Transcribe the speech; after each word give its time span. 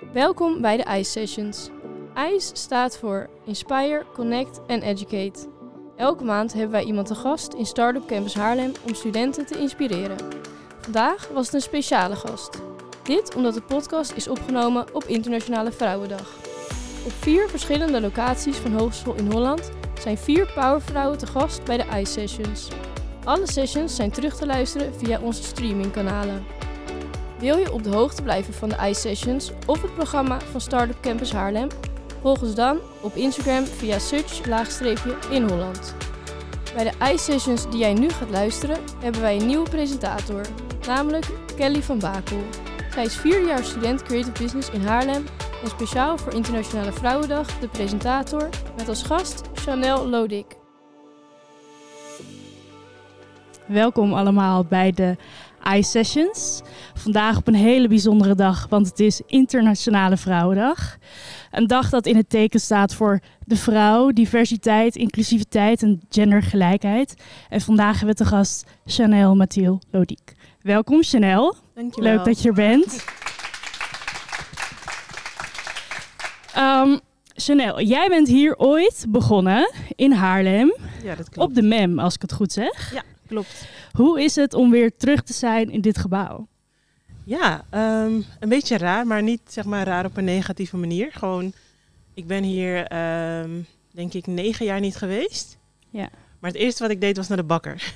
Welkom 0.00 0.60
bij 0.60 0.76
de 0.76 0.84
ICE 0.98 1.10
Sessions. 1.10 1.70
ICE 2.34 2.56
staat 2.56 2.98
voor 2.98 3.28
Inspire, 3.44 4.04
Connect 4.14 4.60
en 4.66 4.82
Educate. 4.82 5.48
Elke 5.96 6.24
maand 6.24 6.52
hebben 6.52 6.70
wij 6.70 6.84
iemand 6.84 7.06
te 7.06 7.14
gast 7.14 7.52
in 7.52 7.66
Startup 7.66 8.06
Campus 8.06 8.34
Haarlem 8.34 8.72
om 8.86 8.94
studenten 8.94 9.46
te 9.46 9.58
inspireren. 9.58 10.16
Vandaag 10.80 11.28
was 11.28 11.46
het 11.46 11.54
een 11.54 11.60
speciale 11.60 12.16
gast. 12.16 12.62
Dit 13.02 13.34
omdat 13.34 13.54
de 13.54 13.62
podcast 13.62 14.12
is 14.12 14.28
opgenomen 14.28 14.94
op 14.94 15.04
Internationale 15.04 15.72
Vrouwendag. 15.72 16.34
Op 17.04 17.12
vier 17.12 17.48
verschillende 17.48 18.00
locaties 18.00 18.56
van 18.56 18.72
Hogeschool 18.72 19.14
in 19.14 19.32
Holland 19.32 19.70
zijn 20.00 20.18
vier 20.18 20.52
powervrouwen 20.54 21.18
te 21.18 21.26
gast 21.26 21.64
bij 21.64 21.76
de 21.76 21.84
ICE 22.00 22.10
Sessions. 22.10 22.68
Alle 23.24 23.46
sessions 23.46 23.96
zijn 23.96 24.10
terug 24.10 24.36
te 24.36 24.46
luisteren 24.46 24.94
via 24.94 25.20
onze 25.20 25.42
streamingkanalen. 25.42 26.57
Wil 27.38 27.56
je 27.56 27.72
op 27.72 27.82
de 27.82 27.90
hoogte 27.90 28.22
blijven 28.22 28.54
van 28.54 28.68
de 28.68 28.76
ICE 28.88 29.00
Sessions 29.00 29.50
of 29.66 29.82
het 29.82 29.94
programma 29.94 30.40
van 30.40 30.60
Startup 30.60 31.00
Campus 31.00 31.32
Haarlem? 31.32 31.68
Volg 32.20 32.42
ons 32.42 32.54
dan 32.54 32.78
op 33.00 33.14
Instagram 33.14 33.64
via 33.64 33.98
search-in 33.98 35.48
Holland. 35.48 35.94
Bij 36.74 36.84
de 36.84 37.12
ICE 37.12 37.18
Sessions 37.18 37.70
die 37.70 37.78
jij 37.78 37.94
nu 37.94 38.10
gaat 38.10 38.30
luisteren, 38.30 38.78
hebben 39.00 39.20
wij 39.20 39.36
een 39.36 39.46
nieuwe 39.46 39.68
presentator, 39.68 40.46
namelijk 40.86 41.26
Kelly 41.56 41.82
van 41.82 41.98
Bakel. 41.98 42.42
Zij 42.92 43.04
is 43.04 43.16
vier 43.16 43.46
jaar 43.46 43.64
student 43.64 44.02
Creative 44.02 44.42
Business 44.42 44.70
in 44.70 44.86
Haarlem 44.86 45.24
en 45.62 45.68
speciaal 45.68 46.18
voor 46.18 46.34
Internationale 46.34 46.92
Vrouwendag 46.92 47.58
de 47.58 47.68
presentator 47.68 48.48
met 48.76 48.88
als 48.88 49.02
gast 49.02 49.42
Chanel 49.54 50.08
Lodik. 50.08 50.56
Welkom 53.66 54.12
allemaal 54.12 54.64
bij 54.64 54.92
de 54.92 55.16
iSessions. 55.74 56.62
Vandaag 56.94 57.36
op 57.36 57.46
een 57.46 57.54
hele 57.54 57.88
bijzondere 57.88 58.34
dag, 58.34 58.66
want 58.68 58.86
het 58.86 59.00
is 59.00 59.20
Internationale 59.26 60.16
Vrouwendag. 60.16 60.96
Een 61.50 61.66
dag 61.66 61.90
dat 61.90 62.06
in 62.06 62.16
het 62.16 62.30
teken 62.30 62.60
staat 62.60 62.94
voor 62.94 63.20
de 63.44 63.56
vrouw, 63.56 64.10
diversiteit, 64.10 64.96
inclusiviteit 64.96 65.82
en 65.82 66.00
gendergelijkheid. 66.10 67.14
En 67.48 67.60
vandaag 67.60 67.96
hebben 67.96 68.16
we 68.16 68.24
te 68.24 68.28
gast 68.30 68.66
Chanel 68.84 69.36
Mathiel 69.36 69.80
Lodiek. 69.90 70.34
Welkom 70.62 71.02
Chanel. 71.02 71.54
Dankjewel. 71.74 72.14
Leuk 72.14 72.24
dat 72.24 72.42
je 72.42 72.48
er 72.48 72.54
bent. 72.54 73.04
Um, 76.58 77.00
Chanel, 77.34 77.80
jij 77.80 78.08
bent 78.08 78.28
hier 78.28 78.56
ooit 78.56 79.06
begonnen 79.08 79.72
in 79.96 80.12
Haarlem. 80.12 80.76
Ja, 81.02 81.14
dat 81.14 81.28
klopt. 81.28 81.48
Op 81.48 81.54
de 81.54 81.62
MEM, 81.62 81.98
als 81.98 82.14
ik 82.14 82.22
het 82.22 82.32
goed 82.32 82.52
zeg. 82.52 82.92
Ja, 82.92 83.02
klopt. 83.28 83.68
Hoe 83.92 84.22
is 84.22 84.34
het 84.34 84.54
om 84.54 84.70
weer 84.70 84.96
terug 84.96 85.22
te 85.22 85.32
zijn 85.32 85.70
in 85.70 85.80
dit 85.80 85.98
gebouw? 85.98 86.48
Ja, 87.24 87.64
um, 87.70 88.24
een 88.38 88.48
beetje 88.48 88.78
raar, 88.78 89.06
maar 89.06 89.22
niet 89.22 89.40
zeg 89.48 89.64
maar 89.64 89.86
raar 89.86 90.04
op 90.04 90.16
een 90.16 90.24
negatieve 90.24 90.76
manier. 90.76 91.12
Gewoon, 91.12 91.52
ik 92.14 92.26
ben 92.26 92.42
hier 92.42 92.92
um, 93.40 93.66
denk 93.92 94.14
ik 94.14 94.26
negen 94.26 94.64
jaar 94.64 94.80
niet 94.80 94.96
geweest. 94.96 95.58
Ja. 95.90 96.08
Maar 96.38 96.50
het 96.50 96.60
eerste 96.60 96.82
wat 96.82 96.92
ik 96.92 97.00
deed 97.00 97.16
was 97.16 97.28
naar 97.28 97.36
de 97.36 97.42
bakker. 97.42 97.92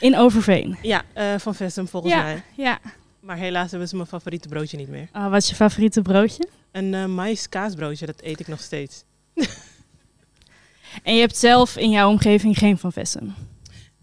In 0.00 0.16
Overveen? 0.16 0.76
Ja, 0.82 1.02
uh, 1.16 1.34
van 1.38 1.54
Vestum 1.54 1.88
volgens 1.88 2.12
ja, 2.12 2.22
mij. 2.22 2.42
Ja. 2.56 2.78
Maar 3.20 3.36
helaas 3.36 3.70
hebben 3.70 3.88
ze 3.88 3.96
mijn 3.96 4.08
favoriete 4.08 4.48
broodje 4.48 4.76
niet 4.76 4.88
meer. 4.88 5.08
Uh, 5.16 5.30
wat 5.30 5.42
is 5.42 5.48
je 5.48 5.54
favoriete 5.54 6.02
broodje? 6.02 6.48
Een 6.72 6.92
uh, 6.92 7.06
mais 7.06 7.48
kaasbroodje, 7.48 8.06
dat 8.06 8.22
eet 8.22 8.40
ik 8.40 8.48
nog 8.48 8.60
steeds. 8.60 9.04
en 11.02 11.14
je 11.14 11.20
hebt 11.20 11.36
zelf 11.36 11.76
in 11.76 11.90
jouw 11.90 12.08
omgeving 12.08 12.58
geen 12.58 12.78
van 12.78 12.92
Vessum? 12.92 13.34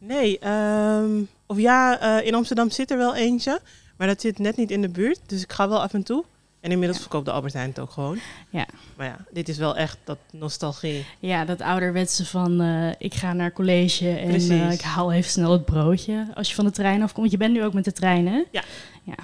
Nee, 0.08 0.48
um, 0.48 1.28
of 1.46 1.60
ja, 1.60 2.04
uh, 2.20 2.28
in 2.28 2.36
Amsterdam 2.36 2.70
zit 2.70 2.92
er 2.92 2.98
wel 2.98 3.16
eentje, 3.16 3.60
maar 3.98 4.08
dat 4.08 4.22
zit 4.22 4.40
net 4.40 4.58
niet 4.58 4.72
in 4.72 4.82
de 4.82 4.90
buurt. 4.90 5.20
Dus 5.26 5.44
ik 5.44 5.52
ga 5.52 5.70
wel 5.70 5.82
af 5.82 5.94
en 5.94 6.04
toe. 6.04 6.24
En 6.60 6.72
inmiddels 6.72 6.98
ja. 6.98 7.04
verkoopt 7.04 7.26
de 7.26 7.32
Albert 7.32 7.54
Heijn 7.54 7.70
het 7.70 7.80
ook 7.80 7.92
gewoon. 7.92 8.20
Ja. 8.50 8.68
Maar 8.96 9.08
ja, 9.08 9.18
dit 9.32 9.50
is 9.50 9.58
wel 9.58 9.78
echt 9.78 9.98
dat 10.04 10.18
nostalgie. 10.32 11.06
Ja, 11.20 11.46
dat 11.46 11.62
ouderwetse 11.62 12.26
van 12.26 12.62
uh, 12.62 12.92
ik 12.98 13.14
ga 13.14 13.34
naar 13.34 13.52
college 13.52 14.10
en 14.10 14.42
uh, 14.42 14.72
ik 14.72 14.82
haal 14.82 15.12
even 15.12 15.32
snel 15.32 15.52
het 15.52 15.66
broodje 15.66 16.28
als 16.34 16.50
je 16.50 16.56
van 16.56 16.66
de 16.66 16.72
trein 16.72 17.02
afkomt. 17.02 17.32
Je 17.32 17.38
bent 17.38 17.54
nu 17.54 17.64
ook 17.64 17.74
met 17.74 17.84
de 17.84 17.92
trein, 17.92 18.28
hè? 18.28 18.44
Ja. 18.52 18.64
ja. 19.04 19.16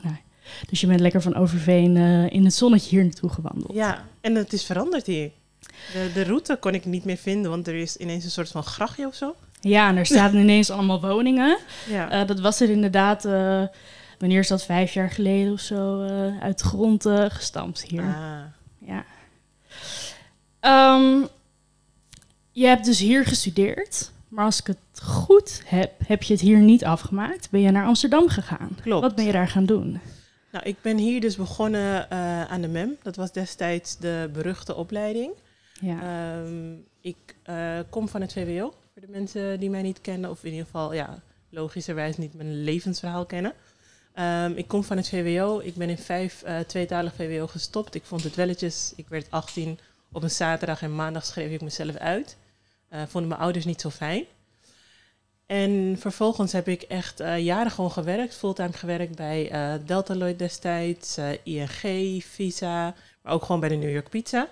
Nou, 0.00 0.16
dus 0.68 0.80
je 0.80 0.86
bent 0.86 1.00
lekker 1.00 1.22
van 1.22 1.34
Overveen 1.34 1.96
uh, 1.96 2.30
in 2.30 2.44
het 2.44 2.54
zonnetje 2.54 2.90
hier 2.90 3.04
naartoe 3.04 3.30
gewandeld. 3.30 3.74
Ja, 3.74 4.04
en 4.20 4.34
het 4.34 4.52
is 4.52 4.64
veranderd 4.64 5.06
hier. 5.06 5.30
De, 5.92 6.10
de 6.14 6.24
route 6.24 6.56
kon 6.60 6.74
ik 6.74 6.84
niet 6.84 7.04
meer 7.04 7.16
vinden, 7.16 7.50
want 7.50 7.66
er 7.66 7.74
is 7.74 7.96
ineens 7.96 8.24
een 8.24 8.30
soort 8.30 8.48
van 8.48 8.62
grachtje 8.62 9.06
of 9.06 9.14
zo. 9.14 9.34
Ja, 9.62 9.88
en 9.88 9.96
er 9.96 10.06
staan 10.06 10.36
ineens 10.44 10.70
allemaal 10.70 11.00
woningen. 11.00 11.58
Ja. 11.88 12.20
Uh, 12.20 12.26
dat 12.26 12.40
was 12.40 12.60
er 12.60 12.70
inderdaad, 12.70 13.24
uh, 13.24 13.62
wanneer 14.18 14.38
is 14.38 14.48
dat, 14.48 14.64
vijf 14.64 14.92
jaar 14.92 15.10
geleden 15.10 15.52
of 15.52 15.60
zo, 15.60 16.02
uh, 16.04 16.42
uit 16.42 16.58
de 16.58 16.64
grond 16.64 17.06
gestampt 17.28 17.82
hier. 17.82 18.02
Ah. 18.02 18.40
Ja. 18.78 19.04
Um, 20.94 21.28
je 22.52 22.66
hebt 22.66 22.84
dus 22.84 22.98
hier 22.98 23.24
gestudeerd, 23.24 24.10
maar 24.28 24.44
als 24.44 24.60
ik 24.60 24.66
het 24.66 25.02
goed 25.02 25.62
heb, 25.64 25.92
heb 26.06 26.22
je 26.22 26.32
het 26.32 26.42
hier 26.42 26.58
niet 26.58 26.84
afgemaakt. 26.84 27.50
Ben 27.50 27.60
je 27.60 27.70
naar 27.70 27.86
Amsterdam 27.86 28.28
gegaan? 28.28 28.76
Klopt. 28.82 29.02
Wat 29.02 29.14
ben 29.14 29.24
je 29.24 29.32
daar 29.32 29.48
gaan 29.48 29.66
doen? 29.66 30.00
Nou, 30.52 30.64
ik 30.64 30.76
ben 30.80 30.96
hier 30.96 31.20
dus 31.20 31.36
begonnen 31.36 32.10
aan 32.48 32.60
de 32.60 32.68
MEM. 32.68 32.96
Dat 33.02 33.16
was 33.16 33.32
destijds 33.32 33.98
de 33.98 34.30
beruchte 34.32 34.74
opleiding. 34.74 35.30
Ja. 35.80 36.36
Um, 36.38 36.84
ik 37.00 37.16
kom 37.90 38.08
van 38.08 38.20
het 38.20 38.32
VWO 38.32 38.72
voor 38.92 39.02
de 39.02 39.08
mensen 39.08 39.60
die 39.60 39.70
mij 39.70 39.82
niet 39.82 40.00
kennen, 40.00 40.30
of 40.30 40.44
in 40.44 40.50
ieder 40.50 40.64
geval 40.64 40.92
ja, 40.92 41.22
logischerwijs 41.48 42.16
niet 42.16 42.34
mijn 42.34 42.62
levensverhaal 42.62 43.26
kennen. 43.26 43.52
Um, 44.18 44.52
ik 44.56 44.68
kom 44.68 44.84
van 44.84 44.96
het 44.96 45.08
VWO. 45.08 45.58
Ik 45.58 45.74
ben 45.74 45.90
in 45.90 45.98
vijf 45.98 46.42
uh, 46.46 46.58
tweetalig 46.58 47.14
VWO 47.14 47.46
gestopt. 47.46 47.94
Ik 47.94 48.04
vond 48.04 48.22
het 48.22 48.34
welletjes. 48.34 48.92
Ik 48.96 49.08
werd 49.08 49.30
18 49.30 49.78
op 50.12 50.22
een 50.22 50.30
zaterdag 50.30 50.82
en 50.82 50.94
maandag 50.94 51.24
schreef 51.24 51.50
ik 51.50 51.60
mezelf 51.60 51.96
uit. 51.96 52.36
Uh, 52.90 53.02
vonden 53.08 53.28
mijn 53.28 53.40
ouders 53.40 53.64
niet 53.64 53.80
zo 53.80 53.90
fijn. 53.90 54.24
En 55.46 55.96
vervolgens 55.98 56.52
heb 56.52 56.68
ik 56.68 56.82
echt 56.82 57.20
uh, 57.20 57.38
jaren 57.38 57.70
gewoon 57.70 57.92
gewerkt, 57.92 58.34
fulltime 58.34 58.72
gewerkt 58.72 59.16
bij 59.16 59.50
Deltaloid 59.86 60.38
destijds, 60.38 61.18
ING, 61.42 62.24
Visa, 62.24 62.94
maar 63.22 63.32
ook 63.32 63.42
gewoon 63.44 63.60
bij 63.60 63.68
de 63.68 63.74
New 63.74 63.92
York 63.92 64.08
Pizza. 64.08 64.48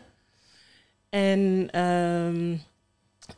En 1.08 1.70
um, 1.80 2.62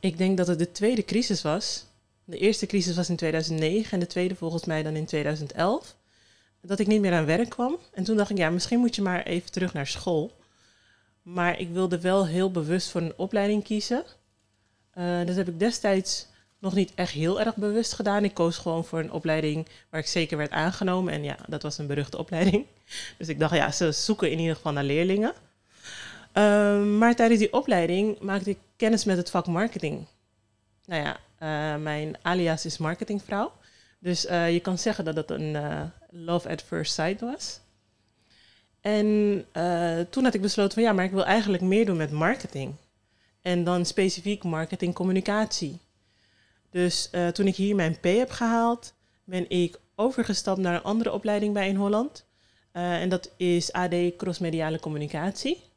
ik 0.01 0.19
denk 0.19 0.37
dat 0.37 0.47
het 0.47 0.59
de 0.59 0.73
tweede 0.73 1.05
crisis 1.05 1.43
was. 1.43 1.85
De 2.25 2.39
eerste 2.39 2.67
crisis 2.67 2.97
was 2.97 3.09
in 3.09 3.17
2009 3.17 3.93
en 3.93 4.01
de 4.01 4.07
tweede 4.07 4.35
volgens 4.35 4.65
mij 4.65 4.83
dan 4.83 4.97
in 4.97 5.07
2011. 5.07 5.97
Dat 6.61 6.79
ik 6.79 6.87
niet 6.87 7.01
meer 7.01 7.13
aan 7.13 7.25
werk 7.25 7.49
kwam. 7.49 7.79
En 7.93 8.05
toen 8.05 8.17
dacht 8.17 8.31
ik, 8.31 8.37
ja, 8.37 8.51
misschien 8.51 8.79
moet 8.79 8.95
je 8.95 9.03
maar 9.03 9.23
even 9.23 9.53
terug 9.53 9.73
naar 9.73 9.87
school. 9.87 10.33
Maar 11.23 11.59
ik 11.59 11.69
wilde 11.69 12.01
wel 12.01 12.27
heel 12.27 12.51
bewust 12.51 12.91
voor 12.91 13.01
een 13.01 13.13
opleiding 13.17 13.65
kiezen. 13.65 14.05
Uh, 14.99 15.27
dat 15.27 15.37
heb 15.37 15.49
ik 15.49 15.59
destijds 15.59 16.27
nog 16.59 16.75
niet 16.75 16.93
echt 16.95 17.13
heel 17.13 17.41
erg 17.41 17.57
bewust 17.57 17.93
gedaan. 17.93 18.25
Ik 18.25 18.35
koos 18.35 18.59
gewoon 18.59 18.85
voor 18.85 18.99
een 18.99 19.13
opleiding 19.13 19.69
waar 19.91 20.01
ik 20.01 20.07
zeker 20.07 20.37
werd 20.37 20.51
aangenomen. 20.51 21.13
En 21.13 21.23
ja, 21.23 21.37
dat 21.49 21.63
was 21.63 21.79
een 21.79 21.87
beruchte 21.87 22.19
opleiding. 22.19 22.67
Dus 23.19 23.29
ik 23.29 23.39
dacht, 23.39 23.55
ja, 23.55 23.71
ze 23.71 23.93
zoeken 23.93 24.31
in 24.31 24.39
ieder 24.39 24.57
geval 24.57 24.73
naar 24.73 24.85
leerlingen. 24.85 25.33
Uh, 26.35 26.83
maar 26.85 27.15
tijdens 27.15 27.41
die 27.41 27.53
opleiding 27.53 28.21
maakte 28.21 28.51
ik 28.51 28.59
kennis 28.77 29.05
met 29.05 29.17
het 29.17 29.31
vak 29.31 29.47
marketing. 29.47 30.07
Nou 30.85 31.03
ja, 31.03 31.17
uh, 31.77 31.83
mijn 31.83 32.17
alias 32.23 32.65
is 32.65 32.79
marketingvrouw. 32.79 33.53
Dus 33.99 34.27
uh, 34.27 34.53
je 34.53 34.61
kan 34.61 34.79
zeggen 34.79 35.05
dat 35.05 35.17
het 35.17 35.31
een 35.31 35.55
uh, 35.55 35.83
love 36.11 36.49
at 36.49 36.63
first 36.63 36.93
sight 36.93 37.21
was. 37.21 37.61
En 38.81 39.45
toen 40.11 40.25
had 40.25 40.35
ik 40.35 40.41
besloten 40.41 40.73
van 40.73 40.83
ja, 40.83 40.93
maar 40.93 41.05
ik 41.05 41.11
wil 41.11 41.25
eigenlijk 41.25 41.63
meer 41.63 41.87
doen 41.87 41.97
met 41.97 42.11
marketing. 42.11 42.75
En 43.43 43.65
dan 43.65 43.85
specifiek 43.85 44.45
marketing 44.45 44.95
communicatie. 44.95 45.79
Dus 46.71 47.11
toen 47.33 47.47
ik 47.47 47.57
hier 47.57 47.75
mijn 47.75 48.01
P 48.01 48.05
heb 48.05 48.31
gehaald, 48.31 48.95
ben 49.25 49.51
ik 49.51 49.81
overgestapt 49.95 50.59
naar 50.59 50.75
een 50.75 50.83
andere 50.83 51.13
opleiding 51.13 51.55
bij 51.55 51.69
in 51.69 51.77
Holland. 51.77 52.25
en 52.73 53.09
dat 53.09 53.31
is 53.37 53.73
AD 53.73 53.95
Crossmediale 54.17 54.81
Communicatie. 54.81 55.72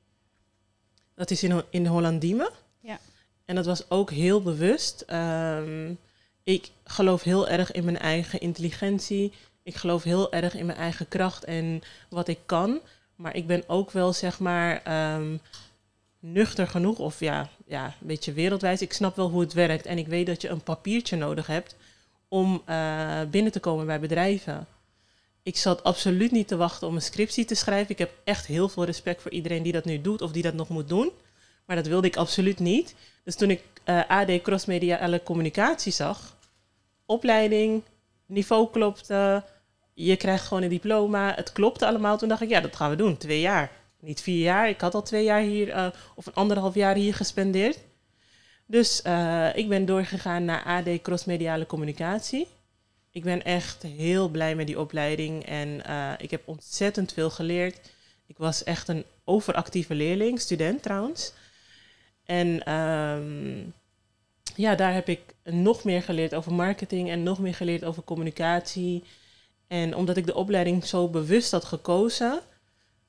Dat 1.16 1.32
is 1.32 1.44
in, 1.44 1.64
in 1.70 1.86
Hollandiemen. 1.86 2.50
Ja. 2.80 3.00
En 3.46 3.56
dat 3.56 3.66
was 3.66 3.90
ook 3.90 4.12
heel 4.12 4.42
bewust. 4.42 5.06
Um, 5.10 5.98
ik 6.44 6.72
geloof 6.84 7.24
heel 7.24 7.48
erg 7.48 7.72
in 7.72 7.86
mijn 7.86 7.98
eigen 7.98 8.40
intelligentie. 8.40 9.34
Ik 9.64 9.76
geloof 9.76 10.04
heel 10.04 10.32
erg 10.32 10.56
in 10.56 10.66
mijn 10.66 10.78
eigen 10.78 11.08
kracht 11.08 11.44
en 11.44 11.82
wat 12.10 12.28
ik 12.28 12.40
kan. 12.46 12.80
Maar 13.16 13.36
ik 13.36 13.48
ben 13.48 13.64
ook 13.68 13.92
wel, 13.92 14.14
zeg 14.14 14.40
maar, 14.40 14.82
um, 15.16 15.40
nuchter 16.20 16.68
genoeg. 16.68 17.00
Of 17.00 17.20
ja, 17.20 17.50
ja, 17.66 17.86
een 17.86 18.08
beetje 18.08 18.34
wereldwijs. 18.34 18.82
Ik 18.82 18.94
snap 18.94 19.16
wel 19.16 19.30
hoe 19.30 19.42
het 19.42 19.54
werkt. 19.54 19.86
En 19.86 19.98
ik 19.98 20.08
weet 20.08 20.26
dat 20.26 20.42
je 20.42 20.50
een 20.50 20.64
papiertje 20.64 21.16
nodig 21.16 21.48
hebt 21.48 21.76
om 22.28 22.62
uh, 22.70 23.22
binnen 23.32 23.52
te 23.52 23.60
komen 23.60 23.86
bij 23.86 24.00
bedrijven. 24.00 24.68
Ik 25.46 25.58
zat 25.58 25.84
absoluut 25.84 26.32
niet 26.32 26.48
te 26.48 26.56
wachten 26.56 26.88
om 26.88 26.96
een 26.96 27.02
scriptie 27.02 27.46
te 27.46 27.56
schrijven. 27.56 27.92
Ik 27.92 27.98
heb 27.98 28.12
echt 28.24 28.46
heel 28.46 28.70
veel 28.70 28.86
respect 28.86 29.22
voor 29.22 29.32
iedereen 29.32 29.64
die 29.64 29.72
dat 29.72 29.86
nu 29.86 30.02
doet 30.02 30.22
of 30.22 30.32
die 30.32 30.44
dat 30.44 30.54
nog 30.54 30.70
moet 30.70 30.88
doen. 30.88 31.12
Maar 31.66 31.76
dat 31.76 31.88
wilde 31.88 32.08
ik 32.08 32.16
absoluut 32.16 32.60
niet. 32.60 32.96
Dus 33.24 33.36
toen 33.36 33.50
ik 33.50 33.64
uh, 33.86 34.02
AD 34.08 34.42
Crossmediale 34.42 35.24
Communicatie 35.24 35.92
zag, 35.92 36.38
opleiding, 37.06 37.84
niveau 38.26 38.70
klopte, 38.72 39.44
je 39.94 40.16
krijgt 40.16 40.48
gewoon 40.48 40.64
een 40.64 40.70
diploma. 40.70 41.34
Het 41.36 41.52
klopte 41.52 41.86
allemaal. 41.88 42.18
Toen 42.18 42.30
dacht 42.30 42.42
ik, 42.42 42.50
ja, 42.50 42.62
dat 42.62 42.76
gaan 42.76 42.90
we 42.90 42.96
doen. 42.96 43.18
Twee 43.18 43.40
jaar. 43.40 43.72
Niet 44.00 44.22
vier 44.22 44.42
jaar. 44.42 44.70
Ik 44.70 44.82
had 44.82 44.94
al 44.94 45.04
twee 45.04 45.24
jaar 45.24 45.42
hier, 45.42 45.68
uh, 45.68 45.88
of 46.16 46.26
een 46.26 46.34
anderhalf 46.34 46.76
jaar 46.76 46.96
hier 46.96 47.14
gespendeerd. 47.14 47.80
Dus 48.66 49.02
uh, 49.08 49.56
ik 49.56 49.70
ben 49.70 49.86
doorgegaan 49.86 50.46
naar 50.46 50.64
AD 50.64 51.02
Crossmediale 51.02 51.66
Communicatie. 51.66 52.48
Ik 53.16 53.24
ben 53.24 53.44
echt 53.44 53.84
heel 53.84 54.30
blij 54.30 54.56
met 54.56 54.68
die 54.68 54.80
opleiding 54.80 55.46
en 55.46 55.82
uh, 55.88 56.12
ik 56.18 56.32
heb 56.32 56.48
ontzettend 56.48 57.14
veel 57.14 57.30
geleerd. 57.30 57.80
Ik 58.26 58.38
was 58.38 58.64
echt 58.64 58.88
een 58.88 59.06
overactieve 59.24 59.96
leerling, 59.96 60.40
student 60.40 60.82
trouwens. 60.82 61.34
En 62.26 62.74
um, 62.74 63.74
ja, 64.56 64.76
daar 64.76 64.94
heb 64.94 65.10
ik 65.10 65.20
nog 65.44 65.84
meer 65.84 66.04
geleerd 66.04 66.36
over 66.36 66.54
marketing 66.54 67.10
en 67.10 67.24
nog 67.24 67.40
meer 67.40 67.56
geleerd 67.56 67.84
over 67.84 68.04
communicatie. 68.04 69.04
En 69.68 69.96
omdat 69.96 70.18
ik 70.18 70.26
de 70.26 70.36
opleiding 70.36 70.86
zo 70.86 71.08
bewust 71.08 71.52
had 71.52 71.66
gekozen, 71.66 72.40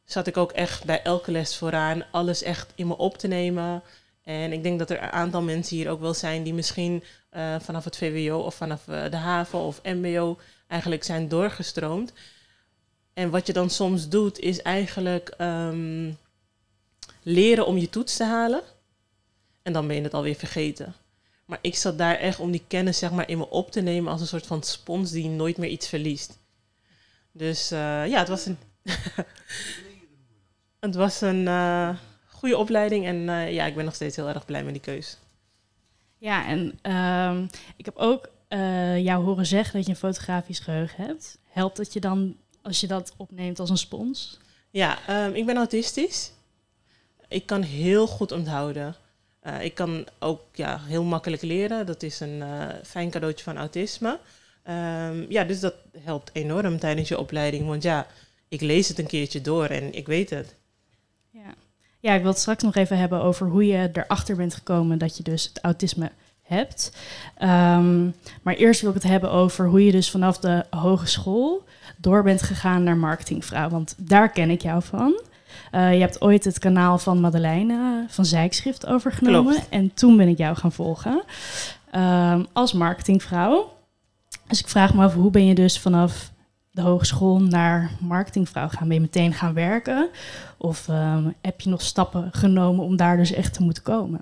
zat 0.05 0.27
ik 0.27 0.37
ook 0.37 0.53
echt 0.53 0.85
bij 0.85 1.03
elke 1.03 1.31
les 1.31 1.57
vooraan 1.57 2.05
alles 2.11 2.43
echt 2.43 2.73
in 2.75 2.87
me 2.87 2.97
op 2.97 3.19
te 3.19 3.29
nemen. 3.29 3.83
En 4.27 4.53
ik 4.53 4.63
denk 4.63 4.79
dat 4.79 4.91
er 4.91 5.03
een 5.03 5.11
aantal 5.11 5.43
mensen 5.43 5.77
hier 5.77 5.91
ook 5.91 6.01
wel 6.01 6.15
zijn 6.15 6.43
die 6.43 6.55
misschien 6.55 7.05
uh, 7.33 7.61
vanaf 7.61 7.85
het 7.85 7.97
VWO 7.97 8.39
of 8.39 8.55
vanaf 8.55 8.87
uh, 8.87 9.11
de 9.11 9.17
HAVO 9.17 9.67
of 9.67 9.81
MBO 9.83 10.39
eigenlijk 10.67 11.05
zijn 11.05 11.29
doorgestroomd. 11.29 12.13
En 13.15 13.31
wat 13.31 13.47
je 13.47 13.53
dan 13.53 13.71
soms 13.71 14.09
doet, 14.09 14.39
is 14.39 14.63
eigenlijk 14.63 15.35
um, 15.41 16.19
leren 17.23 17.67
om 17.67 17.79
je 17.79 17.89
toets 17.89 18.17
te 18.17 18.25
halen. 18.25 18.63
En 19.63 19.73
dan 19.73 19.87
ben 19.87 19.97
je 19.97 20.03
het 20.03 20.15
alweer 20.15 20.35
vergeten. 20.35 20.95
Maar 21.45 21.59
ik 21.61 21.77
zat 21.77 21.99
daar 21.99 22.17
echt 22.17 22.39
om 22.39 22.51
die 22.51 22.65
kennis 22.67 22.99
zeg 22.99 23.11
maar, 23.11 23.29
in 23.29 23.39
me 23.39 23.51
op 23.51 23.71
te 23.71 23.81
nemen 23.81 24.13
als 24.13 24.21
een 24.21 24.27
soort 24.27 24.47
van 24.47 24.63
spons 24.63 25.11
die 25.11 25.29
nooit 25.29 25.57
meer 25.57 25.71
iets 25.71 25.89
verliest. 25.89 26.39
Dus 27.33 27.73
uh, 27.73 27.79
ja, 28.09 28.19
het 28.19 28.29
was 28.29 28.47
een. 28.47 28.59
het 30.87 30.95
was 30.95 31.21
een 31.21 31.49
goede 32.37 32.57
opleiding 32.57 33.07
en 33.07 33.17
uh, 33.17 33.53
ja, 33.53 33.67
ik 33.67 33.75
ben 33.75 33.85
nog 33.85 33.95
steeds 33.95 34.17
heel 34.17 34.29
erg 34.29 34.45
blij 34.45 34.65
met 34.65 34.73
die 34.73 34.83
keus. 34.83 35.19
Ja, 36.19 36.47
en 36.47 36.79
uh, 36.83 37.49
ik 37.77 37.85
heb 37.85 37.97
ook 37.97 38.29
uh, 38.49 38.99
jou 38.99 39.25
horen 39.25 39.47
zeggen 39.47 39.77
dat 39.77 39.85
je 39.85 39.91
een 39.91 39.99
fotografisch 39.99 40.59
geheugen 40.59 41.05
hebt. 41.05 41.39
Helpt 41.49 41.77
het 41.77 41.93
je 41.93 42.01
dan 42.01 42.37
als 42.63 42.81
je 42.81 42.87
dat 42.87 43.15
opneemt 43.17 43.59
als 43.59 43.71
een 43.71 43.79
spons? 43.79 44.39
Ja, 44.71 45.25
um, 45.27 45.35
ik 45.35 45.47
ben 45.47 45.57
autistisch. 45.57 46.33
Ik 47.29 47.47
kan 47.47 47.63
heel 47.63 48.07
goed 48.07 48.33
onthouden. 48.33 48.97
Uh, 49.43 49.65
ik 49.65 49.75
kan 49.75 50.07
ook 50.19 50.43
ja, 50.53 50.81
heel 50.81 51.05
makkelijk 51.05 51.43
leren. 51.43 51.87
Dat 51.87 52.03
is 52.03 52.21
een 52.21 52.43
fijn 52.85 53.11
cadeautje 53.11 53.45
van 53.45 53.57
autisme. 53.57 54.19
Um, 54.69 55.27
ja, 55.29 55.45
dus 55.45 55.61
dat 55.61 55.75
helpt 55.99 56.31
enorm 56.33 56.79
tijdens 56.79 57.09
je 57.09 57.19
opleiding. 57.19 57.67
Want 57.67 57.83
ja, 57.83 58.07
ik 58.49 58.61
lees 58.61 58.89
het 58.89 58.99
een 58.99 59.07
keertje 59.07 59.41
door 59.41 59.67
en 59.67 59.95
ik 59.95 60.07
weet 60.07 60.31
het. 60.31 60.55
Ja. 61.31 61.55
Ja, 62.01 62.13
ik 62.13 62.21
wil 62.23 62.31
het 62.31 62.41
straks 62.41 62.63
nog 62.63 62.75
even 62.75 62.99
hebben 62.99 63.23
over 63.23 63.49
hoe 63.49 63.67
je 63.67 63.91
erachter 63.93 64.37
bent 64.37 64.55
gekomen 64.55 64.99
dat 64.99 65.17
je 65.17 65.23
dus 65.23 65.45
het 65.45 65.59
autisme 65.63 66.11
hebt. 66.43 66.97
Um, 67.43 68.15
maar 68.43 68.55
eerst 68.55 68.81
wil 68.81 68.91
ik 68.91 69.03
het 69.03 69.11
hebben 69.11 69.31
over 69.31 69.69
hoe 69.69 69.85
je 69.85 69.93
dus 69.93 70.11
vanaf 70.11 70.39
de 70.39 70.65
hogeschool 70.71 71.65
door 71.97 72.23
bent 72.23 72.43
gegaan 72.43 72.83
naar 72.83 72.97
marketingvrouw. 72.97 73.69
Want 73.69 73.95
daar 73.99 74.31
ken 74.31 74.51
ik 74.51 74.63
jou 74.63 74.83
van. 74.83 75.21
Uh, 75.73 75.95
je 75.95 76.01
hebt 76.01 76.21
ooit 76.21 76.45
het 76.45 76.59
kanaal 76.59 76.99
van 76.99 77.21
Madeleine 77.21 78.05
van 78.09 78.25
Zijkschrift 78.25 78.87
overgenomen. 78.87 79.53
Klopt. 79.53 79.69
En 79.69 79.95
toen 79.95 80.17
ben 80.17 80.29
ik 80.29 80.39
jou 80.39 80.57
gaan 80.57 80.73
volgen 80.73 81.23
um, 81.95 82.47
als 82.53 82.73
marketingvrouw. 82.73 83.75
Dus 84.47 84.61
ik 84.61 84.69
vraag 84.69 84.95
me 84.95 85.05
af, 85.05 85.15
hoe 85.15 85.31
ben 85.31 85.47
je 85.47 85.55
dus 85.55 85.81
vanaf 85.81 86.31
de 86.77 86.83
hogeschool 86.83 87.41
naar 87.41 87.91
marketingvrouw 88.01 88.69
gaan? 88.69 88.89
Ben 88.89 88.97
je 88.97 89.03
meteen 89.03 89.33
gaan 89.33 89.55
werken? 89.55 90.09
Of 90.57 90.89
um, 90.89 91.35
heb 91.41 91.61
je 91.61 91.71
nog 91.71 91.83
stappen 91.83 92.29
genomen 92.33 92.85
om 92.85 92.97
daar 92.97 93.17
dus 93.17 93.33
echt 93.33 93.55
te 93.55 93.63
moeten 93.63 93.83
komen? 93.83 94.21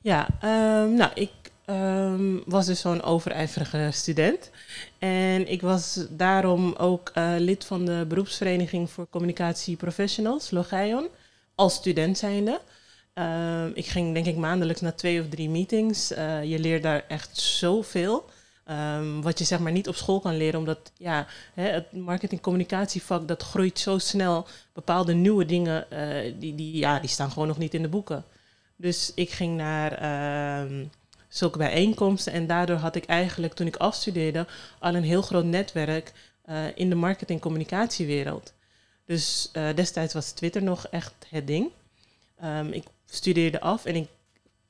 Ja, 0.00 0.26
um, 0.44 0.94
nou, 0.94 1.10
ik 1.14 1.30
um, 1.66 2.42
was 2.46 2.66
dus 2.66 2.80
zo'n 2.80 3.02
overijverige 3.02 3.88
student. 3.92 4.50
En 4.98 5.50
ik 5.50 5.62
was 5.62 6.06
daarom 6.10 6.74
ook 6.78 7.12
uh, 7.14 7.32
lid 7.38 7.64
van 7.64 7.84
de 7.84 8.04
beroepsvereniging 8.08 8.90
voor 8.90 9.08
communicatie 9.10 9.76
professionals, 9.76 10.50
Logeion, 10.50 11.08
als 11.54 11.74
student 11.74 12.18
zijnde. 12.18 12.60
Ik 13.74 13.86
ging 13.86 14.14
denk 14.14 14.26
ik 14.26 14.36
maandelijks 14.36 14.80
naar 14.80 14.94
twee 14.94 15.20
of 15.20 15.28
drie 15.28 15.48
meetings. 15.48 16.12
Uh, 16.12 16.44
je 16.44 16.58
leert 16.58 16.82
daar 16.82 17.04
echt 17.08 17.38
zoveel. 17.38 18.24
Um, 18.70 19.22
wat 19.22 19.38
je 19.38 19.44
zeg 19.44 19.58
maar 19.58 19.72
niet 19.72 19.88
op 19.88 19.94
school 19.94 20.20
kan 20.20 20.36
leren, 20.36 20.58
omdat 20.58 20.92
ja, 20.96 21.26
hè, 21.54 21.62
het 21.62 21.92
marketing-communicatievak 21.92 23.28
dat 23.28 23.42
groeit 23.42 23.78
zo 23.78 23.98
snel. 23.98 24.46
Bepaalde 24.72 25.12
nieuwe 25.12 25.44
dingen, 25.44 25.86
uh, 25.92 26.34
die, 26.38 26.54
die, 26.54 26.76
ja, 26.76 26.98
die 26.98 27.08
staan 27.08 27.30
gewoon 27.30 27.48
nog 27.48 27.58
niet 27.58 27.74
in 27.74 27.82
de 27.82 27.88
boeken. 27.88 28.24
Dus 28.76 29.12
ik 29.14 29.30
ging 29.30 29.56
naar 29.56 30.02
uh, 30.02 30.86
zulke 31.28 31.58
bijeenkomsten 31.58 32.32
en 32.32 32.46
daardoor 32.46 32.76
had 32.76 32.94
ik 32.94 33.04
eigenlijk 33.04 33.54
toen 33.54 33.66
ik 33.66 33.76
afstudeerde 33.76 34.46
al 34.78 34.94
een 34.94 35.04
heel 35.04 35.22
groot 35.22 35.44
netwerk 35.44 36.12
uh, 36.46 36.64
in 36.74 36.88
de 36.88 36.94
marketing-communicatiewereld. 36.94 38.52
Dus 39.06 39.50
uh, 39.52 39.74
destijds 39.74 40.14
was 40.14 40.32
Twitter 40.32 40.62
nog 40.62 40.86
echt 40.86 41.14
het 41.28 41.46
ding. 41.46 41.70
Um, 42.44 42.72
ik 42.72 42.84
studeerde 43.06 43.60
af 43.60 43.84
en 43.84 43.96
ik 43.96 44.08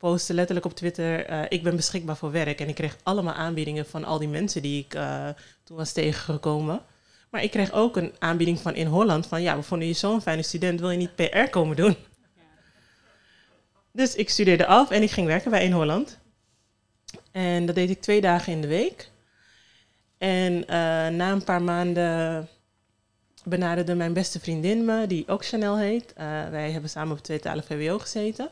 postte 0.01 0.35
letterlijk 0.35 0.67
op 0.67 0.75
Twitter: 0.75 1.31
uh, 1.31 1.43
Ik 1.49 1.63
ben 1.63 1.77
beschikbaar 1.77 2.17
voor 2.17 2.31
werk. 2.31 2.61
En 2.61 2.69
ik 2.69 2.75
kreeg 2.75 2.97
allemaal 3.03 3.35
aanbiedingen 3.35 3.87
van 3.87 4.05
al 4.05 4.19
die 4.19 4.29
mensen 4.29 4.63
die 4.63 4.85
ik 4.85 4.95
uh, 4.95 5.29
toen 5.65 5.77
was 5.77 5.93
tegengekomen. 5.93 6.81
Maar 7.31 7.43
ik 7.43 7.51
kreeg 7.51 7.73
ook 7.73 7.97
een 7.97 8.13
aanbieding 8.19 8.61
van 8.61 8.75
in 8.75 8.87
Holland: 8.87 9.27
van 9.27 9.43
ja, 9.43 9.57
we 9.57 9.63
vonden 9.63 9.89
je 9.89 9.95
zo'n 9.95 10.23
fijne 10.23 10.43
student, 10.43 10.81
wil 10.81 10.91
je 10.91 10.97
niet 10.97 11.15
PR 11.15 11.51
komen 11.51 11.77
doen? 11.77 11.97
Dus 13.93 14.15
ik 14.15 14.31
studeerde 14.31 14.67
af 14.67 14.91
en 14.91 15.03
ik 15.03 15.11
ging 15.11 15.27
werken 15.27 15.51
bij 15.51 15.65
In 15.65 15.73
Holland. 15.73 16.19
En 17.33 17.67
dat 17.67 17.75
deed 17.75 17.91
ik 17.91 18.01
twee 18.01 18.21
dagen 18.21 18.53
in 18.53 18.61
de 18.61 18.67
week. 18.67 19.11
En 20.19 20.53
uh, 20.53 20.67
na 21.09 21.31
een 21.31 21.45
paar 21.45 21.63
maanden 21.63 22.49
benaderde 23.45 23.95
mijn 23.95 24.13
beste 24.13 24.41
vriendin 24.41 24.85
me, 24.85 25.07
die 25.07 25.29
ook 25.29 25.45
Chanel 25.45 25.79
heet. 25.79 26.13
wij 26.51 26.71
hebben 26.71 26.91
samen 26.91 27.17
op 27.17 27.23
tweetalig 27.23 27.65
VWO 27.65 27.99
gezeten. 27.99 28.51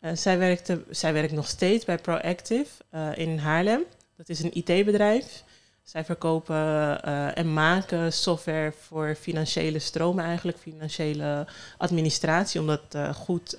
Uh, 0.00 0.10
zij, 0.14 0.38
werkte, 0.38 0.82
zij 0.90 1.12
werkt 1.12 1.32
nog 1.32 1.48
steeds 1.48 1.84
bij 1.84 1.98
Proactive 1.98 2.84
uh, 2.94 3.08
in 3.14 3.38
Haarlem. 3.38 3.82
Dat 4.16 4.28
is 4.28 4.42
een 4.42 4.56
IT-bedrijf. 4.56 5.42
Zij 5.82 6.04
verkopen 6.04 6.56
uh, 6.56 7.38
en 7.38 7.52
maken 7.52 8.12
software 8.12 8.72
voor 8.80 9.16
financiële 9.20 9.78
stromen 9.78 10.24
eigenlijk, 10.24 10.58
financiële 10.58 11.46
administratie, 11.76 12.60
om 12.60 12.66
dat 12.66 12.96
goed 13.14 13.56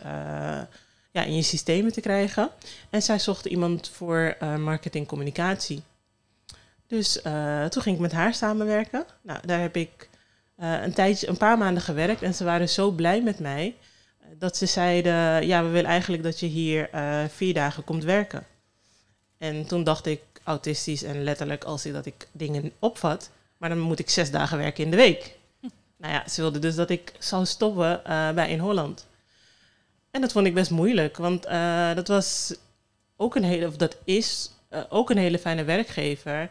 ja, 1.12 1.24
in 1.24 1.36
je 1.36 1.42
systemen 1.42 1.92
te 1.92 2.02
krijgen. 2.02 2.50
En 2.90 3.02
zij 3.02 3.20
zochten 3.20 3.52
iemand 3.52 3.90
voor 3.90 4.38
marketing 4.60 5.08
communicatie. 5.08 5.84
Dus 6.88 7.22
toen 7.70 7.82
ging 7.82 7.96
ik 7.96 8.02
met 8.02 8.12
haar 8.12 8.34
samenwerken. 8.34 9.06
Nou, 9.22 9.40
daar 9.46 9.60
heb 9.62 9.76
ik 9.76 10.10
een, 10.58 10.94
tijdje, 10.94 11.28
een 11.28 11.38
paar 11.38 11.58
maanden 11.58 11.84
gewerkt 11.84 12.22
en 12.22 12.34
ze 12.34 12.44
waren 12.44 12.70
zo 12.70 12.92
blij 12.92 13.22
met 13.22 13.40
mij 13.40 13.76
dat 14.38 14.58
ze 14.58 14.66
zeiden, 14.66 15.48
ja, 15.48 15.64
we 15.64 15.70
willen 15.70 15.90
eigenlijk 15.90 16.24
dat 16.24 16.40
je 16.40 16.46
hier 16.46 16.90
uh, 16.96 17.24
vier 17.28 17.54
dagen 17.54 17.84
komt 17.84 18.04
werken. 18.04 18.46
En 19.38 19.66
toen 19.66 19.84
dacht 19.84 20.06
ik, 20.06 20.22
autistisch 20.44 21.04
en 21.04 21.24
letterlijk 21.24 21.64
als 21.64 21.86
ik 21.86 21.94
dat 21.94 22.06
ik 22.06 22.28
dingen 22.32 22.72
opvat, 22.80 23.30
maar 23.58 23.70
dan 23.70 23.80
moet 23.80 24.00
ik 24.00 24.10
zes 24.10 24.32
dagen 24.32 24.58
werken 24.58 24.84
in 24.84 24.92
de 24.92 24.98
week. 24.98 25.38
Hm. 25.60 25.68
Nou 25.98 26.14
ja, 26.14 26.28
ze 26.28 26.42
wilden 26.42 26.62
dus 26.62 26.76
dat 26.76 26.90
ik 26.90 27.14
zou 27.20 27.46
stoppen 27.46 28.02
uh, 28.08 28.32
bij 28.32 28.50
In 28.50 28.60
Holland. 28.60 29.08
En 30.12 30.22
dat 30.22 30.32
vond 30.32 30.48
ik 30.48 30.54
best 30.54 30.72
moeilijk, 30.72 31.18
want 31.18 31.46
uh, 31.46 31.96
dat 31.96 32.08
was 32.08 32.56
ook 33.16 33.36
een 33.36 33.44
hele, 33.44 33.68
of 33.68 33.76
dat 33.76 33.98
is 34.04 34.52
ook 34.90 35.10
een 35.10 35.18
hele 35.18 35.40
fijne 35.40 35.64
werkgever. 35.64 36.50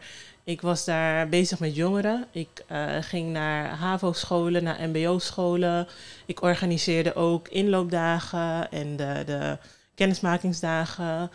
Ik 0.49 0.61
was 0.61 0.85
daar 0.85 1.29
bezig 1.29 1.59
met 1.59 1.75
jongeren. 1.75 2.27
Ik 2.31 2.63
uh, 2.71 2.95
ging 3.01 3.31
naar 3.31 3.69
HAVO-scholen, 3.69 4.63
naar 4.63 4.89
MBO-scholen. 4.89 5.87
Ik 6.25 6.41
organiseerde 6.41 7.15
ook 7.15 7.47
inloopdagen 7.47 8.71
en 8.71 8.95
de, 8.95 9.23
de 9.25 9.57
kennismakingsdagen. 9.95 11.31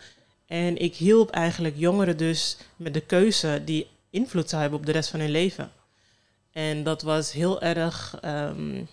En 0.47 0.77
ik 0.77 0.95
hielp 0.95 1.29
eigenlijk 1.29 1.75
jongeren 1.77 2.17
dus 2.17 2.57
met 2.75 2.93
de 2.93 3.01
keuze 3.01 3.61
die 3.65 3.87
invloed 4.09 4.49
zou 4.49 4.61
hebben 4.61 4.79
op 4.79 4.85
de 4.85 4.91
rest 4.91 5.09
van 5.09 5.19
hun 5.19 5.31
leven. 5.31 5.71
En 6.51 6.83
dat 6.83 7.01
was 7.01 7.31
heel 7.31 7.61
erg 7.61 8.19
um, 8.25 8.87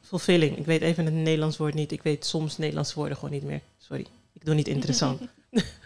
fulfilling. 0.00 0.56
Ik 0.56 0.66
weet 0.66 0.82
even 0.82 1.04
het 1.04 1.14
Nederlands 1.14 1.56
woord 1.56 1.74
niet. 1.74 1.92
Ik 1.92 2.02
weet 2.02 2.24
soms 2.26 2.58
Nederlandse 2.58 2.94
woorden 2.94 3.16
gewoon 3.16 3.34
niet 3.34 3.44
meer. 3.44 3.60
Sorry, 3.78 4.06
ik 4.32 4.44
doe 4.44 4.54
niet 4.54 4.68
interessant. 4.68 5.20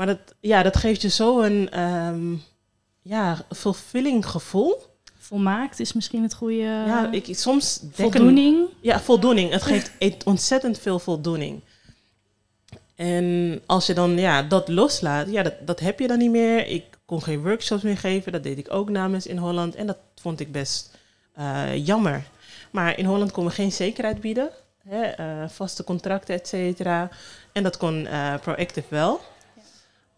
Maar 0.00 0.08
dat, 0.08 0.34
ja, 0.40 0.62
dat 0.62 0.76
geeft 0.76 1.02
je 1.02 1.08
zo 1.08 1.40
een 1.40 1.80
um, 1.80 2.42
ja, 3.02 3.38
fulfilling 3.50 4.26
gevoel. 4.26 4.82
Volmaakt 5.18 5.80
is 5.80 5.92
misschien 5.92 6.22
het 6.22 6.34
goede. 6.34 6.62
Ja, 6.62 7.12
ik, 7.12 7.36
soms 7.36 7.80
voldoening. 7.92 8.56
Een, 8.56 8.68
ja, 8.80 9.00
voldoening. 9.00 9.50
Het 9.50 9.62
geeft 9.62 10.24
ontzettend 10.24 10.78
veel 10.78 10.98
voldoening. 10.98 11.60
En 12.94 13.60
als 13.66 13.86
je 13.86 13.94
dan 13.94 14.18
ja, 14.18 14.42
dat 14.42 14.68
loslaat, 14.68 15.30
ja, 15.30 15.42
dat, 15.42 15.54
dat 15.66 15.80
heb 15.80 15.98
je 15.98 16.06
dan 16.06 16.18
niet 16.18 16.30
meer. 16.30 16.66
Ik 16.66 16.84
kon 17.04 17.22
geen 17.22 17.42
workshops 17.42 17.82
meer 17.82 17.98
geven. 17.98 18.32
Dat 18.32 18.42
deed 18.42 18.58
ik 18.58 18.72
ook 18.72 18.90
namens 18.90 19.26
in 19.26 19.36
Holland. 19.36 19.74
En 19.74 19.86
dat 19.86 19.98
vond 20.20 20.40
ik 20.40 20.52
best 20.52 20.98
eh, 21.34 21.86
jammer. 21.86 22.24
Maar 22.70 22.98
in 22.98 23.04
Holland 23.04 23.32
kon 23.32 23.44
we 23.44 23.50
geen 23.50 23.72
zekerheid 23.72 24.20
bieden. 24.20 24.50
Hè, 24.88 25.02
eh, 25.02 25.48
vaste 25.48 25.84
contracten, 25.84 26.34
et 26.34 26.48
cetera. 26.48 27.08
En 27.52 27.62
dat 27.62 27.76
kon 27.76 28.00
uh, 28.00 28.34
Proactive 28.40 28.86
wel. 28.88 29.20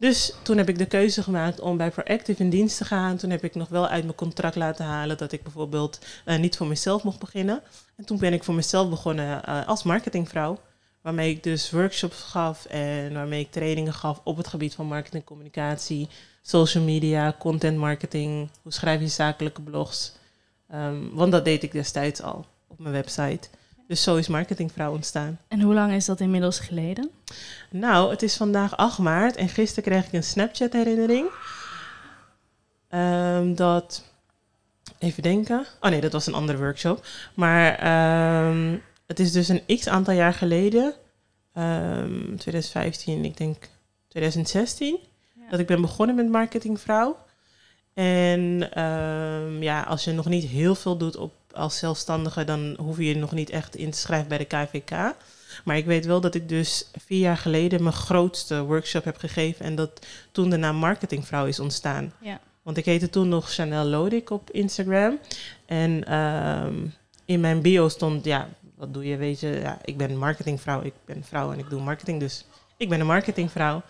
Dus 0.02 0.34
toen 0.42 0.56
heb 0.56 0.68
ik 0.68 0.78
de 0.78 0.86
keuze 0.86 1.22
gemaakt 1.22 1.60
om 1.60 1.76
bij 1.76 1.90
Proactive 1.90 2.42
in 2.42 2.50
dienst 2.50 2.76
te 2.76 2.84
gaan. 2.84 3.16
Toen 3.16 3.30
heb 3.30 3.44
ik 3.44 3.54
nog 3.54 3.68
wel 3.68 3.88
uit 3.88 4.04
mijn 4.04 4.14
contract 4.14 4.56
laten 4.56 4.84
halen 4.84 5.18
dat 5.18 5.32
ik 5.32 5.42
bijvoorbeeld 5.42 5.98
niet 6.24 6.56
voor 6.56 6.66
mezelf 6.66 7.02
mocht 7.02 7.18
beginnen. 7.18 7.62
En 7.96 8.04
toen 8.04 8.18
ben 8.18 8.32
ik 8.32 8.44
voor 8.44 8.54
mezelf 8.54 8.90
begonnen 8.90 9.44
als 9.66 9.82
marketingvrouw. 9.82 10.58
Waarmee 11.00 11.30
ik 11.30 11.42
dus 11.42 11.70
workshops 11.70 12.22
gaf 12.22 12.64
en 12.64 13.12
waarmee 13.14 13.40
ik 13.40 13.50
trainingen 13.50 13.92
gaf 13.92 14.20
op 14.24 14.36
het 14.36 14.46
gebied 14.46 14.74
van 14.74 14.86
marketing, 14.86 15.24
communicatie, 15.24 16.08
social 16.42 16.84
media, 16.84 17.36
content 17.38 17.78
marketing. 17.78 18.50
Hoe 18.62 18.72
schrijf 18.72 19.00
je 19.00 19.08
zakelijke 19.08 19.62
blogs? 19.62 20.12
Um, 20.74 21.10
want 21.14 21.32
dat 21.32 21.44
deed 21.44 21.62
ik 21.62 21.72
destijds 21.72 22.22
al 22.22 22.46
op 22.66 22.78
mijn 22.78 22.94
website. 22.94 23.48
Dus 23.92 24.02
zo 24.02 24.16
is 24.16 24.28
Marketingvrouw 24.28 24.92
ontstaan. 24.92 25.38
En 25.48 25.60
hoe 25.60 25.74
lang 25.74 25.92
is 25.92 26.04
dat 26.04 26.20
inmiddels 26.20 26.58
geleden? 26.58 27.10
Nou, 27.70 28.10
het 28.10 28.22
is 28.22 28.36
vandaag 28.36 28.76
8 28.76 28.98
maart 28.98 29.36
en 29.36 29.48
gisteren 29.48 29.90
kreeg 29.90 30.06
ik 30.06 30.12
een 30.12 30.22
Snapchat-herinnering. 30.22 31.30
Um, 32.90 33.54
dat. 33.54 34.04
Even 34.98 35.22
denken. 35.22 35.66
Oh 35.80 35.90
nee, 35.90 36.00
dat 36.00 36.12
was 36.12 36.26
een 36.26 36.34
andere 36.34 36.58
workshop. 36.58 37.06
Maar 37.34 37.70
um, 38.48 38.82
het 39.06 39.20
is 39.20 39.32
dus 39.32 39.48
een 39.48 39.62
x 39.78 39.88
aantal 39.88 40.14
jaar 40.14 40.34
geleden. 40.34 40.94
2015, 41.52 43.24
ik 43.24 43.36
denk 43.36 43.68
2016. 44.08 44.98
Dat 45.50 45.60
ik 45.60 45.66
ben 45.66 45.80
begonnen 45.80 46.16
met 46.16 46.28
Marketingvrouw. 46.28 47.16
En 47.94 48.68
ja, 49.60 49.82
als 49.82 50.04
je 50.04 50.12
nog 50.12 50.28
niet 50.28 50.44
heel 50.44 50.74
veel 50.74 50.96
doet 50.96 51.16
op, 51.16 51.32
als 51.54 51.78
zelfstandige, 51.78 52.44
dan 52.44 52.76
hoef 52.78 52.96
je 52.96 53.04
je 53.04 53.16
nog 53.16 53.32
niet 53.32 53.50
echt 53.50 53.76
in 53.76 53.90
te 53.90 53.98
schrijven 53.98 54.28
bij 54.28 54.38
de 54.38 54.44
KVK. 54.44 55.14
Maar 55.64 55.76
ik 55.76 55.84
weet 55.84 56.06
wel 56.06 56.20
dat 56.20 56.34
ik 56.34 56.48
dus 56.48 56.90
vier 57.04 57.18
jaar 57.18 57.36
geleden 57.36 57.82
mijn 57.82 57.94
grootste 57.94 58.62
workshop 58.62 59.04
heb 59.04 59.16
gegeven 59.16 59.64
en 59.64 59.74
dat 59.74 60.06
toen 60.32 60.50
de 60.50 60.56
naam 60.56 60.76
Marketingvrouw 60.76 61.46
is 61.46 61.60
ontstaan. 61.60 62.12
Ja. 62.20 62.40
Want 62.62 62.76
ik 62.76 62.84
heette 62.84 63.10
toen 63.10 63.28
nog 63.28 63.50
Chanel 63.50 63.84
Lodik 63.84 64.30
op 64.30 64.50
Instagram. 64.50 65.18
En 65.66 66.14
um, 66.14 66.94
in 67.24 67.40
mijn 67.40 67.62
bio 67.62 67.88
stond, 67.88 68.24
ja, 68.24 68.48
wat 68.76 68.94
doe 68.94 69.04
je? 69.04 69.16
Weet 69.16 69.40
je, 69.40 69.48
ja, 69.48 69.78
ik 69.84 69.96
ben 69.96 70.18
marketingvrouw, 70.18 70.82
ik 70.82 70.94
ben 71.04 71.24
vrouw 71.24 71.52
en 71.52 71.58
ik 71.58 71.70
doe 71.70 71.80
marketing, 71.80 72.20
dus 72.20 72.44
ik 72.76 72.88
ben 72.88 73.00
een 73.00 73.06
marketingvrouw. 73.06 73.82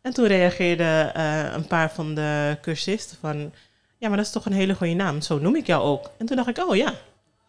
En 0.00 0.12
toen 0.12 0.26
reageerden 0.26 1.12
uh, 1.16 1.52
een 1.52 1.66
paar 1.66 1.90
van 1.90 2.14
de 2.14 2.58
cursisten 2.60 3.16
van, 3.20 3.52
ja, 3.98 4.08
maar 4.08 4.16
dat 4.16 4.26
is 4.26 4.32
toch 4.32 4.46
een 4.46 4.52
hele 4.52 4.74
goede 4.74 4.94
naam, 4.94 5.20
zo 5.20 5.38
noem 5.38 5.56
ik 5.56 5.66
jou 5.66 5.82
ook. 5.82 6.10
En 6.18 6.26
toen 6.26 6.36
dacht 6.36 6.48
ik, 6.48 6.58
oh 6.58 6.76
ja. 6.76 6.94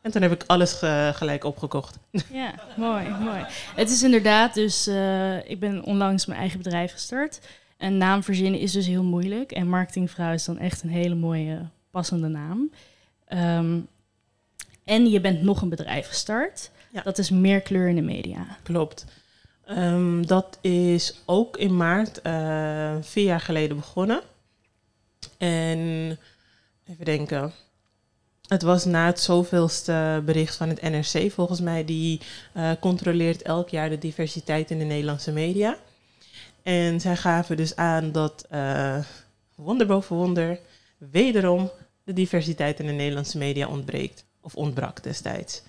En 0.02 0.12
toen 0.12 0.22
heb 0.22 0.32
ik 0.32 0.44
alles 0.48 0.74
gelijk 1.14 1.44
opgekocht. 1.44 1.98
Ja, 2.32 2.54
mooi, 2.78 3.10
mooi. 3.10 3.46
Het 3.76 3.90
is 3.90 4.04
inderdaad 4.04 4.54
dus, 4.54 4.88
uh, 4.88 5.50
ik 5.50 5.60
ben 5.60 5.84
onlangs 5.84 6.26
mijn 6.26 6.40
eigen 6.40 6.58
bedrijf 6.58 6.92
gestart. 6.92 7.40
En 7.78 7.98
naam 7.98 8.24
verzinnen 8.24 8.60
is 8.60 8.72
dus 8.72 8.88
heel 8.88 9.04
moeilijk. 9.04 9.52
En 9.52 9.68
marketingvrouw 9.68 10.34
is 10.34 10.46
dan 10.46 10.58
echt 10.58 10.84
een 10.84 10.90
hele 10.90 11.16
mooie, 11.16 11.60
passende 11.92 12.28
naam. 12.28 12.72
Um, 13.30 13.88
en 14.84 15.10
je 15.10 15.22
bent 15.22 15.42
nog 15.42 15.62
een 15.62 15.70
bedrijf 15.70 16.08
gestart. 16.08 16.72
Ja. 16.92 17.02
Dat 17.02 17.18
is 17.18 17.30
meer 17.30 17.62
kleur 17.62 17.88
in 17.88 17.96
de 17.96 18.02
media. 18.02 18.58
Klopt. 18.64 19.06
Um, 19.68 20.28
dat 20.28 20.58
is 20.62 21.22
ook 21.26 21.58
in 21.58 21.78
maart 21.78 22.20
uh, 22.24 22.96
vier 23.02 23.24
jaar 23.24 23.40
geleden 23.40 23.76
begonnen. 23.76 24.22
En 25.38 26.18
even 26.90 27.06
denken. 27.06 27.52
Het 28.48 28.62
was 28.62 28.86
na 28.86 29.06
het 29.06 29.20
zoveelste 29.20 30.22
bericht 30.26 30.56
van 30.56 30.70
het 30.70 30.82
NRC, 30.82 31.32
volgens 31.32 31.60
mij, 31.60 31.86
die 31.86 32.22
uh, 32.58 32.72
controleert 32.80 33.42
elk 33.42 33.70
jaar 33.70 33.90
de 33.90 33.98
diversiteit 33.98 34.72
in 34.72 34.80
de 34.80 34.86
Nederlandse 34.86 35.32
media. 35.32 35.78
En 36.64 37.00
zij 37.00 37.16
gaven 37.16 37.58
dus 37.58 37.76
aan 37.76 38.12
dat, 38.12 38.46
uh, 38.52 38.98
wonder 39.56 39.88
boven 39.88 40.16
wonder, 40.16 40.60
wederom 40.98 41.72
de 42.04 42.14
diversiteit 42.14 42.80
in 42.80 42.86
de 42.86 42.92
Nederlandse 42.92 43.38
media 43.38 43.68
ontbreekt. 43.68 44.26
Of 44.42 44.56
ontbrak 44.56 45.04
destijds. 45.04 45.62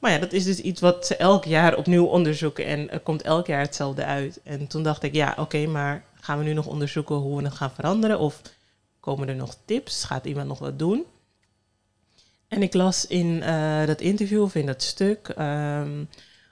Maar 0.00 0.10
ja, 0.10 0.18
dat 0.18 0.32
is 0.32 0.44
dus 0.44 0.60
iets 0.60 0.80
wat 0.80 1.06
ze 1.06 1.16
elk 1.16 1.44
jaar 1.44 1.76
opnieuw 1.76 2.04
onderzoeken 2.04 2.66
en 2.66 2.90
er 2.90 3.00
komt 3.00 3.22
elk 3.22 3.46
jaar 3.46 3.60
hetzelfde 3.60 4.04
uit. 4.04 4.40
En 4.42 4.66
toen 4.66 4.82
dacht 4.82 5.02
ik, 5.02 5.14
ja, 5.14 5.34
oké, 5.38 5.66
maar 5.66 6.04
gaan 6.20 6.38
we 6.38 6.44
nu 6.44 6.52
nog 6.52 6.66
onderzoeken 6.66 7.14
hoe 7.14 7.36
we 7.36 7.44
het 7.44 7.54
gaan 7.54 7.70
veranderen? 7.70 8.18
Of 8.18 8.40
komen 9.04 9.28
er 9.28 9.34
nog 9.34 9.56
tips? 9.64 10.04
Gaat 10.04 10.24
iemand 10.24 10.48
nog 10.48 10.58
wat 10.58 10.78
doen? 10.78 11.04
En 12.48 12.62
ik 12.62 12.74
las 12.74 13.06
in 13.06 13.26
uh, 13.26 13.86
dat 13.86 14.00
interview 14.00 14.42
of 14.42 14.54
in 14.54 14.66
dat 14.66 14.82
stuk 14.82 15.34
um, 15.38 16.08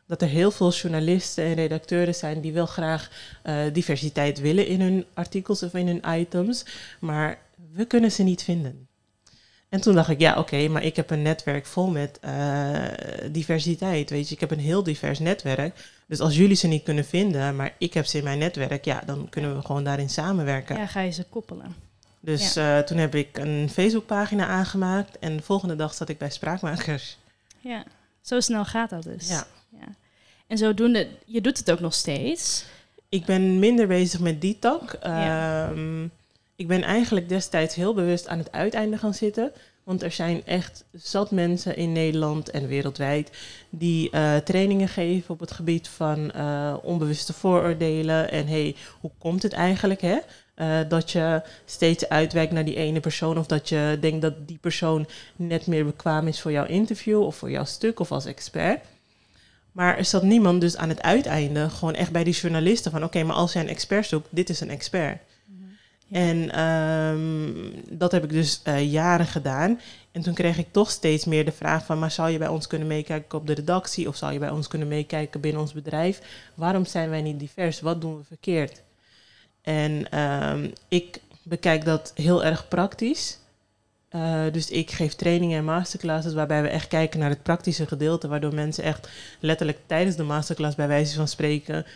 dat 0.06 0.22
er 0.22 0.28
heel 0.28 0.50
veel 0.50 0.72
journalisten 0.72 1.44
en 1.44 1.54
redacteuren 1.54 2.14
zijn 2.14 2.40
die 2.40 2.52
wel 2.52 2.66
graag 2.66 3.10
uh, 3.44 3.62
diversiteit 3.72 4.40
willen 4.40 4.66
in 4.66 4.80
hun 4.80 5.04
artikels 5.14 5.62
of 5.62 5.74
in 5.74 5.86
hun 5.86 6.18
items, 6.20 6.64
maar 7.00 7.38
we 7.72 7.84
kunnen 7.84 8.12
ze 8.12 8.22
niet 8.22 8.42
vinden. 8.42 8.88
En 9.68 9.80
toen 9.80 9.94
dacht 9.94 10.08
ik, 10.08 10.20
ja, 10.20 10.38
oké, 10.38 10.68
maar 10.68 10.84
ik 10.84 10.96
heb 10.96 11.10
een 11.10 11.22
netwerk 11.22 11.66
vol 11.66 11.90
met 11.90 12.18
uh, 12.24 12.86
diversiteit. 13.30 14.10
Weet 14.10 14.28
je, 14.28 14.34
ik 14.34 14.40
heb 14.40 14.50
een 14.50 14.58
heel 14.58 14.82
divers 14.82 15.18
netwerk. 15.18 15.90
Dus 16.06 16.20
als 16.20 16.36
jullie 16.36 16.56
ze 16.56 16.66
niet 16.66 16.82
kunnen 16.82 17.04
vinden, 17.04 17.56
maar 17.56 17.74
ik 17.78 17.94
heb 17.94 18.06
ze 18.06 18.18
in 18.18 18.24
mijn 18.24 18.38
netwerk, 18.38 18.84
ja, 18.84 19.02
dan 19.06 19.28
kunnen 19.28 19.56
we 19.56 19.62
gewoon 19.62 19.84
daarin 19.84 20.10
samenwerken. 20.10 20.76
Ja, 20.76 20.86
ga 20.86 21.00
je 21.00 21.10
ze 21.10 21.24
koppelen. 21.24 21.91
Dus 22.24 22.54
ja. 22.54 22.78
uh, 22.78 22.84
toen 22.84 22.96
heb 22.98 23.14
ik 23.14 23.38
een 23.38 23.70
Facebookpagina 23.72 24.46
aangemaakt 24.46 25.18
en 25.18 25.36
de 25.36 25.42
volgende 25.42 25.76
dag 25.76 25.94
zat 25.94 26.08
ik 26.08 26.18
bij 26.18 26.30
Spraakmakers. 26.30 27.18
Ja, 27.60 27.84
zo 28.20 28.40
snel 28.40 28.64
gaat 28.64 28.90
dat 28.90 29.02
dus. 29.02 29.28
Ja. 29.28 29.46
ja. 29.68 29.94
En 30.46 30.58
zodoende, 30.58 31.08
je 31.24 31.40
doet 31.40 31.58
het 31.58 31.70
ook 31.70 31.80
nog 31.80 31.94
steeds. 31.94 32.64
Ik 33.08 33.24
ben 33.24 33.58
minder 33.58 33.86
bezig 33.86 34.20
met 34.20 34.40
die 34.40 34.58
tak. 34.58 34.98
Ja. 35.02 35.68
Um, 35.70 36.10
ik 36.56 36.66
ben 36.66 36.82
eigenlijk 36.82 37.28
destijds 37.28 37.74
heel 37.74 37.94
bewust 37.94 38.28
aan 38.28 38.38
het 38.38 38.52
uiteinde 38.52 38.98
gaan 38.98 39.14
zitten. 39.14 39.52
Want 39.84 40.02
er 40.02 40.12
zijn 40.12 40.46
echt 40.46 40.84
zat 40.92 41.30
mensen 41.30 41.76
in 41.76 41.92
Nederland 41.92 42.50
en 42.50 42.66
wereldwijd 42.66 43.30
die 43.70 44.10
uh, 44.12 44.36
trainingen 44.36 44.88
geven 44.88 45.34
op 45.34 45.40
het 45.40 45.52
gebied 45.52 45.88
van 45.88 46.32
uh, 46.36 46.76
onbewuste 46.82 47.32
vooroordelen. 47.32 48.30
En 48.30 48.46
hey, 48.46 48.76
hoe 49.00 49.10
komt 49.18 49.42
het 49.42 49.52
eigenlijk 49.52 50.00
hè? 50.00 50.18
Uh, 50.62 50.78
dat 50.88 51.10
je 51.10 51.42
steeds 51.64 52.08
uitwijkt 52.08 52.52
naar 52.52 52.64
die 52.64 52.76
ene 52.76 53.00
persoon 53.00 53.38
of 53.38 53.46
dat 53.46 53.68
je 53.68 53.98
denkt 54.00 54.22
dat 54.22 54.48
die 54.48 54.58
persoon 54.60 55.06
net 55.36 55.66
meer 55.66 55.84
bekwaam 55.84 56.26
is 56.26 56.40
voor 56.40 56.52
jouw 56.52 56.66
interview 56.66 57.22
of 57.22 57.36
voor 57.36 57.50
jouw 57.50 57.64
stuk 57.64 58.00
of 58.00 58.12
als 58.12 58.24
expert. 58.24 58.80
Maar 59.72 59.98
er 59.98 60.04
zat 60.04 60.22
niemand 60.22 60.60
dus 60.60 60.76
aan 60.76 60.88
het 60.88 61.02
uiteinde 61.02 61.70
gewoon 61.70 61.94
echt 61.94 62.12
bij 62.12 62.24
die 62.24 62.34
journalisten 62.34 62.90
van 62.90 63.04
oké, 63.04 63.16
okay, 63.16 63.28
maar 63.28 63.36
als 63.36 63.52
jij 63.52 63.62
een 63.62 63.68
expert 63.68 64.06
zoekt, 64.06 64.28
dit 64.30 64.48
is 64.48 64.60
een 64.60 64.70
expert. 64.70 65.18
En 66.10 66.60
um, 66.60 67.74
dat 67.90 68.12
heb 68.12 68.24
ik 68.24 68.30
dus 68.30 68.60
uh, 68.64 68.92
jaren 68.92 69.26
gedaan. 69.26 69.80
En 70.10 70.22
toen 70.22 70.34
kreeg 70.34 70.58
ik 70.58 70.66
toch 70.70 70.90
steeds 70.90 71.24
meer 71.24 71.44
de 71.44 71.52
vraag 71.52 71.84
van, 71.84 71.98
maar 71.98 72.10
zou 72.10 72.30
je 72.30 72.38
bij 72.38 72.48
ons 72.48 72.66
kunnen 72.66 72.88
meekijken 72.88 73.38
op 73.38 73.46
de 73.46 73.54
redactie 73.54 74.08
of 74.08 74.16
zou 74.16 74.32
je 74.32 74.38
bij 74.38 74.50
ons 74.50 74.68
kunnen 74.68 74.88
meekijken 74.88 75.40
binnen 75.40 75.60
ons 75.60 75.72
bedrijf? 75.72 76.20
Waarom 76.54 76.84
zijn 76.84 77.10
wij 77.10 77.22
niet 77.22 77.38
divers? 77.38 77.80
Wat 77.80 78.00
doen 78.00 78.16
we 78.16 78.24
verkeerd? 78.24 78.82
En 79.62 80.18
um, 80.20 80.72
ik 80.88 81.20
bekijk 81.42 81.84
dat 81.84 82.12
heel 82.14 82.44
erg 82.44 82.68
praktisch. 82.68 83.38
Uh, 84.10 84.44
dus 84.52 84.70
ik 84.70 84.90
geef 84.90 85.14
trainingen 85.14 85.58
en 85.58 85.64
masterclasses 85.64 86.34
waarbij 86.34 86.62
we 86.62 86.68
echt 86.68 86.88
kijken 86.88 87.20
naar 87.20 87.30
het 87.30 87.42
praktische 87.42 87.86
gedeelte, 87.86 88.28
waardoor 88.28 88.54
mensen 88.54 88.84
echt 88.84 89.08
letterlijk 89.40 89.78
tijdens 89.86 90.16
de 90.16 90.22
masterclass 90.22 90.76
bij 90.76 90.88
wijze 90.88 91.16
van 91.16 91.28
spreken 91.28 91.86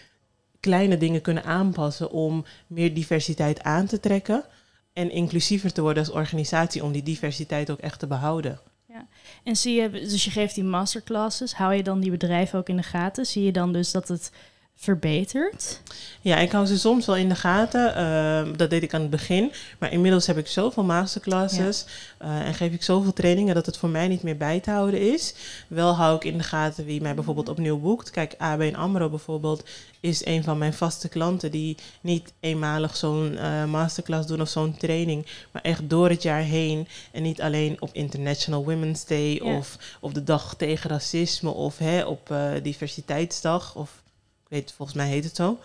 kleine 0.61 0.97
dingen 0.97 1.21
kunnen 1.21 1.45
aanpassen 1.45 2.11
om 2.11 2.45
meer 2.67 2.95
diversiteit 2.95 3.63
aan 3.63 3.87
te 3.87 4.01
trekken 4.01 4.45
en 4.93 5.11
inclusiever 5.11 5.73
te 5.73 5.81
worden 5.81 6.05
als 6.05 6.13
organisatie 6.13 6.85
om 6.85 6.93
die 6.93 7.03
diversiteit 7.03 7.71
ook 7.71 7.79
echt 7.79 7.99
te 7.99 8.07
behouden. 8.07 8.61
Ja. 8.89 9.07
En 9.45 9.57
zie 9.57 9.81
je, 9.81 9.91
dus 9.91 10.25
je 10.25 10.31
geeft 10.31 10.55
die 10.55 10.65
masterclasses, 10.65 11.55
hou 11.55 11.75
je 11.75 11.83
dan 11.83 12.01
die 12.01 12.11
bedrijven 12.11 12.59
ook 12.59 12.69
in 12.69 12.77
de 12.77 12.83
gaten? 12.83 13.27
Zie 13.27 13.45
je 13.45 13.53
dan 13.53 13.73
dus 13.73 13.91
dat 13.91 14.09
het 14.09 14.31
verbeterd? 14.77 15.81
Ja, 16.21 16.37
ik 16.37 16.53
hou 16.53 16.67
ze 16.67 16.79
soms 16.79 17.07
wel 17.07 17.17
in 17.17 17.29
de 17.29 17.35
gaten. 17.35 17.99
Uh, 17.99 18.57
dat 18.57 18.71
deed 18.71 18.83
ik 18.83 18.95
aan 18.95 19.01
het 19.01 19.11
begin. 19.11 19.53
Maar 19.79 19.93
inmiddels 19.93 20.27
heb 20.27 20.39
ik 20.39 20.47
zoveel 20.47 20.85
masterclasses 20.85 21.85
ja. 22.19 22.27
uh, 22.27 22.47
en 22.47 22.55
geef 22.55 22.73
ik 22.73 22.83
zoveel 22.83 23.13
trainingen 23.13 23.55
dat 23.55 23.67
het 23.67 23.77
voor 23.77 23.89
mij 23.89 24.09
niet 24.09 24.23
meer 24.23 24.37
bij 24.37 24.61
te 24.61 24.71
houden 24.71 25.13
is. 25.13 25.35
Wel 25.69 25.95
hou 25.95 26.17
ik 26.17 26.25
in 26.25 26.39
de 26.39 26.45
gaten 26.45 26.85
wie 26.85 27.01
mij 27.01 27.15
bijvoorbeeld 27.15 27.49
opnieuw 27.49 27.79
boekt. 27.79 28.11
Kijk, 28.11 28.35
ABN 28.39 28.75
AMRO 28.75 29.09
bijvoorbeeld 29.09 29.65
is 30.01 30.27
een 30.27 30.45
van 30.45 30.59
mijn 30.59 30.75
vaste 30.75 31.09
klanten 31.09 31.51
die 31.51 31.77
niet 32.01 32.33
eenmalig 32.41 32.97
zo'n 32.97 33.33
uh, 33.33 33.65
masterclass 33.65 34.27
doen 34.27 34.41
of 34.41 34.49
zo'n 34.49 34.77
training, 34.77 35.27
maar 35.51 35.63
echt 35.63 35.91
door 35.91 36.09
het 36.09 36.23
jaar 36.23 36.43
heen. 36.43 36.89
En 37.13 37.23
niet 37.23 37.41
alleen 37.41 37.77
op 37.79 37.91
International 37.93 38.65
Women's 38.65 39.05
Day 39.05 39.35
ja. 39.35 39.57
of 39.57 39.79
op 40.01 40.15
de 40.15 40.25
dag 40.25 40.55
tegen 40.57 40.91
racisme 40.91 41.51
of 41.51 41.79
hè, 41.79 42.05
op 42.05 42.31
uh, 42.31 42.53
diversiteitsdag 42.63 43.75
of 43.75 44.05
weet, 44.49 44.73
volgens 44.73 44.97
mij 44.97 45.09
heet 45.09 45.25
het 45.25 45.37
zo. 45.37 45.59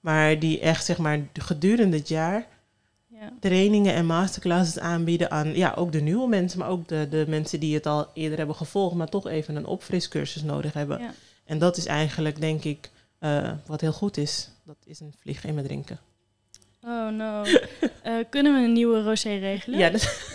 Maar 0.00 0.38
die 0.38 0.60
echt, 0.60 0.84
zeg 0.84 0.98
maar, 0.98 1.20
gedurende 1.32 1.96
het 1.96 2.08
jaar 2.08 2.46
Ja. 3.08 3.32
trainingen 3.40 3.94
en 3.94 4.06
masterclasses 4.06 4.78
aanbieden 4.78 5.30
aan 5.30 5.54
ja, 5.56 5.72
ook 5.76 5.92
de 5.92 6.00
nieuwe 6.00 6.28
mensen, 6.28 6.58
maar 6.58 6.68
ook 6.68 6.88
de, 6.88 7.06
de 7.10 7.24
mensen 7.28 7.60
die 7.60 7.74
het 7.74 7.86
al 7.86 8.10
eerder 8.14 8.38
hebben 8.38 8.56
gevolgd, 8.56 8.94
maar 8.96 9.08
toch 9.08 9.26
even 9.26 9.56
een 9.56 9.66
opfriscursus 9.66 10.42
nodig 10.42 10.72
hebben. 10.72 10.98
Ja. 10.98 11.14
En 11.44 11.58
dat 11.58 11.76
is 11.76 11.86
eigenlijk, 11.86 12.40
denk 12.40 12.64
ik, 12.64 12.90
eh, 13.18 13.52
wat 13.66 13.80
heel 13.80 13.92
goed 13.92 14.16
is. 14.16 14.48
Dat 14.64 14.76
is 14.84 15.00
een 15.00 15.14
vlieg 15.20 15.44
in 15.44 15.54
me 15.54 15.62
drinken. 15.62 15.98
Oh 16.82 17.08
no. 17.08 17.42
Eh, 18.02 18.12
kunnen 18.30 18.54
we 18.54 18.58
een 18.60 18.72
nieuwe 18.72 19.02
rosé 19.02 19.28
regelen? 19.38 19.78
Ja, 19.78 19.90
dus, 19.90 20.08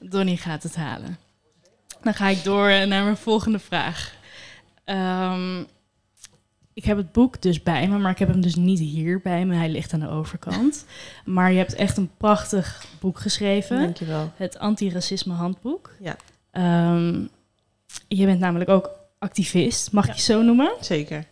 Donnie 0.00 0.36
gaat 0.36 0.62
het 0.62 0.74
halen. 0.74 1.18
Dan 2.02 2.14
ga 2.14 2.28
ik 2.28 2.44
door 2.44 2.68
naar 2.68 3.04
mijn 3.04 3.16
volgende 3.16 3.58
vraag. 3.58 4.14
Ehm, 4.84 5.62
ik 6.72 6.84
heb 6.84 6.96
het 6.96 7.12
boek 7.12 7.42
dus 7.42 7.62
bij 7.62 7.88
me, 7.88 7.98
maar 7.98 8.10
ik 8.10 8.18
heb 8.18 8.28
hem 8.28 8.40
dus 8.40 8.54
niet 8.54 8.78
hier 8.78 9.20
bij 9.20 9.46
me. 9.46 9.54
Hij 9.54 9.68
ligt 9.70 9.92
aan 9.92 10.00
de 10.00 10.08
overkant. 10.08 10.84
Maar 11.24 11.50
je 11.52 11.58
hebt 11.58 11.74
echt 11.74 11.96
een 11.96 12.10
prachtig 12.16 12.84
boek 13.00 13.18
geschreven. 13.18 13.80
dankjewel. 13.80 14.32
Het 14.36 14.58
Antiracisme 14.58 15.32
Handboek. 15.34 15.90
Ja. 16.00 16.16
Ehm, 16.50 17.24
je 18.08 18.24
bent 18.26 18.40
namelijk 18.40 18.70
ook 18.70 18.90
activist, 19.18 19.92
mag 19.92 20.04
ik 20.04 20.10
Ja. 20.10 20.16
je 20.16 20.22
zo 20.22 20.42
noemen? 20.42 20.72
Zeker. 20.80 21.24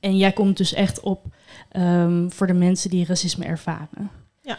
En 0.00 0.16
jij 0.16 0.32
komt 0.32 0.56
dus 0.56 0.72
echt 0.72 1.00
op 1.00 1.26
ehm, 1.70 2.28
voor 2.28 2.46
de 2.46 2.52
mensen 2.52 2.90
die 2.90 3.06
racisme 3.06 3.44
ervaren. 3.44 4.10
Ja. 4.42 4.58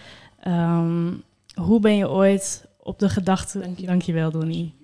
Hoe 1.56 1.80
ben 1.80 1.96
je 1.96 2.10
ooit 2.10 2.66
op 2.80 3.00
de 3.00 3.10
gedachte... 3.10 3.60
Dank 3.60 3.80
je. 3.80 3.86
Dankjewel, 3.86 4.32
Donnie. 4.32 4.76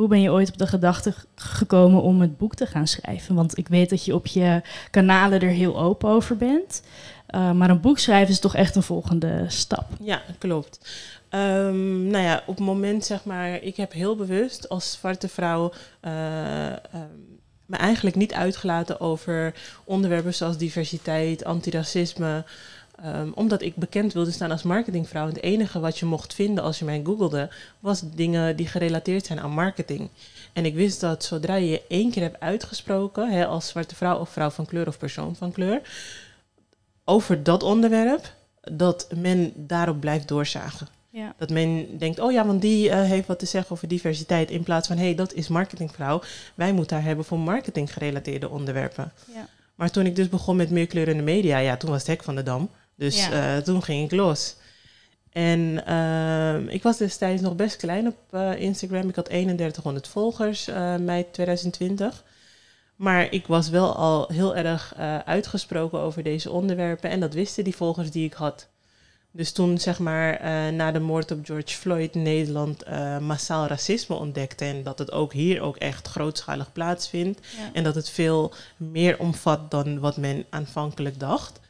Hoe 0.00 0.08
ben 0.08 0.20
je 0.20 0.30
ooit 0.30 0.48
op 0.48 0.58
de 0.58 0.66
gedachte 0.66 1.14
gekomen 1.34 2.02
om 2.02 2.20
het 2.20 2.38
boek 2.38 2.54
te 2.54 2.66
gaan 2.66 2.86
schrijven? 2.86 3.34
Want 3.34 3.58
ik 3.58 3.68
weet 3.68 3.90
dat 3.90 4.04
je 4.04 4.14
op 4.14 4.26
je 4.26 4.62
kanalen 4.90 5.40
er 5.40 5.48
heel 5.48 5.80
open 5.80 6.08
over 6.08 6.36
bent. 6.36 6.82
Uh, 7.34 7.52
maar 7.52 7.70
een 7.70 7.80
boek 7.80 7.98
schrijven 7.98 8.32
is 8.32 8.40
toch 8.40 8.54
echt 8.54 8.76
een 8.76 8.82
volgende 8.82 9.44
stap. 9.48 9.86
Ja, 10.02 10.22
klopt. 10.38 10.90
Um, 11.30 12.06
nou 12.06 12.24
ja, 12.24 12.42
op 12.46 12.56
het 12.56 12.64
moment 12.64 13.04
zeg 13.04 13.24
maar, 13.24 13.62
ik 13.62 13.76
heb 13.76 13.92
heel 13.92 14.16
bewust 14.16 14.68
als 14.68 14.92
zwarte 14.92 15.28
vrouw 15.28 15.72
uh, 16.02 16.66
um, 16.94 17.38
me 17.66 17.76
eigenlijk 17.76 18.16
niet 18.16 18.32
uitgelaten 18.32 19.00
over 19.00 19.54
onderwerpen 19.84 20.34
zoals 20.34 20.56
diversiteit, 20.56 21.44
antiracisme. 21.44 22.44
Um, 23.04 23.32
omdat 23.34 23.62
ik 23.62 23.76
bekend 23.76 24.12
wilde 24.12 24.30
staan 24.30 24.50
als 24.50 24.62
marketingvrouw. 24.62 25.22
En 25.22 25.34
het 25.34 25.42
enige 25.42 25.80
wat 25.80 25.98
je 25.98 26.06
mocht 26.06 26.34
vinden 26.34 26.64
als 26.64 26.78
je 26.78 26.84
mij 26.84 27.00
googelde, 27.04 27.50
was 27.78 28.02
dingen 28.14 28.56
die 28.56 28.66
gerelateerd 28.66 29.26
zijn 29.26 29.40
aan 29.40 29.50
marketing. 29.50 30.08
En 30.52 30.64
ik 30.64 30.74
wist 30.74 31.00
dat 31.00 31.24
zodra 31.24 31.54
je 31.54 31.68
je 31.68 31.82
één 31.88 32.10
keer 32.10 32.22
hebt 32.22 32.40
uitgesproken, 32.40 33.30
hè, 33.30 33.46
als 33.46 33.68
zwarte 33.68 33.94
vrouw 33.94 34.18
of 34.18 34.28
vrouw 34.28 34.50
van 34.50 34.66
kleur 34.66 34.86
of 34.86 34.98
persoon 34.98 35.36
van 35.36 35.52
kleur, 35.52 35.80
over 37.04 37.42
dat 37.42 37.62
onderwerp, 37.62 38.34
dat 38.60 39.08
men 39.16 39.52
daarop 39.56 40.00
blijft 40.00 40.28
doorzagen. 40.28 40.88
Ja. 41.10 41.34
Dat 41.36 41.50
men 41.50 41.98
denkt, 41.98 42.18
oh 42.18 42.32
ja, 42.32 42.46
want 42.46 42.60
die 42.60 42.88
uh, 42.88 43.02
heeft 43.02 43.26
wat 43.26 43.38
te 43.38 43.46
zeggen 43.46 43.72
over 43.72 43.88
diversiteit. 43.88 44.50
In 44.50 44.62
plaats 44.62 44.88
van, 44.88 44.96
hé, 44.96 45.04
hey, 45.04 45.14
dat 45.14 45.32
is 45.32 45.48
marketingvrouw. 45.48 46.22
Wij 46.54 46.72
moeten 46.72 46.96
haar 46.96 47.06
hebben 47.06 47.24
voor 47.24 47.38
marketing 47.38 47.92
gerelateerde 47.92 48.48
onderwerpen. 48.48 49.12
Ja. 49.34 49.48
Maar 49.74 49.90
toen 49.90 50.06
ik 50.06 50.16
dus 50.16 50.28
begon 50.28 50.56
met 50.56 50.70
meer 50.70 50.86
kleur 50.86 51.08
in 51.08 51.16
de 51.16 51.22
media, 51.22 51.58
ja, 51.58 51.76
toen 51.76 51.90
was 51.90 51.98
het 51.98 52.06
hek 52.06 52.22
van 52.22 52.34
de 52.34 52.42
dam. 52.42 52.70
Dus 53.00 53.26
ja. 53.26 53.56
uh, 53.56 53.62
toen 53.62 53.82
ging 53.82 54.04
ik 54.04 54.18
los. 54.18 54.56
En 55.32 55.82
uh, 55.88 56.72
ik 56.74 56.82
was 56.82 56.96
destijds 56.96 57.42
nog 57.42 57.56
best 57.56 57.76
klein 57.76 58.06
op 58.06 58.16
uh, 58.30 58.60
Instagram. 58.60 59.08
Ik 59.08 59.14
had 59.14 59.24
3100 59.24 60.08
volgers, 60.08 60.66
mei 61.00 61.26
2020. 61.30 62.24
Maar 62.96 63.32
ik 63.32 63.46
was 63.46 63.68
wel 63.68 63.96
al 63.96 64.28
heel 64.28 64.56
erg 64.56 64.94
uitgesproken 65.24 65.98
over 65.98 66.22
deze 66.22 66.50
onderwerpen. 66.50 67.10
En 67.10 67.20
dat 67.20 67.34
wisten 67.34 67.64
die 67.64 67.76
volgers 67.76 68.10
die 68.10 68.24
ik 68.24 68.32
had. 68.32 68.68
Dus 69.30 69.52
toen, 69.52 69.78
zeg 69.78 69.98
maar, 69.98 70.40
na 70.72 70.92
de 70.92 71.00
moord 71.00 71.30
op 71.30 71.44
George 71.44 71.76
Floyd 71.76 72.14
Nederland 72.14 72.84
massaal 73.20 73.66
racisme 73.66 74.16
ontdekte. 74.16 74.64
En 74.64 74.82
dat 74.82 74.98
het 74.98 75.12
ook 75.12 75.32
hier 75.32 75.60
ook 75.60 75.76
echt 75.76 76.08
grootschalig 76.08 76.72
plaatsvindt. 76.72 77.40
Ja. 77.56 77.70
En 77.72 77.84
dat 77.84 77.94
het 77.94 78.10
veel 78.10 78.52
meer 78.76 79.18
omvat 79.18 79.70
dan 79.70 79.98
wat 80.00 80.16
men 80.16 80.44
aanvankelijk 80.50 81.20
dacht. 81.20 81.60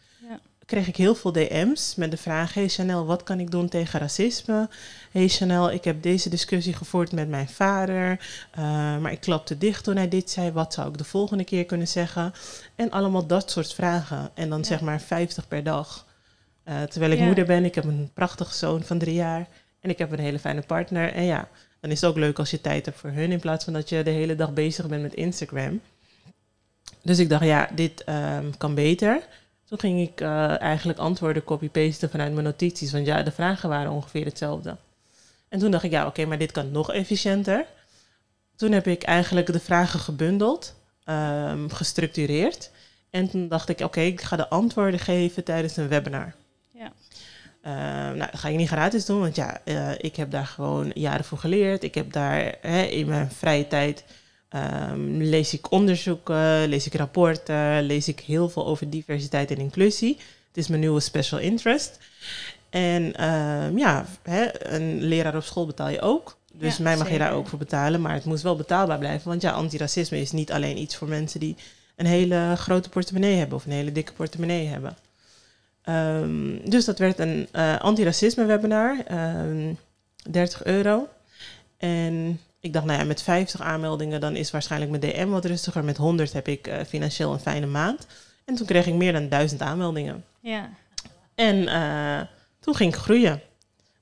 Kreeg 0.70 0.88
ik 0.88 0.96
heel 0.96 1.14
veel 1.14 1.32
DM's 1.32 1.94
met 1.94 2.10
de 2.10 2.16
vraag: 2.16 2.54
Hey 2.54 2.68
Chanel, 2.68 3.06
wat 3.06 3.22
kan 3.22 3.40
ik 3.40 3.50
doen 3.50 3.68
tegen 3.68 4.00
racisme? 4.00 4.68
Hey 5.10 5.28
Chanel, 5.28 5.70
ik 5.70 5.84
heb 5.84 6.02
deze 6.02 6.28
discussie 6.28 6.72
gevoerd 6.74 7.12
met 7.12 7.28
mijn 7.28 7.48
vader. 7.48 8.10
Uh, 8.58 8.64
maar 8.98 9.12
ik 9.12 9.20
klapte 9.20 9.58
dicht 9.58 9.84
toen 9.84 9.96
hij 9.96 10.08
dit 10.08 10.30
zei. 10.30 10.50
Wat 10.52 10.72
zou 10.74 10.88
ik 10.88 10.98
de 10.98 11.04
volgende 11.04 11.44
keer 11.44 11.64
kunnen 11.64 11.88
zeggen? 11.88 12.32
En 12.74 12.90
allemaal 12.90 13.26
dat 13.26 13.50
soort 13.50 13.74
vragen. 13.74 14.30
En 14.34 14.48
dan 14.48 14.58
Ja. 14.58 14.64
zeg 14.64 14.80
maar 14.80 15.00
50 15.00 15.48
per 15.48 15.62
dag. 15.62 16.06
Uh, 16.68 16.82
terwijl 16.82 17.12
ik 17.12 17.18
Ja. 17.18 17.24
moeder 17.24 17.46
ben, 17.46 17.64
ik 17.64 17.74
heb 17.74 17.84
een 17.84 18.10
prachtige 18.14 18.54
zoon 18.54 18.82
van 18.82 18.98
drie 18.98 19.14
jaar. 19.14 19.48
En 19.80 19.90
ik 19.90 19.98
heb 19.98 20.12
een 20.12 20.18
hele 20.18 20.38
fijne 20.38 20.62
partner. 20.62 21.12
En 21.12 21.24
ja, 21.24 21.48
dan 21.80 21.90
is 21.90 22.00
het 22.00 22.10
ook 22.10 22.16
leuk 22.16 22.38
als 22.38 22.50
je 22.50 22.60
tijd 22.60 22.84
hebt 22.84 22.98
voor 22.98 23.10
hun. 23.10 23.32
In 23.32 23.40
plaats 23.40 23.64
van 23.64 23.72
dat 23.72 23.88
je 23.88 24.02
de 24.02 24.10
hele 24.10 24.36
dag 24.36 24.52
bezig 24.52 24.86
bent 24.86 25.02
met 25.02 25.14
Instagram. 25.14 25.80
Dus 27.02 27.18
ik 27.18 27.28
dacht, 27.28 27.44
ja, 27.44 27.68
dit 27.74 28.04
um, 28.08 28.56
kan 28.56 28.74
beter. 28.74 29.22
Toen 29.70 29.78
ging 29.78 30.00
ik 30.00 30.20
uh, 30.20 30.60
eigenlijk 30.60 30.98
antwoorden 30.98 31.44
copy-pasten 31.44 32.10
vanuit 32.10 32.32
mijn 32.32 32.44
notities. 32.44 32.92
Want 32.92 33.06
ja, 33.06 33.22
de 33.22 33.30
vragen 33.30 33.68
waren 33.68 33.90
ongeveer 33.90 34.24
hetzelfde. 34.24 34.76
En 35.48 35.58
toen 35.58 35.70
dacht 35.70 35.84
ik, 35.84 35.90
ja, 35.90 36.00
oké, 36.00 36.08
okay, 36.08 36.24
maar 36.24 36.38
dit 36.38 36.52
kan 36.52 36.70
nog 36.70 36.92
efficiënter. 36.92 37.66
Toen 38.56 38.72
heb 38.72 38.86
ik 38.86 39.02
eigenlijk 39.02 39.52
de 39.52 39.60
vragen 39.60 40.00
gebundeld, 40.00 40.74
um, 41.04 41.70
gestructureerd. 41.70 42.70
En 43.10 43.28
toen 43.30 43.48
dacht 43.48 43.68
ik, 43.68 43.76
oké, 43.76 43.84
okay, 43.84 44.06
ik 44.06 44.20
ga 44.20 44.36
de 44.36 44.48
antwoorden 44.48 45.00
geven 45.00 45.44
tijdens 45.44 45.76
een 45.76 45.88
webinar. 45.88 46.34
Ja. 46.70 46.92
Uh, 47.64 48.16
nou, 48.16 48.30
dat 48.30 48.40
ga 48.40 48.48
ik 48.48 48.56
niet 48.56 48.68
gratis 48.68 49.04
doen, 49.04 49.20
want 49.20 49.36
ja, 49.36 49.60
uh, 49.64 49.90
ik 49.98 50.16
heb 50.16 50.30
daar 50.30 50.46
gewoon 50.46 50.90
jaren 50.94 51.24
voor 51.24 51.38
geleerd. 51.38 51.82
Ik 51.82 51.94
heb 51.94 52.12
daar 52.12 52.54
hè, 52.60 52.82
in 52.82 53.06
mijn 53.06 53.30
vrije 53.30 53.66
tijd 53.66 54.04
um, 54.54 55.22
lees 55.22 55.54
ik 55.54 55.70
onderzoeken, 55.70 56.68
lees 56.68 56.86
ik 56.86 56.94
rapporten, 56.94 57.82
lees 57.82 58.08
ik 58.08 58.20
heel 58.20 58.48
veel 58.48 58.66
over 58.66 58.90
diversiteit 58.90 59.50
en 59.50 59.58
inclusie. 59.58 60.16
Het 60.48 60.56
is 60.56 60.68
mijn 60.68 60.80
nieuwe 60.80 61.00
special 61.00 61.40
interest. 61.40 61.98
En 62.70 63.24
um, 63.24 63.78
ja, 63.78 64.06
hè, 64.22 64.72
een 64.74 65.02
leraar 65.02 65.36
op 65.36 65.42
school 65.42 65.66
betaal 65.66 65.88
je 65.88 66.00
ook. 66.00 66.38
Dus 66.52 66.76
Ja, 66.76 66.82
mij 66.82 66.96
mag 66.96 67.10
je 67.10 67.18
daar 67.18 67.32
ook 67.32 67.48
voor 67.48 67.58
betalen, 67.58 68.00
maar 68.00 68.14
het 68.14 68.24
moest 68.24 68.42
wel 68.42 68.56
betaalbaar 68.56 68.98
blijven. 68.98 69.28
Want 69.28 69.42
ja, 69.42 69.50
antiracisme 69.50 70.20
is 70.20 70.32
niet 70.32 70.52
alleen 70.52 70.78
iets 70.78 70.96
voor 70.96 71.08
mensen 71.08 71.40
die 71.40 71.56
een 71.96 72.06
hele 72.06 72.54
grote 72.56 72.88
portemonnee 72.88 73.36
hebben 73.36 73.56
of 73.56 73.64
een 73.64 73.72
hele 73.72 73.92
dikke 73.92 74.12
portemonnee 74.12 74.66
hebben. 74.66 74.96
Um, 75.84 76.70
dus 76.70 76.84
dat 76.84 76.98
werd 76.98 77.18
een 77.18 77.48
uh, 77.52 77.80
antiracisme 77.80 78.44
webinar, 78.44 78.96
um, 79.10 79.78
30 80.30 80.64
euro. 80.64 81.08
En 81.76 82.40
ik 82.60 82.72
dacht, 82.72 82.84
nou 82.84 82.98
ja, 82.98 83.04
met 83.04 83.22
50 83.22 83.60
aanmeldingen 83.60 84.20
dan 84.20 84.36
is 84.36 84.50
waarschijnlijk 84.50 84.90
mijn 84.90 85.12
DM 85.12 85.28
wat 85.28 85.44
rustiger. 85.44 85.84
Met 85.84 85.96
100 85.96 86.32
heb 86.32 86.48
ik 86.48 86.68
uh, 86.68 86.80
financieel 86.86 87.32
een 87.32 87.40
fijne 87.40 87.66
maand. 87.66 88.06
En 88.44 88.54
toen 88.54 88.66
kreeg 88.66 88.86
ik 88.86 88.94
meer 88.94 89.12
dan 89.12 89.28
1000 89.28 89.60
aanmeldingen. 89.60 90.24
Ja. 90.40 90.70
En 91.34 91.56
uh, 91.56 92.20
toen 92.60 92.74
ging 92.74 92.94
ik 92.94 93.00
groeien. 93.00 93.40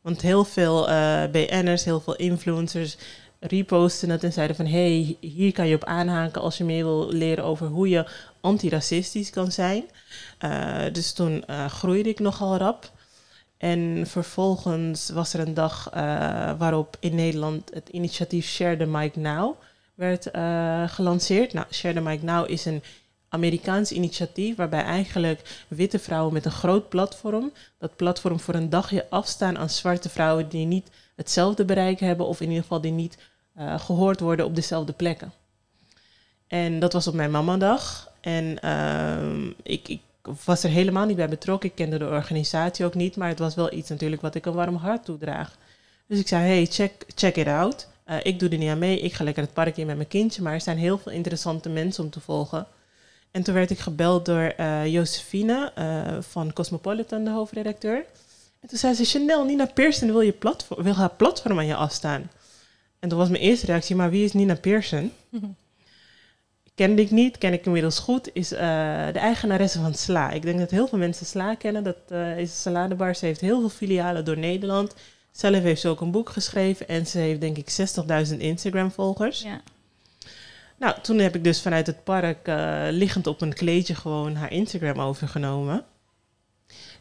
Want 0.00 0.22
heel 0.22 0.44
veel 0.44 0.90
uh, 0.90 1.24
BN'ers, 1.30 1.84
heel 1.84 2.00
veel 2.00 2.16
influencers 2.16 2.96
reposten 3.40 4.10
het 4.10 4.24
en 4.24 4.32
zeiden 4.32 4.56
van... 4.56 4.66
hey, 4.66 5.16
hier 5.20 5.52
kan 5.52 5.68
je 5.68 5.74
op 5.74 5.84
aanhaken 5.84 6.42
als 6.42 6.58
je 6.58 6.64
meer 6.64 6.84
wil 6.84 7.12
leren 7.12 7.44
over 7.44 7.66
hoe 7.66 7.88
je 7.88 8.10
antiracistisch 8.40 9.30
kan 9.30 9.52
zijn. 9.52 9.84
Dus 10.92 11.12
toen 11.12 11.44
groeide 11.68 12.08
ik 12.08 12.18
nogal 12.18 12.56
rap. 12.56 12.90
En 13.58 14.04
vervolgens 14.06 15.08
was 15.08 15.34
er 15.34 15.40
een 15.40 15.54
dag 15.54 15.90
uh, 15.94 16.00
waarop 16.58 16.96
in 17.00 17.14
Nederland 17.14 17.70
het 17.74 17.88
initiatief 17.88 18.46
Share 18.46 18.76
the 18.76 18.86
Mic 18.86 19.16
Now 19.16 19.54
werd 19.94 20.34
uh, 20.34 20.88
gelanceerd. 20.88 21.52
Nou, 21.52 21.66
Share 21.70 21.94
the 21.94 22.00
Mic 22.00 22.22
Now 22.22 22.50
is 22.50 22.64
een 22.64 22.82
Amerikaans 23.28 23.92
initiatief 23.92 24.56
waarbij 24.56 24.82
eigenlijk 24.82 25.64
witte 25.68 25.98
vrouwen 25.98 26.32
met 26.32 26.44
een 26.44 26.50
groot 26.50 26.88
platform, 26.88 27.52
dat 27.78 27.96
platform 27.96 28.40
voor 28.40 28.54
een 28.54 28.70
dagje 28.70 29.06
afstaan 29.10 29.58
aan 29.58 29.70
zwarte 29.70 30.08
vrouwen 30.08 30.48
die 30.48 30.66
niet 30.66 30.90
hetzelfde 31.16 31.64
bereik 31.64 32.00
hebben 32.00 32.26
of 32.26 32.40
in 32.40 32.48
ieder 32.48 32.62
geval 32.62 32.80
die 32.80 32.92
niet 32.92 33.18
uh, 33.58 33.80
gehoord 33.80 34.20
worden 34.20 34.46
op 34.46 34.54
dezelfde 34.54 34.92
plekken. 34.92 35.32
En 36.46 36.78
dat 36.80 36.92
was 36.92 37.06
op 37.06 37.14
mijn 37.14 37.30
mamadag. 37.30 38.12
En 38.20 38.58
ik, 39.62 39.88
ik 39.88 40.00
was 40.44 40.64
er 40.64 40.70
helemaal 40.70 41.06
niet 41.06 41.16
bij 41.16 41.28
betrokken. 41.28 41.68
Ik 41.68 41.74
kende 41.74 41.98
de 41.98 42.06
organisatie 42.08 42.84
ook 42.84 42.94
niet, 42.94 43.16
maar 43.16 43.28
het 43.28 43.38
was 43.38 43.54
wel 43.54 43.72
iets 43.72 43.88
natuurlijk 43.88 44.22
wat 44.22 44.34
ik 44.34 44.46
een 44.46 44.52
warm 44.52 44.76
hart 44.76 45.04
toedraag. 45.04 45.56
Dus 46.06 46.18
ik 46.18 46.28
zei, 46.28 46.46
hey, 46.46 46.66
check, 46.66 46.92
check 47.14 47.36
it 47.36 47.46
out. 47.46 47.88
Uh, 48.06 48.16
ik 48.22 48.38
doe 48.38 48.48
er 48.48 48.58
niet 48.58 48.70
aan 48.70 48.78
mee, 48.78 49.00
ik 49.00 49.12
ga 49.12 49.24
lekker 49.24 49.42
het 49.42 49.52
park 49.52 49.76
in 49.76 49.86
met 49.86 49.96
mijn 49.96 50.08
kindje, 50.08 50.42
maar 50.42 50.52
er 50.52 50.60
zijn 50.60 50.78
heel 50.78 50.98
veel 50.98 51.12
interessante 51.12 51.68
mensen 51.68 52.04
om 52.04 52.10
te 52.10 52.20
volgen. 52.20 52.66
En 53.30 53.42
toen 53.42 53.54
werd 53.54 53.70
ik 53.70 53.78
gebeld 53.78 54.24
door 54.24 54.54
uh, 54.60 54.86
Josephine 54.86 55.72
uh, 55.78 56.22
van 56.22 56.52
Cosmopolitan, 56.52 57.24
de 57.24 57.30
hoofdredacteur. 57.30 58.04
En 58.60 58.68
toen 58.68 58.78
zei 58.78 58.94
ze, 58.94 59.04
Chanel, 59.04 59.44
Nina 59.44 59.66
Pearson 59.66 60.08
wil, 60.08 60.20
je 60.20 60.32
platform, 60.32 60.82
wil 60.82 60.94
haar 60.94 61.10
platform 61.10 61.58
aan 61.58 61.66
je 61.66 61.74
afstaan. 61.74 62.30
En 62.98 63.08
toen 63.08 63.18
was 63.18 63.28
mijn 63.28 63.42
eerste 63.42 63.66
reactie, 63.66 63.96
maar 63.96 64.10
wie 64.10 64.24
is 64.24 64.32
Nina 64.32 64.54
Pearson? 64.54 65.12
kende 66.78 67.02
ik 67.02 67.10
niet, 67.10 67.38
ken 67.38 67.52
ik 67.52 67.66
inmiddels 67.66 67.98
goed, 67.98 68.30
is 68.32 68.52
uh, 68.52 68.58
de 69.12 69.18
eigenaresse 69.18 69.80
van 69.80 69.94
Sla. 69.94 70.30
Ik 70.30 70.42
denk 70.42 70.58
dat 70.58 70.70
heel 70.70 70.88
veel 70.88 70.98
mensen 70.98 71.26
Sla 71.26 71.54
kennen. 71.54 71.84
Dat 71.84 71.96
uh, 72.12 72.38
is 72.38 72.50
een 72.50 72.56
saladebar. 72.56 73.14
Ze 73.14 73.24
heeft 73.24 73.40
heel 73.40 73.60
veel 73.60 73.68
filialen 73.68 74.24
door 74.24 74.38
Nederland. 74.38 74.94
Zelf 75.30 75.62
heeft 75.62 75.80
ze 75.80 75.88
ook 75.88 76.00
een 76.00 76.10
boek 76.10 76.30
geschreven 76.30 76.88
en 76.88 77.06
ze 77.06 77.18
heeft 77.18 77.40
denk 77.40 77.56
ik 77.56 77.70
60.000 78.30 78.36
Instagram-volgers. 78.36 79.42
Ja. 79.42 79.60
Nou, 80.76 80.94
toen 81.02 81.18
heb 81.18 81.34
ik 81.34 81.44
dus 81.44 81.62
vanuit 81.62 81.86
het 81.86 82.04
park 82.04 82.48
uh, 82.48 82.86
liggend 82.90 83.26
op 83.26 83.40
een 83.40 83.54
kleedje 83.54 83.94
gewoon 83.94 84.34
haar 84.34 84.52
Instagram 84.52 85.00
overgenomen. 85.00 85.84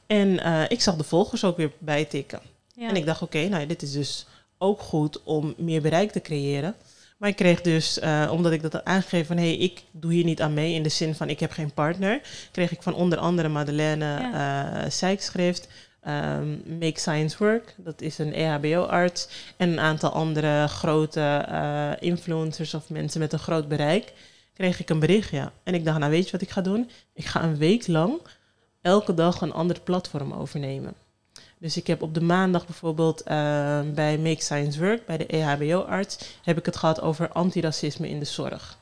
En 0.07 0.39
ik 0.69 0.81
zag 0.81 0.95
de 0.95 1.03
volgers 1.03 1.43
ook 1.43 1.57
weer 1.57 1.71
bijtikken. 1.77 2.39
Ja. 2.73 2.89
En 2.89 2.95
ik 2.95 3.05
dacht, 3.05 3.21
oké, 3.21 3.47
nou 3.47 3.65
dit 3.65 3.81
is 3.81 3.91
dus 3.91 4.27
ook 4.57 4.79
goed 4.79 5.23
om 5.23 5.53
meer 5.57 5.81
bereik 5.81 6.11
te 6.11 6.21
creëren. 6.21 6.75
Maar 7.17 7.29
ik 7.29 7.35
kreeg 7.35 7.61
dus, 7.61 7.97
uh, 7.97 8.29
omdat 8.31 8.51
ik 8.51 8.61
dat 8.61 8.73
had 8.73 8.85
aangegeven 8.85 9.25
van 9.25 9.37
hé, 9.37 9.43
hey, 9.43 9.57
ik 9.57 9.83
doe 9.91 10.13
hier 10.13 10.23
niet 10.23 10.41
aan 10.41 10.53
mee 10.53 10.73
in 10.73 10.83
de 10.83 10.89
zin 10.89 11.15
van 11.15 11.29
ik 11.29 11.39
heb 11.39 11.51
geen 11.51 11.73
partner, 11.73 12.21
kreeg 12.51 12.71
ik 12.71 12.81
van 12.81 12.93
onder 12.93 13.17
andere 13.17 13.47
Madeleine 13.47 14.05
ja. 14.05 14.83
uh, 14.83 14.89
Sijkschrift, 14.89 15.67
um, 16.07 16.63
Make 16.79 16.99
Science 16.99 17.37
Work, 17.37 17.75
dat 17.77 18.01
is 18.01 18.17
een 18.17 18.33
EHBO-arts, 18.33 19.27
en 19.57 19.69
een 19.69 19.79
aantal 19.79 20.11
andere 20.11 20.67
grote 20.67 21.45
uh, 21.49 21.91
influencers 21.99 22.73
of 22.73 22.89
mensen 22.89 23.19
met 23.19 23.33
een 23.33 23.39
groot 23.39 23.67
bereik, 23.67 24.13
kreeg 24.53 24.79
ik 24.79 24.89
een 24.89 24.99
bericht, 24.99 25.29
ja. 25.29 25.51
En 25.63 25.73
ik 25.73 25.85
dacht, 25.85 25.99
nou 25.99 26.11
weet 26.11 26.25
je 26.25 26.31
wat 26.31 26.41
ik 26.41 26.49
ga 26.49 26.61
doen? 26.61 26.89
Ik 27.13 27.25
ga 27.25 27.43
een 27.43 27.57
week 27.57 27.87
lang 27.87 28.21
elke 28.81 29.13
dag 29.13 29.41
een 29.41 29.53
ander 29.53 29.81
platform 29.81 30.33
overnemen. 30.33 30.93
Dus 31.59 31.77
ik 31.77 31.87
heb 31.87 32.01
op 32.01 32.13
de 32.13 32.21
maandag 32.21 32.65
bijvoorbeeld 32.65 33.21
uh, 33.21 33.27
bij 33.93 34.17
Make 34.17 34.41
Science 34.41 34.79
Work, 34.79 35.05
bij 35.05 35.17
de 35.17 35.25
EHBO-arts, 35.25 36.17
heb 36.43 36.57
ik 36.57 36.65
het 36.65 36.75
gehad 36.75 37.01
over 37.01 37.29
antiracisme 37.29 38.09
in 38.09 38.19
de 38.19 38.25
zorg. 38.25 38.77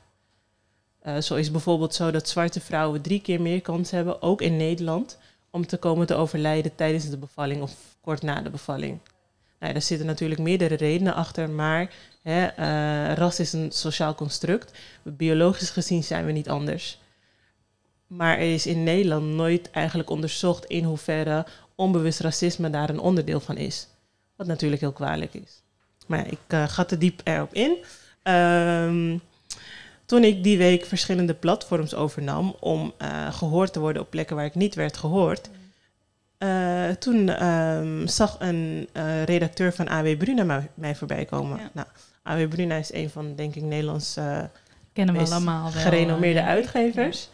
Uh, 1.03 1.17
zo 1.17 1.35
is 1.35 1.51
bijvoorbeeld 1.51 1.95
zo 1.95 2.11
dat 2.11 2.29
zwarte 2.29 2.59
vrouwen 2.59 3.01
drie 3.01 3.21
keer 3.21 3.41
meer 3.41 3.61
kans 3.61 3.91
hebben, 3.91 4.21
ook 4.21 4.41
in 4.41 4.57
Nederland, 4.57 5.17
om 5.49 5.67
te 5.67 5.77
komen 5.77 6.07
te 6.07 6.15
overlijden 6.15 6.75
tijdens 6.75 7.09
de 7.09 7.17
bevalling 7.17 7.61
of 7.61 7.71
kort 8.01 8.21
na 8.21 8.41
de 8.41 8.49
bevalling. 8.49 8.99
Nou, 9.59 9.73
daar 9.73 9.81
zitten 9.81 10.07
natuurlijk 10.07 10.41
meerdere 10.41 10.75
redenen 10.75 11.15
achter, 11.15 11.49
maar 11.49 11.93
hè, 12.21 12.47
uh, 12.59 13.13
ras 13.13 13.39
is 13.39 13.53
een 13.53 13.71
sociaal 13.71 14.15
construct. 14.15 14.79
Biologisch 15.03 15.69
gezien 15.69 16.03
zijn 16.03 16.25
we 16.25 16.31
niet 16.31 16.49
anders. 16.49 16.99
Maar 18.07 18.37
er 18.37 18.53
is 18.53 18.65
in 18.65 18.83
Nederland 18.83 19.25
nooit 19.25 19.71
eigenlijk 19.71 20.09
onderzocht 20.09 20.65
in 20.65 20.83
hoeverre 20.83 21.45
onbewust 21.75 22.19
racisme 22.19 22.69
daar 22.69 22.89
een 22.89 22.99
onderdeel 22.99 23.39
van 23.39 23.57
is. 23.57 23.87
Wat 24.35 24.47
natuurlijk 24.47 24.81
heel 24.81 24.91
kwalijk 24.91 25.33
is. 25.33 25.61
Maar 26.07 26.19
ja, 26.19 26.25
ik 26.25 26.39
uh, 26.47 26.67
ga 26.67 26.83
te 26.83 26.97
diep 26.97 27.21
erop 27.23 27.53
in. 27.53 27.77
Um, 28.33 29.21
toen 30.05 30.23
ik 30.23 30.43
die 30.43 30.57
week 30.57 30.85
verschillende 30.85 31.33
platforms 31.33 31.93
overnam 31.93 32.55
om 32.59 32.93
uh, 33.01 33.33
gehoord 33.33 33.73
te 33.73 33.79
worden 33.79 34.01
op 34.01 34.09
plekken 34.09 34.35
waar 34.35 34.45
ik 34.45 34.55
niet 34.55 34.75
werd 34.75 34.97
gehoord, 34.97 35.49
uh, 36.39 36.89
toen 36.89 37.45
um, 37.45 38.07
zag 38.07 38.35
een 38.39 38.87
redacteur 39.25 39.73
van 39.73 39.87
AW 39.87 40.17
Bruna 40.17 40.43
mij, 40.43 40.69
mij 40.73 40.95
voorbij 40.95 41.25
komen. 41.25 41.59
Ja. 41.59 41.69
Nou, 41.73 41.87
AW 42.23 42.49
Bruna 42.49 42.75
is 42.75 42.93
een 42.93 43.09
van, 43.09 43.35
denk 43.35 43.55
ik, 43.55 43.63
Nederlands 43.63 44.17
Kennen 44.95 45.15
we 45.15 45.21
allemaal 45.21 45.71
wel, 45.71 45.81
gerenommeerde 45.81 46.43
uitgevers. 46.43 47.29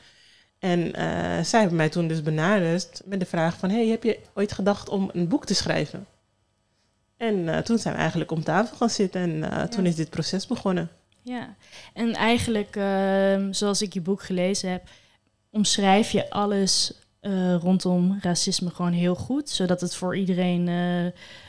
En 0.62 0.80
uh, 0.80 1.44
zij 1.44 1.60
hebben 1.60 1.78
mij 1.78 1.90
toen 1.90 2.08
dus 2.08 2.22
benaderd 2.22 3.02
met 3.06 3.20
de 3.20 3.26
vraag 3.26 3.58
van... 3.58 3.70
hey, 3.70 3.88
heb 3.88 4.04
je 4.04 4.20
ooit 4.34 4.52
gedacht 4.52 4.90
om 4.90 5.10
een 5.14 5.28
boek 5.28 5.46
te 5.46 5.54
schrijven? 5.54 6.06
En 7.18 7.36
uh, 7.36 7.58
toen 7.58 7.78
zijn 7.78 7.94
we 7.94 8.00
eigenlijk 8.00 8.32
om 8.32 8.44
tafel 8.44 8.78
gaan 8.78 8.90
zitten 8.90 9.22
en 9.22 9.30
uh, 9.30 9.42
ja. 9.42 9.68
toen 9.68 9.86
is 9.86 9.96
dit 9.96 10.10
proces 10.10 10.48
begonnen. 10.48 10.90
Ja, 11.22 11.56
en 11.94 12.14
eigenlijk, 12.14 12.76
ehm, 12.76 13.52
zoals 13.54 13.82
ik 13.82 13.94
je 13.94 14.02
boek 14.02 14.24
gelezen 14.24 14.72
heb... 14.72 14.84
omschrijf 15.50 16.12
je 16.12 16.30
alles 16.30 16.94
rondom 17.62 18.18
racisme 18.22 18.70
gewoon 18.70 18.92
heel 18.92 19.16
goed... 19.16 19.50
zodat 19.50 19.82
het 19.82 19.96
voor 19.96 20.18
iedereen 20.18 20.70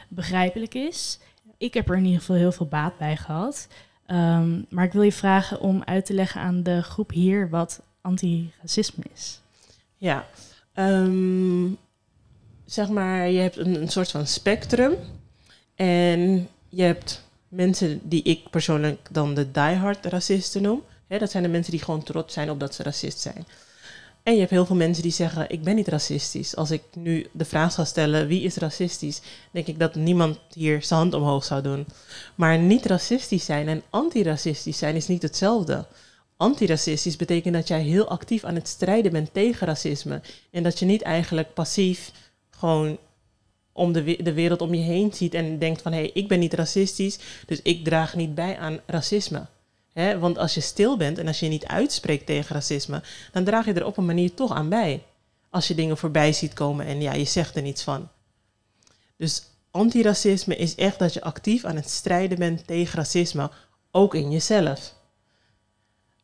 begrijpelijk 0.08 0.74
is. 0.74 1.18
Ik 1.58 1.74
heb 1.74 1.88
er 1.88 1.96
in 1.96 2.04
ieder 2.04 2.20
geval 2.20 2.36
heel 2.36 2.52
veel 2.52 2.66
baat 2.66 2.98
bij 2.98 3.16
gehad... 3.16 3.68
Um, 4.06 4.66
maar 4.68 4.84
ik 4.84 4.92
wil 4.92 5.02
je 5.02 5.12
vragen 5.12 5.60
om 5.60 5.82
uit 5.84 6.06
te 6.06 6.14
leggen 6.14 6.40
aan 6.40 6.62
de 6.62 6.82
groep 6.82 7.10
hier 7.10 7.48
wat 7.50 7.82
antiracisme 8.02 9.04
is. 9.14 9.40
Ja, 9.96 10.26
um, 10.74 11.78
zeg 12.64 12.88
maar, 12.88 13.30
je 13.30 13.40
hebt 13.40 13.56
een, 13.56 13.88
soort 13.88 14.10
van 14.10 14.26
spectrum. 14.26 14.96
En 15.74 16.48
je 16.68 16.82
hebt 16.82 17.24
mensen 17.48 18.00
die 18.02 18.22
ik 18.22 18.50
persoonlijk 18.50 19.08
dan 19.10 19.34
de 19.34 19.50
diehard 19.50 20.06
racisten 20.06 20.62
noem. 20.62 20.82
Dat 21.08 21.30
zijn 21.30 21.42
de 21.42 21.48
mensen 21.48 21.72
die 21.72 21.82
gewoon 21.82 22.02
trots 22.02 22.34
zijn 22.34 22.50
op 22.50 22.60
dat 22.60 22.74
ze 22.74 22.82
racist 22.82 23.20
zijn. 23.20 23.46
En 24.22 24.32
je 24.32 24.38
hebt 24.38 24.50
heel 24.50 24.66
veel 24.66 24.76
mensen 24.76 25.02
die 25.02 25.12
zeggen: 25.12 25.50
Ik 25.50 25.62
ben 25.62 25.74
niet 25.74 25.88
racistisch. 25.88 26.56
Als 26.56 26.70
ik 26.70 26.82
nu 26.94 27.26
de 27.32 27.44
vraag 27.44 27.72
zou 27.72 27.86
stellen: 27.86 28.26
wie 28.26 28.42
is 28.42 28.56
racistisch? 28.56 29.20
denk 29.50 29.66
ik 29.66 29.78
dat 29.78 29.94
niemand 29.94 30.38
hier 30.54 30.82
zijn 30.82 31.00
hand 31.00 31.14
omhoog 31.14 31.44
zou 31.44 31.62
doen. 31.62 31.86
Maar 32.34 32.58
niet 32.58 32.86
racistisch 32.86 33.44
zijn 33.44 33.68
en 33.68 33.82
antiracistisch 33.90 34.78
zijn 34.78 34.96
is 34.96 35.08
niet 35.08 35.22
hetzelfde 35.22 35.86
antiracistisch 36.42 37.16
betekent 37.16 37.54
dat 37.54 37.68
jij 37.68 37.82
heel 37.82 38.08
actief 38.08 38.44
aan 38.44 38.54
het 38.54 38.68
strijden 38.68 39.12
bent 39.12 39.32
tegen 39.32 39.66
racisme. 39.66 40.20
En 40.50 40.62
dat 40.62 40.78
je 40.78 40.84
niet 40.84 41.02
eigenlijk 41.02 41.54
passief 41.54 42.12
gewoon 42.50 42.98
om 43.72 43.92
de, 43.92 44.22
de 44.22 44.32
wereld 44.32 44.60
om 44.60 44.74
je 44.74 44.82
heen 44.82 45.12
ziet 45.12 45.34
en 45.34 45.58
denkt 45.58 45.82
van 45.82 45.92
hé, 45.92 45.98
hey, 45.98 46.10
ik 46.14 46.28
ben 46.28 46.38
niet 46.38 46.54
racistisch, 46.54 47.18
dus 47.46 47.62
ik 47.62 47.84
draag 47.84 48.14
niet 48.14 48.34
bij 48.34 48.58
aan 48.58 48.80
racisme. 48.86 49.46
He, 49.92 50.18
want 50.18 50.38
als 50.38 50.54
je 50.54 50.60
stil 50.60 50.96
bent 50.96 51.18
en 51.18 51.26
als 51.26 51.40
je 51.40 51.48
niet 51.48 51.66
uitspreekt 51.66 52.26
tegen 52.26 52.54
racisme, 52.54 53.02
dan 53.32 53.44
draag 53.44 53.64
je 53.64 53.72
er 53.72 53.86
op 53.86 53.96
een 53.96 54.06
manier 54.06 54.34
toch 54.34 54.52
aan 54.52 54.68
bij. 54.68 55.02
Als 55.50 55.68
je 55.68 55.74
dingen 55.74 55.96
voorbij 55.96 56.32
ziet 56.32 56.52
komen 56.52 56.86
en 56.86 57.00
ja, 57.00 57.12
je 57.12 57.24
zegt 57.24 57.56
er 57.56 57.62
niets 57.62 57.82
van. 57.82 58.08
Dus 59.16 59.42
antiracisme 59.70 60.56
is 60.56 60.74
echt 60.74 60.98
dat 60.98 61.14
je 61.14 61.22
actief 61.22 61.64
aan 61.64 61.76
het 61.76 61.90
strijden 61.90 62.38
bent 62.38 62.66
tegen 62.66 62.96
racisme, 62.96 63.50
ook 63.90 64.14
in 64.14 64.30
jezelf. 64.30 65.00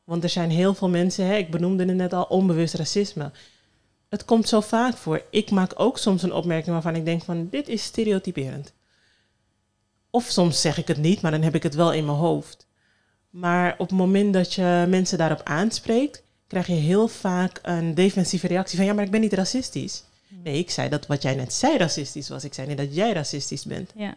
Want 0.09 0.23
er 0.23 0.29
zijn 0.29 0.51
heel 0.51 0.75
veel 0.75 0.89
mensen, 0.89 1.27
hè, 1.27 1.37
ik 1.37 1.51
benoemde 1.51 1.85
het 1.85 1.97
net 1.97 2.13
al, 2.13 2.23
onbewust 2.23 2.75
racisme. 2.75 3.31
Het 4.09 4.25
komt 4.25 4.49
zo 4.49 4.61
vaak 4.61 4.97
voor. 4.97 5.23
Ik 5.31 5.51
maak 5.51 5.73
ook 5.77 5.99
soms 5.99 6.23
een 6.23 6.33
opmerking 6.33 6.73
waarvan 6.73 6.95
ik 6.95 7.05
denk 7.05 7.23
van 7.23 7.49
dit 7.51 7.69
is 7.69 7.83
stereotyperend. 7.83 8.73
Of 10.11 10.25
soms 10.25 10.61
zeg 10.61 10.79
ik 10.79 10.89
het 10.89 10.97
niet, 10.97 11.21
maar 11.21 11.31
dan 11.31 11.43
heb 11.43 11.55
ik 11.55 11.63
het 11.63 11.75
wel 11.75 11.93
in 11.93 12.05
mijn 12.05 12.17
hoofd. 12.17 12.67
Maar 13.31 13.73
op 13.73 13.89
het 13.89 13.99
moment 13.99 14.33
dat 14.33 14.55
je 14.55 14.87
mensen 14.89 15.19
daarop 15.19 15.41
aanspreekt, 15.45 16.23
krijg 16.47 16.67
je 16.67 16.73
heel 16.73 17.09
vaak 17.09 17.59
een 17.63 17.95
defensieve 17.95 18.47
reactie 18.47 18.77
van 18.77 18.87
ja, 18.87 18.93
maar 18.93 19.05
ik 19.05 19.11
ben 19.11 19.21
niet 19.21 19.33
racistisch. 19.33 20.05
Hmm. 20.29 20.43
Nee, 20.43 20.59
ik 20.59 20.71
zei 20.71 20.89
dat 20.89 21.07
wat 21.07 21.23
jij 21.23 21.35
net 21.35 21.53
zei 21.53 21.77
racistisch 21.77 22.29
was. 22.29 22.45
Ik 22.45 22.55
zei 22.55 22.67
niet 22.67 22.79
dat 22.79 22.95
jij 22.95 23.13
racistisch 23.13 23.65
bent. 23.65 23.93
Ja. 23.95 24.15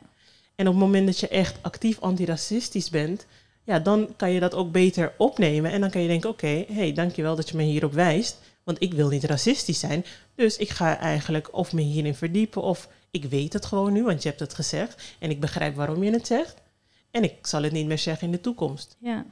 En 0.56 0.68
op 0.68 0.74
het 0.74 0.84
moment 0.84 1.06
dat 1.06 1.20
je 1.20 1.28
echt 1.28 1.58
actief 1.62 2.00
antiracistisch 2.00 2.90
bent, 2.90 3.26
ja, 3.64 3.80
dan 3.80 4.14
kan 4.16 4.32
je 4.32 4.40
dat 4.40 4.54
ook 4.54 4.72
beter 4.72 5.14
opnemen. 5.18 5.72
En 5.72 5.82
dan 5.82 5.90
kan 5.90 6.02
je 6.02 6.08
denken, 6.08 6.30
oké, 6.30 6.46
okay, 6.46 6.76
hey, 6.76 6.94
dankjewel 6.94 7.36
dat 7.36 7.50
je 7.50 7.58
me 7.58 7.64
hierop 7.64 7.94
wijst. 7.94 8.38
Want 8.64 8.82
ik 8.82 8.94
wil 8.94 9.10
niet 9.10 9.24
racistisch 9.24 9.80
zijn. 9.80 10.06
Dus 10.36 10.58
ik 10.58 10.70
ga 10.70 10.98
eigenlijk 10.98 11.50
of 11.52 11.74
me 11.74 11.82
hierin 11.82 12.16
verdiepen 12.16 12.62
of 12.62 12.88
ik 13.12 13.26
weet 13.26 13.54
het 13.54 13.66
gewoon 13.66 13.94
nu, 13.94 14.04
want 14.04 14.24
je 14.24 14.30
hebt 14.30 14.42
het 14.42 14.54
gezegd. 14.54 15.16
En 15.20 15.30
ik 15.30 15.40
begrijp 15.40 15.76
waarom 15.76 16.04
je 16.04 16.12
het 16.12 16.28
zegt. 16.28 16.62
En 17.12 17.24
ik 17.24 17.34
zal 17.42 17.64
het 17.64 17.72
niet 17.72 17.88
meer 17.88 17.98
zeggen 17.98 18.26
in 18.26 18.32
de 18.32 18.42
toekomst. 18.42 18.96
Ja. 19.00 19.26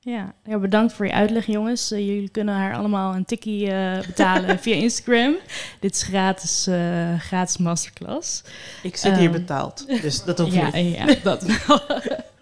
Ja, 0.00 0.34
ja 0.44 0.58
bedankt 0.58 0.92
voor 0.92 1.06
je 1.06 1.12
uitleg, 1.12 1.46
jongens. 1.46 1.92
Uh, 1.92 1.98
jullie 1.98 2.28
kunnen 2.28 2.54
haar 2.54 2.76
allemaal 2.76 3.14
een 3.14 3.24
tikkie 3.24 3.66
uh, 3.66 4.00
betalen 4.06 4.58
via 4.64 4.74
Instagram. 4.74 5.36
Dit 5.80 5.94
is 5.94 6.02
gratis, 6.02 6.68
uh, 6.68 7.20
gratis 7.20 7.56
masterclass. 7.56 8.42
Ik 8.82 8.96
zit 8.96 9.16
hier 9.16 9.26
um, 9.26 9.32
betaald, 9.32 9.86
dus 10.02 10.24
dat 10.24 10.38
hoeft 10.38 10.52
ja, 10.62 10.70
niet. 10.70 10.96
Ja, 10.96 11.14
dat 11.22 11.42
wel. 11.42 11.80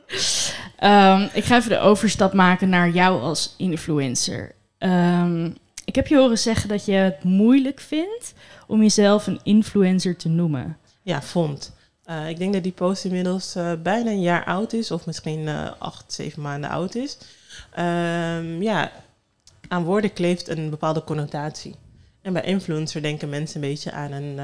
Um, 0.82 1.28
ik 1.32 1.44
ga 1.44 1.56
even 1.56 1.70
de 1.70 1.78
overstap 1.78 2.32
maken 2.32 2.68
naar 2.68 2.90
jou 2.90 3.20
als 3.20 3.54
influencer. 3.56 4.54
Um, 4.78 5.56
ik 5.84 5.94
heb 5.94 6.06
je 6.06 6.16
horen 6.16 6.38
zeggen 6.38 6.68
dat 6.68 6.84
je 6.84 6.92
het 6.92 7.24
moeilijk 7.24 7.80
vindt 7.80 8.34
om 8.66 8.80
jezelf 8.80 9.26
een 9.26 9.40
influencer 9.42 10.16
te 10.16 10.28
noemen. 10.28 10.78
Ja, 11.02 11.22
vond. 11.22 11.72
Uh, 12.06 12.28
ik 12.28 12.38
denk 12.38 12.52
dat 12.52 12.62
die 12.62 12.72
post 12.72 13.04
inmiddels 13.04 13.56
uh, 13.56 13.72
bijna 13.82 14.10
een 14.10 14.20
jaar 14.20 14.44
oud 14.44 14.72
is, 14.72 14.90
of 14.90 15.06
misschien 15.06 15.40
uh, 15.40 15.70
acht, 15.78 16.12
zeven 16.12 16.42
maanden 16.42 16.70
oud 16.70 16.94
is. 16.94 17.18
Um, 17.78 18.62
ja, 18.62 18.92
aan 19.68 19.84
woorden 19.84 20.12
kleeft 20.12 20.48
een 20.48 20.70
bepaalde 20.70 21.04
connotatie. 21.04 21.74
En 22.22 22.32
bij 22.32 22.42
influencer 22.42 23.02
denken 23.02 23.28
mensen 23.28 23.62
een 23.62 23.68
beetje 23.68 23.92
aan 23.92 24.12
een 24.12 24.40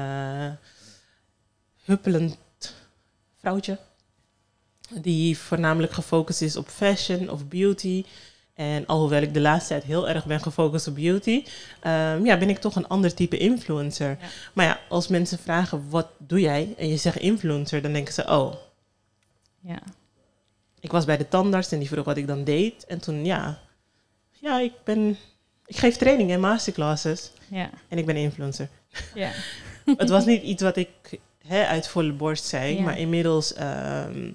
huppelend 1.83 2.37
vrouwtje 3.39 3.77
die 4.93 5.37
voornamelijk 5.37 5.93
gefocust 5.93 6.41
is 6.41 6.55
op 6.55 6.67
fashion 6.67 7.29
of 7.29 7.47
beauty. 7.47 8.05
En 8.53 8.85
alhoewel 8.85 9.21
ik 9.21 9.33
de 9.33 9.39
laatste 9.39 9.67
tijd 9.67 9.83
heel 9.83 10.09
erg 10.09 10.25
ben 10.25 10.41
gefocust 10.41 10.87
op 10.87 10.95
beauty, 10.95 11.43
um, 11.83 12.25
ja, 12.25 12.37
ben 12.37 12.49
ik 12.49 12.57
toch 12.57 12.75
een 12.75 12.87
ander 12.87 13.13
type 13.13 13.37
influencer. 13.37 14.09
Ja. 14.09 14.27
Maar 14.53 14.65
ja, 14.65 14.79
als 14.89 15.07
mensen 15.07 15.39
vragen 15.39 15.89
wat 15.89 16.07
doe 16.17 16.39
jij 16.39 16.73
en 16.77 16.87
je 16.87 16.97
zegt 16.97 17.17
influencer, 17.17 17.81
dan 17.81 17.93
denken 17.93 18.13
ze 18.13 18.23
oh. 18.23 18.53
Ja. 19.59 19.79
Ik 20.79 20.91
was 20.91 21.05
bij 21.05 21.17
de 21.17 21.27
tandarts 21.27 21.71
en 21.71 21.79
die 21.79 21.87
vroeg 21.87 22.05
wat 22.05 22.17
ik 22.17 22.27
dan 22.27 22.43
deed. 22.43 22.85
En 22.85 22.99
toen 22.99 23.25
ja, 23.25 23.59
Ja, 24.31 24.59
ik 24.59 24.73
ben... 24.83 25.17
Ik 25.65 25.77
geef 25.77 25.97
trainingen 25.97 26.35
en 26.35 26.41
masterclasses. 26.41 27.31
Ja. 27.47 27.69
En 27.87 27.97
ik 27.97 28.05
ben 28.05 28.15
influencer. 28.15 28.69
Ja. 29.13 29.31
het 29.97 30.09
was 30.09 30.25
niet 30.25 30.43
iets 30.43 30.63
wat 30.63 30.75
ik 30.77 31.19
hè, 31.47 31.65
uit 31.65 31.87
volle 31.87 32.13
borst 32.13 32.45
zei. 32.45 32.75
Ja. 32.75 32.81
Maar 32.81 32.99
inmiddels 32.99 33.53
ehm, 33.53 34.31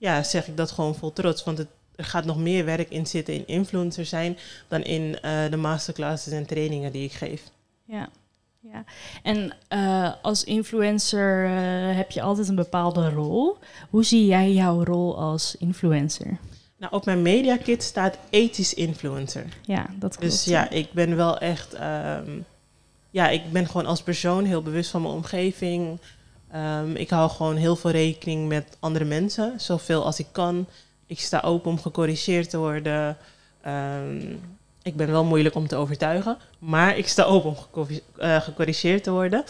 ja, 0.00 0.22
zeg 0.22 0.48
ik 0.48 0.56
dat 0.56 0.70
gewoon 0.70 0.94
vol 0.94 1.12
trots. 1.12 1.44
Want 1.44 1.58
het, 1.58 1.68
er 1.96 2.04
gaat 2.04 2.24
nog 2.24 2.38
meer 2.38 2.64
werk 2.64 2.90
in 2.90 3.06
zitten 3.06 3.34
in 3.34 3.46
influencer 3.46 4.06
zijn... 4.06 4.38
dan 4.68 4.82
in 4.82 5.20
eh, 5.20 5.50
de 5.50 5.56
masterclasses 5.56 6.32
en 6.32 6.46
trainingen 6.46 6.92
die 6.92 7.04
ik 7.04 7.12
geef. 7.12 7.42
Ja. 7.84 8.08
ja. 8.60 8.84
En 9.22 9.52
eh, 9.68 10.12
als 10.22 10.44
influencer 10.44 11.44
eh, 11.44 11.96
heb 11.96 12.10
je 12.10 12.22
altijd 12.22 12.48
een 12.48 12.54
bepaalde 12.54 13.10
rol. 13.10 13.58
Hoe 13.90 14.04
zie 14.04 14.26
jij 14.26 14.52
jouw 14.52 14.84
rol 14.84 15.18
als 15.18 15.56
influencer? 15.56 16.38
Nou, 16.76 16.92
op 16.92 17.04
mijn 17.04 17.22
mediakit 17.22 17.82
staat 17.82 18.18
ethisch 18.30 18.74
influencer. 18.74 19.46
Ja, 19.62 19.86
dat 19.98 20.16
klopt. 20.16 20.32
Dus 20.32 20.44
ja, 20.44 20.70
ik 20.70 20.92
ben 20.92 21.16
wel 21.16 21.38
echt. 21.38 21.74
ehm, 21.74 22.30
ja, 23.10 23.28
ik 23.28 23.52
ben 23.52 23.66
gewoon 23.66 23.86
als 23.86 24.02
persoon 24.02 24.44
heel 24.44 24.62
bewust 24.62 24.90
van 24.90 25.02
mijn 25.02 25.14
omgeving. 25.14 25.98
Ehm, 26.52 26.94
ik 26.94 27.10
hou 27.10 27.30
gewoon 27.30 27.56
heel 27.56 27.76
veel 27.76 27.90
rekening 27.90 28.48
met 28.48 28.76
andere 28.80 29.04
mensen, 29.04 29.54
zoveel 29.56 30.04
als 30.04 30.18
ik 30.18 30.26
kan. 30.32 30.66
Ik 31.06 31.20
sta 31.20 31.40
open 31.40 31.70
om 31.70 31.78
gecorrigeerd 31.78 32.50
te 32.50 32.58
worden. 32.58 33.16
Ehm, 33.62 34.20
ik 34.82 34.96
ben 34.96 35.10
wel 35.10 35.24
moeilijk 35.24 35.54
om 35.54 35.66
te 35.66 35.76
overtuigen, 35.76 36.38
maar 36.58 36.96
ik 36.96 37.08
sta 37.08 37.22
open 37.22 37.56
om 37.72 37.86
eh, 38.16 38.40
gecorrigeerd 38.40 39.02
te 39.02 39.10
worden. 39.10 39.44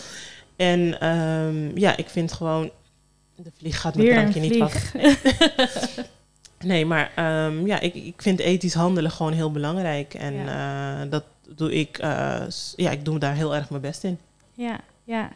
En 0.57 1.01
ehm, 1.01 1.79
ja, 1.79 1.97
ik 1.97 2.09
vind 2.09 2.33
gewoon. 2.33 2.71
De 3.37 3.51
vlieg 3.59 3.81
gaat 3.81 3.95
mijn 3.95 4.09
drankje 4.09 4.41
niet 4.41 4.53
vlieg. 4.53 4.95
Nee, 6.65 6.87
maar 6.87 7.13
ja, 7.65 7.81
ik, 7.81 7.95
ik 7.95 8.23
vind 8.23 8.39
ethisch 8.39 8.75
handelen 8.75 9.11
gewoon 9.11 9.33
heel 9.33 9.53
belangrijk. 9.53 10.15
En 10.15 10.49
eh, 10.49 11.11
dat 11.11 11.25
doe 11.49 11.75
ik, 11.75 11.99
eh, 11.99 12.43
ja, 12.77 12.91
ik 12.91 13.05
doe 13.05 13.19
daar 13.19 13.35
heel 13.35 13.55
erg 13.55 13.71
mijn 13.71 13.83
best 13.83 14.05
in. 14.05 14.19
Ja, 14.55 14.81
ja. 15.05 15.31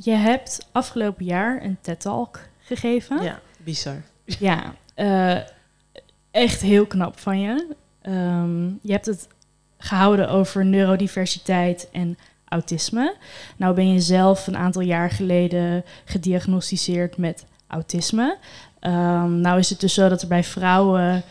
Je 0.00 0.10
hebt 0.10 0.66
afgelopen 0.72 1.24
jaar 1.24 1.64
een 1.64 1.78
TED-talk 1.80 2.40
gegeven. 2.60 3.22
Ja, 3.22 3.40
bizar. 3.64 4.02
Ja, 4.24 4.74
eh, 4.94 5.38
echt 6.30 6.60
heel 6.60 6.86
knap 6.86 7.18
van 7.18 7.40
je. 7.40 7.74
Ehm, 8.02 8.64
je 8.64 8.92
hebt 8.92 9.06
het 9.06 9.28
gehouden 9.78 10.28
over 10.28 10.64
neurodiversiteit 10.64 11.88
en 11.92 12.18
autisme. 12.44 13.16
Nou 13.56 13.74
ben 13.74 13.92
je 13.92 14.00
zelf 14.00 14.46
een 14.46 14.56
aantal 14.56 14.82
jaar 14.82 15.10
geleden 15.10 15.84
gediagnosticeerd 16.04 17.16
met 17.16 17.46
autisme. 17.66 18.38
Ehm, 18.80 19.40
nou 19.40 19.58
is 19.58 19.70
het 19.70 19.80
dus 19.80 19.94
zo 19.94 20.08
dat 20.08 20.22
er 20.22 20.28
bij 20.28 20.44
vrouwen... 20.44 21.22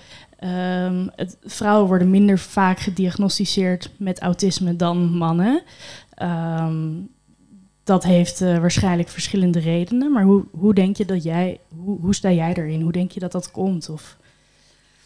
het, 1.15 1.37
vrouwen 1.43 1.87
worden 1.87 2.09
minder 2.09 2.39
vaak 2.39 2.79
gediagnosticeerd 2.79 3.89
met 3.97 4.19
autisme 4.19 4.75
dan 4.75 5.17
mannen. 5.17 5.61
Ehm, 6.13 6.93
dat 7.87 8.03
heeft 8.03 8.41
eh, 8.41 8.57
waarschijnlijk 8.57 9.09
verschillende 9.09 9.59
redenen. 9.59 10.11
Maar 10.11 10.23
hoe, 10.23 10.43
hoe 10.51 10.73
denk 10.73 10.97
je 10.97 11.05
dat 11.05 11.23
jij, 11.23 11.59
hoe, 11.83 11.99
hoe 11.99 12.15
sta 12.15 12.31
jij 12.31 12.53
erin? 12.53 12.81
Hoe 12.81 12.91
denk 12.91 13.11
je 13.11 13.19
dat 13.19 13.31
dat 13.31 13.51
komt? 13.51 13.89
Of, 13.89 14.17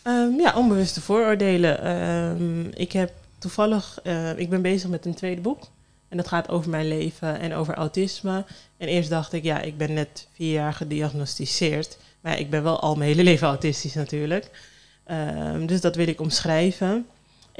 Ehm, 0.03 0.39
ja, 0.39 0.53
onbewuste 0.55 1.01
vooroordelen. 1.01 1.81
Ehm, 1.83 2.65
ik 2.73 2.91
heb 2.91 3.11
toevallig, 3.37 3.99
eh, 4.03 4.37
ik 4.37 4.49
ben 4.49 4.61
bezig 4.61 4.89
met 4.89 5.05
een 5.05 5.13
tweede 5.13 5.41
boek. 5.41 5.67
En 6.09 6.17
dat 6.17 6.27
gaat 6.27 6.49
over 6.49 6.69
mijn 6.69 6.87
leven 6.87 7.39
en 7.39 7.53
over 7.53 7.73
autisme. 7.73 8.45
En 8.77 8.87
eerst 8.87 9.09
dacht 9.09 9.33
ik, 9.33 9.43
ja, 9.43 9.61
ik 9.61 9.77
ben 9.77 9.93
net 9.93 10.27
vier 10.33 10.51
jaar 10.51 10.73
gediagnosticeerd. 10.73 11.97
Maar 12.21 12.39
ik 12.39 12.49
ben 12.49 12.63
wel 12.63 12.79
al 12.79 12.95
mijn 12.95 13.09
hele 13.09 13.23
leven 13.23 13.47
autistisch 13.47 13.93
natuurlijk. 13.93 14.49
Ehm, 15.03 15.65
dus 15.65 15.81
dat 15.81 15.95
wil 15.95 16.07
ik 16.07 16.21
omschrijven. 16.21 17.05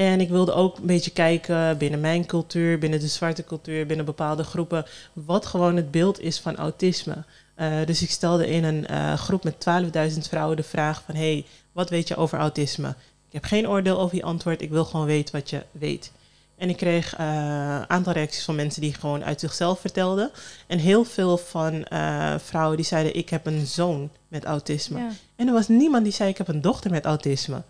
En 0.02 0.22
ik 0.22 0.30
wilde 0.30 0.54
ook 0.54 0.78
een 0.78 0.86
beetje 0.86 1.12
kijken 1.12 1.78
binnen 1.78 2.00
mijn 2.00 2.26
cultuur, 2.26 2.80
binnen 2.80 3.00
de 3.00 3.08
zwarte 3.08 3.44
cultuur, 3.44 3.86
binnen 3.86 4.06
bepaalde 4.06 4.44
groepen, 4.44 4.86
wat 5.14 5.46
gewoon 5.46 5.76
het 5.76 5.92
beeld 5.92 6.20
is 6.20 6.40
van 6.40 6.56
autisme. 6.56 7.24
Eh, 7.56 7.72
dus 7.86 8.02
ik 8.02 8.10
stelde 8.10 8.48
in 8.48 8.64
een 8.64 8.88
eh, 8.88 9.14
groep 9.14 9.44
met 9.44 9.66
12.000 10.14 10.18
vrouwen 10.30 10.58
de 10.58 10.64
vraag 10.64 11.04
van, 11.06 11.16
hey, 11.16 11.46
wat 11.72 11.90
weet 11.90 12.08
je 12.08 12.16
over 12.16 12.40
autisme? 12.40 12.88
Ik 13.28 13.34
heb 13.34 13.44
geen 13.44 13.70
oordeel 13.70 14.00
over 14.00 14.16
je 14.16 14.24
antwoord, 14.24 14.62
ik 14.62 14.70
wil 14.70 14.86
gewoon 14.86 15.06
weten 15.06 15.36
wat 15.36 15.50
je 15.50 15.64
weet. 15.72 16.12
En 16.58 16.70
ik 16.70 16.78
kreeg 16.78 17.16
eh, 17.16 17.26
een 17.26 17.90
aantal 17.90 18.14
reacties 18.14 18.44
van 18.44 18.56
mensen 18.56 18.82
die 18.82 18.94
gewoon 18.94 19.24
uit 19.24 19.40
zichzelf 19.40 19.80
vertelden. 19.80 20.32
En 20.68 20.80
heel 20.80 21.04
veel 21.04 21.38
van 21.38 21.84
eh, 21.84 22.36
vrouwen 22.38 22.78
die 22.78 22.86
zeiden, 22.86 23.16
ik 23.16 23.30
heb 23.30 23.46
een 23.46 23.66
zoon 23.66 24.10
met 24.28 24.46
autisme. 24.46 25.00
ja, 25.00 25.10
En 25.36 25.48
er 25.48 25.54
was 25.54 25.68
niemand 25.68 26.04
die 26.04 26.14
zei, 26.14 26.30
ik 26.30 26.38
heb 26.38 26.48
een 26.48 26.62
dochter 26.62 26.92
met 26.92 27.06
autisme. 27.06 27.62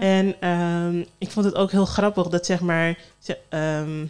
Ja. 0.00 0.06
En 0.06 0.40
ehm, 0.40 1.04
ik 1.18 1.30
vond 1.30 1.46
het 1.46 1.54
ook 1.54 1.70
heel 1.70 1.86
grappig 1.86 2.28
dat 2.28 2.46
zeg 2.46 2.60
maar, 2.60 2.98
ehm, 3.48 4.06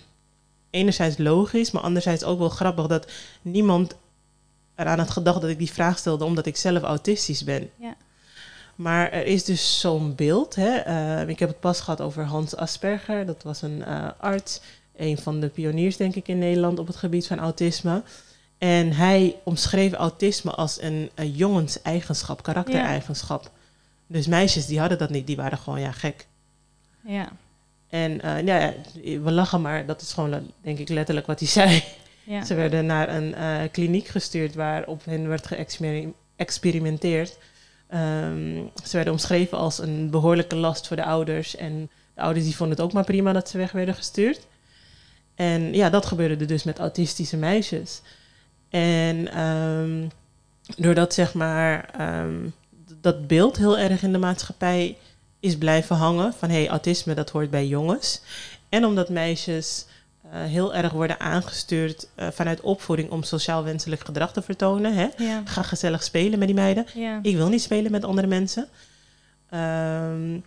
enerzijds 0.70 1.18
logisch, 1.18 1.70
maar 1.70 1.83
anderzijds 1.83 2.25
ook 2.25 2.38
wel 2.38 2.49
grappig 2.49 2.87
dat 2.87 3.11
niemand 3.42 3.94
eraan 4.75 4.99
had 4.99 5.11
gedacht 5.11 5.40
dat 5.40 5.51
ik 5.51 5.59
die 5.59 5.72
vraag 5.72 5.99
stelde 5.99 6.25
omdat 6.25 6.46
ik 6.46 6.57
zelf 6.57 6.83
autistisch 6.83 7.44
ben. 7.44 7.70
Ja. 7.77 7.96
Maar 8.75 9.11
er 9.11 9.27
is 9.27 9.44
dus 9.44 9.81
zo'n 9.81 10.14
beeld. 10.14 10.55
Hè? 10.55 10.77
eh, 10.77 11.29
ik 11.29 11.38
heb 11.38 11.49
het 11.49 11.61
pas 11.61 11.81
gehad 11.81 12.01
over 12.01 12.25
Hans 12.25 12.57
Asperger. 12.57 13.27
Dat 13.27 13.42
was 13.42 13.62
een 13.62 13.85
eh, 13.85 14.09
arts, 14.18 14.61
een 14.96 15.18
van 15.18 15.40
de 15.40 15.49
pioniers 15.49 15.96
denk 15.96 16.14
ik 16.14 16.29
in 16.29 16.38
Nederland 16.38 16.79
op 16.79 16.87
het 16.87 16.96
gebied 16.96 17.27
van 17.27 17.38
autisme. 17.38 18.03
En 18.59 18.92
hij 18.92 19.37
omschreef 19.44 19.92
autisme 19.92 20.51
als 20.51 20.83
een, 20.83 21.11
een 21.14 21.31
jongenseigenschap, 21.31 22.42
karaktereigenschap. 22.42 23.51
Dus 24.07 24.27
meisjes 24.27 24.66
die 24.66 24.81
hadden 24.81 24.99
dat 24.99 25.11
niet, 25.11 25.27
die 25.27 25.37
waren 25.37 25.59
gewoon 25.59 25.81
ja 25.81 25.92
gek. 25.92 26.27
ja, 27.05 27.29
En 27.88 28.21
eh, 28.21 28.47
ja, 28.47 28.73
we 29.03 29.33
lachen, 29.33 29.61
maar 29.61 29.87
dat 29.87 30.01
is 30.01 30.12
gewoon 30.12 30.53
denk 30.61 30.79
ik 30.79 30.88
letterlijk 30.88 31.27
wat 31.27 31.38
hij 31.38 31.49
zei. 31.49 31.83
ja. 32.25 32.45
Ze 32.45 32.55
werden 32.55 32.87
naar 32.87 33.09
een 33.09 33.35
eh, 33.35 33.61
kliniek 33.73 34.07
gestuurd 34.07 34.55
waar 34.55 34.87
op 34.87 35.05
hen 35.05 35.29
werd 35.29 35.47
geëxperimenteerd. 35.47 37.38
Ehm, 37.88 38.62
ze 38.85 38.92
werden 38.92 39.12
omschreven 39.12 39.59
als 39.59 39.79
een 39.79 40.11
behoorlijke 40.11 40.57
last 40.57 40.87
voor 40.87 40.97
de 40.97 41.05
ouders. 41.05 41.57
En 41.57 41.90
de 42.14 42.21
ouders 42.21 42.45
die 42.45 42.57
vonden 42.57 42.77
het 42.77 42.87
ook 42.87 42.92
maar 42.92 43.05
prima 43.05 43.33
dat 43.33 43.49
ze 43.49 43.59
weg 43.59 43.73
werden 43.73 43.95
gestuurd. 43.95 44.47
En 45.35 45.75
ja, 45.75 45.90
dat 45.90 46.07
gebeurde 46.07 46.45
dus 46.45 46.64
met 46.64 46.79
autistische 46.79 47.37
meisjes. 47.37 48.03
En 48.71 49.33
ehm, 49.33 50.09
doordat 50.77 51.14
zeg 51.14 51.35
maar 51.35 51.90
ehm, 51.99 52.49
dat 53.00 53.26
beeld 53.26 53.56
heel 53.56 53.78
erg 53.78 54.02
in 54.02 54.12
de 54.12 54.18
maatschappij 54.18 54.96
is 55.40 55.59
blijven 55.59 55.96
hangen 55.96 56.32
van 56.38 56.48
hé, 56.50 56.56
hey, 56.56 56.68
autisme 56.68 57.14
dat 57.14 57.30
hoort 57.30 57.50
bij 57.50 57.66
jongens. 57.66 58.20
En 58.68 58.85
omdat 58.85 59.09
meisjes 59.09 59.87
eh, 60.30 60.42
heel 60.44 60.74
erg 60.74 60.92
worden 60.92 61.20
aangestuurd 61.20 62.09
eh, 62.14 62.28
vanuit 62.32 62.61
opvoeding 62.61 63.11
om 63.11 63.22
sociaal 63.22 63.64
wenselijk 63.64 64.04
gedrag 64.04 64.32
te 64.32 64.42
vertonen. 64.42 64.94
Hè? 64.94 65.06
ja, 65.16 65.42
Ga 65.44 65.62
gezellig 65.62 66.02
spelen 66.02 66.38
met 66.38 66.48
die 66.48 66.56
meiden. 66.56 66.87
ja. 66.94 67.18
Ik 67.22 67.37
wil 67.37 67.48
niet 67.48 67.62
spelen 67.62 67.90
met 67.90 68.04
andere 68.04 68.26
mensen. 68.26 68.68
Ehm, 69.50 70.38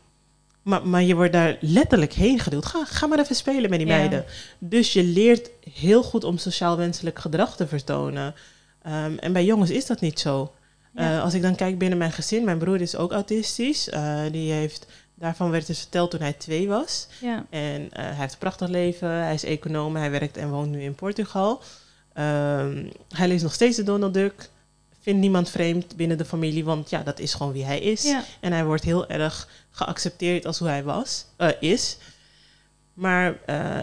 maar, 0.61 0.87
maar 0.87 1.03
je 1.03 1.15
wordt 1.15 1.33
daar 1.33 1.57
letterlijk 1.59 2.13
heen 2.13 2.39
geduwd. 2.39 2.65
Ga, 2.65 2.85
ga 2.85 3.07
maar 3.07 3.19
even 3.19 3.35
spelen 3.35 3.69
met 3.69 3.79
die 3.79 3.87
Ja. 3.87 3.95
meiden. 3.97 4.25
Dus 4.59 4.93
je 4.93 5.03
leert 5.03 5.49
heel 5.73 6.03
goed 6.03 6.23
om 6.23 6.37
sociaal 6.37 6.77
wenselijk 6.77 7.19
gedrag 7.19 7.55
te 7.55 7.67
vertonen. 7.67 8.35
Ehm, 8.81 9.17
en 9.17 9.33
bij 9.33 9.45
jongens 9.45 9.69
is 9.69 9.85
dat 9.85 10.01
niet 10.01 10.19
zo. 10.19 10.53
Ja. 10.91 11.15
Eh, 11.17 11.23
als 11.23 11.33
ik 11.33 11.41
dan 11.41 11.55
kijk 11.55 11.77
binnen 11.77 11.97
mijn 11.97 12.11
gezin, 12.11 12.43
mijn 12.43 12.57
broer 12.57 12.81
is 12.81 12.95
ook 12.95 13.11
autistisch. 13.11 13.89
Eh, 13.89 14.21
die 14.31 14.51
heeft, 14.51 14.87
daarvan 15.15 15.49
werd 15.51 15.67
dus 15.67 15.79
verteld 15.79 16.11
toen 16.11 16.19
hij 16.19 16.33
twee 16.33 16.67
was. 16.67 17.07
ja. 17.21 17.45
En 17.49 17.91
eh, 17.91 18.03
hij 18.03 18.15
heeft 18.15 18.33
een 18.33 18.39
prachtig 18.39 18.67
leven. 18.67 19.09
Hij 19.09 19.33
is 19.33 19.43
econoom. 19.43 19.95
Hij 19.95 20.11
werkt 20.11 20.37
en 20.37 20.49
woont 20.49 20.71
nu 20.71 20.81
in 20.81 20.95
Portugal. 20.95 21.61
Ehm, 22.13 22.85
hij 23.09 23.27
leest 23.27 23.43
nog 23.43 23.53
steeds 23.53 23.75
de 23.75 23.83
Donald 23.83 24.13
Duck. 24.13 24.49
Vindt 25.01 25.19
niemand 25.19 25.49
vreemd 25.49 25.95
binnen 25.95 26.17
de 26.17 26.25
familie, 26.25 26.65
want 26.65 26.89
ja, 26.89 27.03
dat 27.03 27.19
is 27.19 27.33
gewoon 27.33 27.51
wie 27.51 27.65
hij 27.65 27.79
is. 27.79 28.03
ja. 28.03 28.23
En 28.39 28.51
hij 28.51 28.65
wordt 28.65 28.83
heel 28.83 29.07
erg 29.07 29.47
geaccepteerd 29.71 30.45
als 30.45 30.59
hoe 30.59 30.67
hij 30.67 30.83
was, 30.83 31.25
is. 31.59 31.97
Maar 32.93 33.35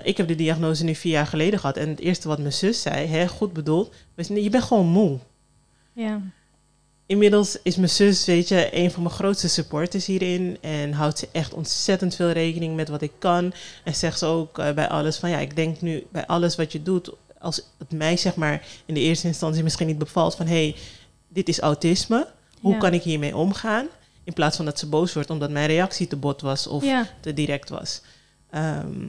ik 0.03 0.17
heb 0.17 0.29
de 0.29 0.35
diagnose 0.35 0.85
nu 0.85 0.95
vier 0.95 1.13
jaar 1.13 1.27
geleden 1.27 1.59
gehad. 1.59 1.77
En 1.77 1.89
het 1.89 2.01
eerste 2.01 2.29
wat 2.29 2.39
mijn 2.39 2.53
zus 2.53 2.83
zei, 2.83 3.07
hè, 3.07 3.29
goed 3.29 3.53
bedoeld, 3.53 3.95
je 4.17 4.51
bent 4.51 4.65
gewoon 4.65 4.87
moe. 4.87 5.19
ja. 5.93 6.21
Inmiddels 7.07 7.59
is 7.63 7.77
mijn 7.77 7.89
zus, 7.91 8.25
weet 8.25 8.49
je, 8.49 8.69
een 8.73 8.91
van 8.91 9.03
mijn 9.03 9.15
grootste 9.15 9.49
supporters 9.49 10.07
hierin. 10.07 10.59
En 10.61 10.93
houdt 10.93 11.19
ze 11.19 11.29
echt 11.33 11.55
ontzettend 11.55 12.15
veel 12.15 12.31
rekening 12.31 12.77
met 12.77 12.89
wat 12.89 13.03
ik 13.03 13.13
kan. 13.19 13.53
En 13.85 13.95
zegt 13.95 14.19
ze 14.19 14.27
ook 14.27 14.59
eh, 14.59 14.73
bij 14.73 14.89
alles 14.89 15.17
van, 15.17 15.31
ja, 15.31 15.39
ik 15.39 15.57
denk 15.57 15.81
nu 15.81 16.07
bij 16.13 16.27
alles 16.27 16.57
wat 16.57 16.73
je 16.73 16.83
doet, 16.83 17.11
als 17.39 17.63
het 17.79 17.91
mij 17.93 18.17
zeg 18.17 18.35
maar 18.35 18.67
in 18.87 18.95
de 18.95 19.01
eerste 19.01 19.27
instantie 19.27 19.63
misschien 19.63 19.87
niet 19.87 19.99
bevalt 19.99 20.35
van, 20.35 20.47
hé, 20.47 20.53
hey, 20.55 20.77
dit 21.29 21.49
is 21.49 21.59
autisme. 21.61 22.27
Hoe 22.61 22.73
Ja. 22.73 22.79
kan 22.79 22.93
ik 22.95 23.03
hiermee 23.03 23.37
omgaan? 23.37 23.87
In 24.25 24.33
plaats 24.33 24.57
van 24.57 24.65
dat 24.65 24.79
ze 24.79 24.89
boos 24.89 25.13
wordt 25.13 25.31
omdat 25.31 25.51
mijn 25.51 25.67
reactie 25.67 26.07
te 26.07 26.17
bot 26.17 26.41
was 26.41 26.67
of 26.67 26.85
ja. 26.85 27.09
te 27.21 27.35
direct 27.35 27.69
was. 27.69 28.01
Ehm, 28.51 29.07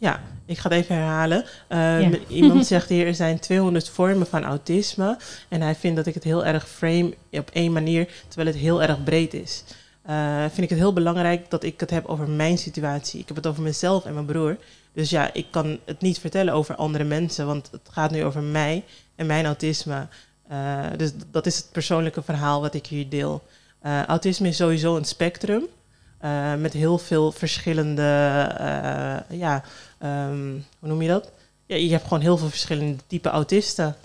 ja, 0.00 0.20
Ik 0.46 0.58
ga 0.58 0.68
het 0.68 0.78
even 0.78 0.94
herhalen. 0.94 1.44
Uh, 1.68 2.12
Iemand 2.28 2.66
zegt 2.74 2.88
hier, 2.88 3.06
er 3.06 3.14
zijn 3.14 3.38
200 3.38 3.88
vormen 3.88 4.26
van 4.26 4.44
autisme. 4.44 5.18
En 5.48 5.60
hij 5.60 5.74
vindt 5.74 5.96
dat 5.96 6.06
ik 6.06 6.14
het 6.14 6.24
heel 6.24 6.44
erg 6.44 6.68
frame 6.68 7.14
op 7.30 7.50
één 7.52 7.72
manier, 7.72 8.08
terwijl 8.28 8.48
het 8.48 8.58
heel 8.58 8.82
erg 8.82 9.02
breed 9.04 9.34
is. 9.34 9.64
Uh, 10.10 10.40
vind 10.40 10.62
ik 10.62 10.68
het 10.68 10.78
heel 10.78 10.92
belangrijk 10.92 11.50
dat 11.50 11.62
ik 11.62 11.80
het 11.80 11.90
heb 11.90 12.06
over 12.06 12.28
mijn 12.28 12.58
situatie. 12.58 13.20
Ik 13.20 13.28
heb 13.28 13.36
het 13.36 13.46
over 13.46 13.62
mezelf 13.62 14.04
en 14.04 14.14
mijn 14.14 14.26
broer. 14.26 14.56
Dus 14.92 15.10
ja, 15.10 15.32
ik 15.32 15.46
kan 15.50 15.78
het 15.84 16.00
niet 16.00 16.18
vertellen 16.18 16.54
over 16.54 16.74
andere 16.74 17.04
mensen, 17.04 17.46
want 17.46 17.68
het 17.70 17.88
gaat 17.90 18.10
nu 18.10 18.24
over 18.24 18.42
mij 18.42 18.84
en 19.16 19.26
mijn 19.26 19.46
autisme. 19.46 20.06
Uh, 20.52 20.86
dus 20.96 21.12
dat 21.30 21.46
is 21.46 21.56
het 21.56 21.72
persoonlijke 21.72 22.22
verhaal 22.22 22.60
wat 22.60 22.74
ik 22.74 22.86
hier 22.86 23.08
deel. 23.08 23.42
Uh, 23.82 24.04
autisme 24.04 24.48
is 24.48 24.56
sowieso 24.56 24.96
een 24.96 25.04
spectrum 25.04 25.66
uh, 26.24 26.54
met 26.54 26.72
heel 26.72 26.98
veel 26.98 27.32
verschillende, 27.32 28.02
ja, 29.28 29.62
um, 30.02 30.64
hoe 30.78 30.88
noem 30.88 31.02
je 31.02 31.08
dat? 31.08 31.32
Ja, 31.66 31.76
je 31.76 31.90
hebt 31.90 32.02
gewoon 32.02 32.20
heel 32.20 32.36
veel 32.38 32.48
verschillende 32.48 33.02
type 33.06 33.28
autisten. 33.28 33.96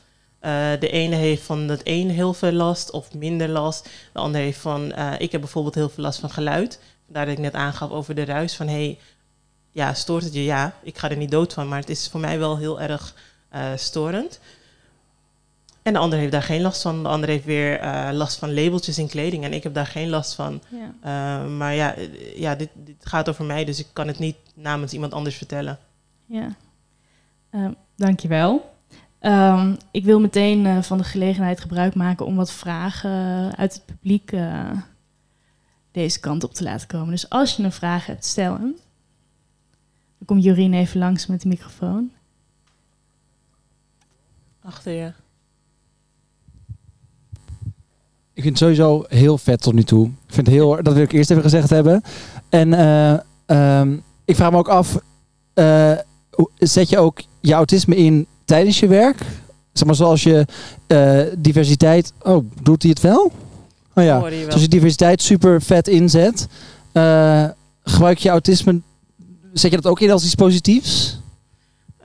de 0.79 0.89
ene 0.91 1.15
heeft 1.15 1.43
van 1.43 1.59
het 1.59 1.81
een 1.83 2.09
heel 2.09 2.33
veel 2.33 2.51
last 2.51 2.91
of 2.91 3.13
minder 3.13 3.49
last. 3.49 3.89
De 4.13 4.19
andere 4.19 4.43
heeft 4.43 4.59
van, 4.59 4.95
ik 5.17 5.31
heb 5.31 5.41
bijvoorbeeld 5.41 5.75
heel 5.75 5.89
veel 5.89 6.03
last 6.03 6.19
van 6.19 6.29
geluid. 6.29 6.79
Daar 7.07 7.25
dat 7.25 7.33
ik 7.33 7.39
net 7.39 7.53
aangaf 7.53 7.89
over 7.89 8.15
de 8.15 8.25
ruis 8.25 8.55
van, 8.55 8.67
hey, 8.67 8.99
ja, 9.71 9.93
stoort 9.93 10.23
het 10.23 10.33
je? 10.33 10.43
Ja, 10.43 10.75
ik 10.83 10.97
ga 10.97 11.09
er 11.09 11.17
niet 11.17 11.31
dood 11.31 11.53
van, 11.53 11.67
maar 11.67 11.79
het 11.79 11.89
is 11.89 12.07
voor 12.07 12.19
mij 12.19 12.39
wel 12.39 12.57
heel 12.57 12.81
erg 12.81 13.15
storend. 13.75 14.39
En 15.85 15.93
de 15.93 15.99
ander 15.99 16.19
heeft 16.19 16.31
daar 16.31 16.43
geen 16.43 16.61
last 16.61 16.81
van. 16.81 17.03
De 17.03 17.09
ander 17.09 17.29
heeft 17.29 17.45
weer 17.45 17.83
uh, 17.83 18.09
last 18.11 18.37
van 18.37 18.53
labeltjes 18.53 18.97
in 18.97 19.07
kleding. 19.07 19.43
En 19.43 19.53
ik 19.53 19.63
heb 19.63 19.73
daar 19.73 19.85
geen 19.87 20.09
last 20.09 20.33
van. 20.33 20.61
Ja. 20.69 21.43
Uh, 21.43 21.57
maar 21.57 21.73
ja, 21.73 21.95
ja 22.35 22.55
dit, 22.55 22.69
dit, 22.73 23.05
gaat 23.05 23.29
over 23.29 23.45
mij, 23.45 23.65
dus 23.65 23.79
ik 23.79 23.87
kan 23.93 24.07
het 24.07 24.19
niet 24.19 24.35
namens 24.55 24.93
iemand 24.93 25.13
anders 25.13 25.35
vertellen. 25.35 25.79
Ja, 26.25 26.55
uh, 27.51 27.67
dankjewel. 27.95 28.73
Um, 29.21 29.77
ik 29.91 30.03
wil 30.03 30.19
meteen 30.19 30.65
uh, 30.65 30.81
van 30.81 30.97
de 30.97 31.03
gelegenheid 31.03 31.59
gebruik 31.59 31.95
maken 31.95 32.25
om 32.25 32.35
wat 32.35 32.51
vragen 32.51 33.55
uit 33.55 33.73
het 33.73 33.85
publiek 33.85 34.33
deze 35.91 36.19
kant 36.19 36.43
op 36.43 36.53
te 36.53 36.63
laten 36.63 36.87
komen. 36.87 37.09
Dus 37.09 37.29
als 37.29 37.55
je 37.55 37.63
een 37.63 37.71
vraag 37.71 38.05
hebt, 38.05 38.25
stel 38.25 38.53
hem. 38.53 38.75
Dan 40.17 40.25
komt 40.25 40.43
Jorien 40.43 40.73
even 40.73 40.99
langs 40.99 41.25
met 41.25 41.41
de 41.41 41.47
microfoon. 41.47 42.11
Achter 44.61 44.91
je. 44.91 45.23
Ik 48.35 48.43
vind 48.43 48.59
het 48.59 48.63
sowieso 48.63 49.05
heel 49.07 49.37
vet 49.37 49.61
tot 49.61 49.73
nu 49.73 49.83
toe. 49.83 50.05
Ik 50.05 50.33
vind 50.33 50.47
het 50.47 50.55
heel, 50.55 50.83
dat 50.83 50.93
wil 50.93 51.03
ik 51.03 51.11
eerst 51.11 51.31
even 51.31 51.43
gezegd 51.43 51.69
hebben. 51.69 52.01
En 52.49 52.67
uh, 52.67 53.79
um, 53.79 54.03
ik 54.25 54.35
vraag 54.35 54.51
me 54.51 54.57
ook 54.57 54.67
af, 54.67 54.97
uh, 55.55 55.91
zet 56.57 56.89
je 56.89 56.97
ook 56.97 57.21
je 57.41 57.53
autisme 57.53 57.95
in 57.95 58.27
tijdens 58.45 58.79
je 58.79 58.87
werk? 58.87 59.17
Zeg 59.73 59.85
maar 59.87 59.95
zoals 59.95 60.23
je 60.23 60.45
uh, 60.87 61.21
diversiteit, 61.37 62.13
oh, 62.21 62.45
doet 62.61 62.81
hij 62.81 62.91
het 62.91 63.01
wel? 63.01 63.31
Oh 63.93 64.03
ja, 64.03 64.19
zoals 64.19 64.61
je 64.61 64.67
diversiteit 64.67 65.21
super 65.21 65.61
vet 65.61 65.87
inzet. 65.87 66.47
gebruik 67.83 68.17
je 68.17 68.29
autisme, 68.29 68.81
zet 69.53 69.71
je 69.71 69.77
dat 69.81 69.91
ook 69.91 69.99
in 69.99 70.11
als 70.11 70.23
iets 70.23 70.35
positiefs? 70.35 71.19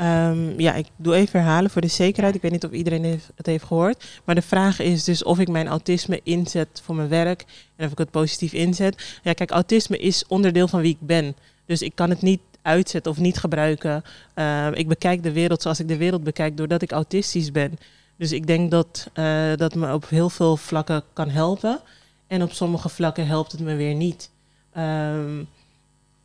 Um, 0.03 0.61
ja, 0.61 0.75
ik 0.75 0.87
doe 0.97 1.15
even 1.15 1.41
herhalen 1.41 1.71
voor 1.71 1.81
de 1.81 1.89
zekerheid. 1.89 2.35
Ik 2.35 2.43
weet 2.43 2.51
niet 2.51 2.65
of 2.65 2.71
iedereen 2.71 3.21
het 3.35 3.47
heeft 3.47 3.65
gehoord. 3.65 4.21
Maar 4.25 4.35
de 4.35 4.43
vraag 4.43 4.81
is 4.81 5.05
dus 5.05 5.23
of 5.23 5.39
ik 5.39 5.49
mijn 5.49 5.69
autisme 5.69 6.21
inzet 6.23 6.81
voor 6.85 6.95
mijn 6.95 7.09
werk 7.09 7.45
en 7.77 7.87
of 7.87 7.93
ik 7.93 7.99
het 7.99 8.11
positief 8.11 8.53
inzet. 8.53 9.19
Ja, 9.23 9.33
kijk, 9.33 9.51
autisme 9.51 9.99
is 9.99 10.25
onderdeel 10.27 10.69
van 10.69 10.81
wie 10.81 10.93
ik 11.01 11.07
ben. 11.07 11.37
Dus 11.67 11.83
ik 11.83 11.93
kan 11.95 12.11
het 12.11 12.23
niet 12.23 12.41
uitzetten 12.63 13.13
of 13.13 13.19
niet 13.19 13.39
gebruiken. 13.39 14.03
Uh, 14.35 14.69
ik 14.73 14.89
bekijk 14.89 15.23
de 15.23 15.33
wereld 15.33 15.63
zoals 15.63 15.81
ik 15.81 15.89
de 15.89 15.97
wereld 15.97 16.25
bekijk 16.25 16.57
doordat 16.57 16.83
ik 16.83 16.93
autistisch 16.93 17.53
ben. 17.53 17.79
Dus 18.17 18.33
ik 18.33 18.47
denk 18.47 18.71
dat 18.71 19.11
uh, 19.15 19.57
dat 19.57 19.75
me 19.75 19.93
op 19.93 20.09
heel 20.09 20.31
veel 20.31 20.57
vlakken 20.57 21.03
kan 21.13 21.29
helpen. 21.29 21.81
En 22.27 22.43
op 22.43 22.53
sommige 22.53 22.89
vlakken 22.89 23.27
helpt 23.27 23.53
het 23.53 23.61
me 23.61 23.75
weer 23.75 23.95
niet. 23.95 24.31
Um, 24.79 25.49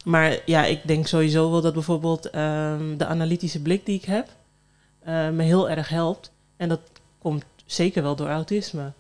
maar 0.05 0.39
ja, 0.45 0.65
ik 0.65 0.87
denk 0.87 1.07
sowieso 1.07 1.51
wel 1.51 1.61
dat 1.61 1.73
bijvoorbeeld 1.73 2.25
um, 2.25 2.97
de 2.97 3.05
analytische 3.05 3.61
blik 3.61 3.85
die 3.85 3.95
ik 3.95 4.05
heb 4.05 4.29
uh, 5.07 5.29
me 5.29 5.43
heel 5.43 5.69
erg 5.69 5.89
helpt. 5.89 6.31
En 6.57 6.69
dat 6.69 6.79
komt 7.19 7.45
zeker 7.65 8.03
wel 8.03 8.15
door 8.15 8.29
autisme. 8.29 8.91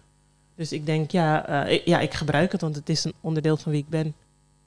Dus 0.55 0.71
ik 0.71 0.85
denk, 0.85 1.11
ja, 1.11 1.49
uh, 1.65 1.71
ik, 1.71 1.85
ja, 1.85 1.99
ik 1.99 2.13
gebruik 2.13 2.51
het, 2.51 2.61
want 2.61 2.75
het 2.75 2.89
is 2.89 3.03
een 3.03 3.13
onderdeel 3.21 3.57
van 3.57 3.71
wie 3.71 3.81
ik 3.81 3.89
ben. 3.89 4.05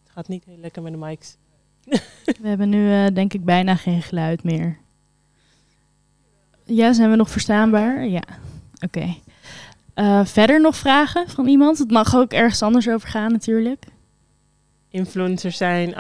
Het 0.03 0.13
gaat 0.13 0.29
niet 0.29 0.45
heel 0.45 0.59
lekker 0.61 0.83
met 0.83 0.93
de 0.93 0.99
mics. 0.99 1.37
We 2.43 2.49
hebben 2.49 2.69
nu 2.69 2.91
uh, 2.91 3.07
denk 3.15 3.33
ik 3.33 3.45
bijna 3.45 3.77
geen 3.77 4.03
geluid 4.03 4.43
meer. 4.43 4.79
Ja, 6.65 6.93
zijn 6.93 7.11
we 7.11 7.17
nog 7.17 7.31
verstaanbaar? 7.31 8.07
Ja, 8.07 8.23
oké. 8.81 9.17
Okay. 9.95 10.25
verder 10.25 10.61
nog 10.61 10.77
vragen 10.77 11.29
van 11.29 11.47
iemand? 11.47 11.79
Het 11.79 11.91
mag 11.91 12.15
ook 12.15 12.33
ergens 12.33 12.63
anders 12.63 12.89
over 12.89 13.09
gaan 13.09 13.33
natuurlijk. 13.33 13.85
Influencers 14.91 15.57
zijn, 15.57 15.95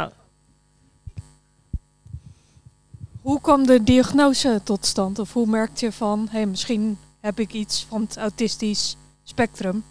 Hoe 3.28 3.40
kwam 3.40 3.66
de 3.66 3.82
diagnose 3.82 4.60
tot 4.64 4.86
stand? 4.86 5.18
Of 5.18 5.32
hoe 5.32 5.46
merkte 5.46 5.84
je 5.84 5.92
van, 5.92 6.28
hey, 6.30 6.46
misschien 6.46 6.98
heb 7.20 7.38
ik 7.38 7.52
iets 7.52 7.86
van 7.88 8.00
het 8.00 8.16
autistisch 8.16 8.96
spectrum? 9.22 9.84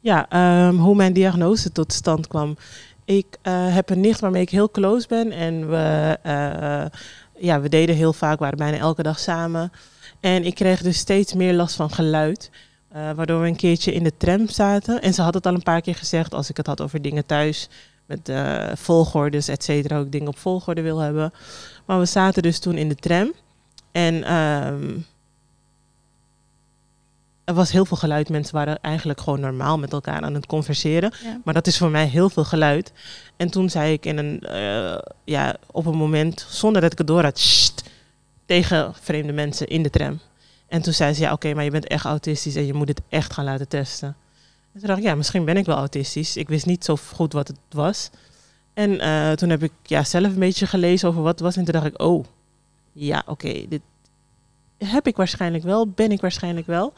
Ja, 0.00 0.26
um, 0.66 0.78
hoe 0.78 0.94
mijn 0.94 1.12
diagnose 1.12 1.72
tot 1.72 1.92
stand 1.92 2.26
kwam. 2.26 2.56
Ik 3.04 3.26
uh, 3.42 3.74
heb 3.74 3.90
een 3.90 4.00
nicht 4.00 4.20
waarmee 4.20 4.42
ik 4.42 4.50
heel 4.50 4.70
close 4.70 5.08
ben. 5.08 5.32
En 5.32 5.70
we, 5.70 6.18
uh, 6.26 7.00
ja, 7.44 7.60
we 7.60 7.68
deden 7.68 7.96
heel 7.96 8.12
vaak, 8.12 8.38
waren 8.38 8.58
bijna 8.58 8.76
elke 8.76 9.02
dag 9.02 9.18
samen. 9.18 9.72
En 10.20 10.44
ik 10.44 10.54
kreeg 10.54 10.82
dus 10.82 10.98
steeds 10.98 11.34
meer 11.34 11.54
last 11.54 11.74
van 11.74 11.90
geluid. 11.90 12.50
Uh, 12.96 13.10
waardoor 13.10 13.40
we 13.40 13.46
een 13.46 13.56
keertje 13.56 13.92
in 13.92 14.02
de 14.02 14.16
tram 14.16 14.48
zaten. 14.48 15.02
En 15.02 15.14
ze 15.14 15.22
had 15.22 15.34
het 15.34 15.46
al 15.46 15.54
een 15.54 15.62
paar 15.62 15.80
keer 15.80 15.94
gezegd 15.96 16.34
als 16.34 16.50
ik 16.50 16.56
het 16.56 16.66
had 16.66 16.80
over 16.80 17.02
dingen 17.02 17.26
thuis. 17.26 17.68
Met 18.06 18.32
volgordes, 18.74 19.48
et. 19.48 19.92
Ook 19.92 20.12
dingen 20.12 20.28
op 20.28 20.38
volgorde 20.38 20.82
wil 20.82 20.98
hebben. 20.98 21.32
Maar 21.90 21.98
we 21.98 22.06
zaten 22.06 22.42
dus 22.42 22.58
toen 22.58 22.76
in 22.76 22.88
de 22.88 22.94
tram. 22.94 23.32
En 23.92 24.34
um, 24.34 25.06
er 27.44 27.54
was 27.54 27.72
heel 27.72 27.84
veel 27.84 27.96
geluid. 27.96 28.28
Mensen 28.28 28.54
waren 28.54 28.80
eigenlijk 28.80 29.20
gewoon 29.20 29.40
normaal 29.40 29.78
met 29.78 29.92
elkaar 29.92 30.20
aan 30.20 30.34
het 30.34 30.46
converseren. 30.46 31.12
Ja. 31.22 31.40
Maar 31.44 31.54
dat 31.54 31.66
is 31.66 31.78
voor 31.78 31.90
mij 31.90 32.06
heel 32.06 32.30
veel 32.30 32.44
geluid. 32.44 32.92
En 33.36 33.50
toen 33.50 33.70
zei 33.70 33.92
ik 33.92 34.06
in 34.06 34.18
een, 34.18 34.44
uh, 34.46 34.98
ja, 35.24 35.56
op 35.70 35.86
een 35.86 35.96
moment, 35.96 36.46
zonder 36.48 36.82
dat 36.82 36.92
ik 36.92 36.98
het 36.98 37.06
door 37.06 37.22
had, 37.22 37.38
sst, 37.38 37.82
tegen 38.46 38.94
vreemde 39.00 39.32
mensen 39.32 39.66
in 39.66 39.82
de 39.82 39.90
tram. 39.90 40.20
En 40.68 40.82
toen 40.82 40.92
zei 40.92 41.14
ze, 41.14 41.20
ja 41.20 41.26
oké, 41.26 41.34
okay, 41.34 41.52
maar 41.52 41.64
je 41.64 41.70
bent 41.70 41.86
echt 41.86 42.04
autistisch 42.04 42.56
en 42.56 42.66
je 42.66 42.74
moet 42.74 42.88
het 42.88 43.00
echt 43.08 43.32
gaan 43.32 43.44
laten 43.44 43.68
testen. 43.68 44.16
En 44.72 44.78
toen 44.78 44.88
dacht 44.88 44.98
ik, 44.98 45.04
ja, 45.04 45.14
misschien 45.14 45.44
ben 45.44 45.56
ik 45.56 45.66
wel 45.66 45.76
autistisch. 45.76 46.36
Ik 46.36 46.48
wist 46.48 46.66
niet 46.66 46.84
zo 46.84 46.96
goed 47.14 47.32
wat 47.32 47.48
het 47.48 47.58
was. 47.70 48.10
En 48.74 48.90
uh, 48.90 49.32
toen 49.32 49.50
heb 49.50 49.62
ik 49.62 49.72
ja, 49.82 50.04
zelf 50.04 50.24
een 50.24 50.38
beetje 50.38 50.66
gelezen 50.66 51.08
over 51.08 51.22
wat 51.22 51.40
was. 51.40 51.56
En 51.56 51.64
toen 51.64 51.72
dacht 51.72 51.86
ik, 51.86 52.02
oh, 52.02 52.24
ja, 52.92 53.22
oké, 53.26 53.66
dit 53.68 53.80
heb 54.78 55.06
ik 55.06 55.16
waarschijnlijk 55.16 55.64
wel, 55.64 55.88
ben 55.88 56.10
ik 56.12 56.20
waarschijnlijk 56.20 56.66
wel. 56.66 56.92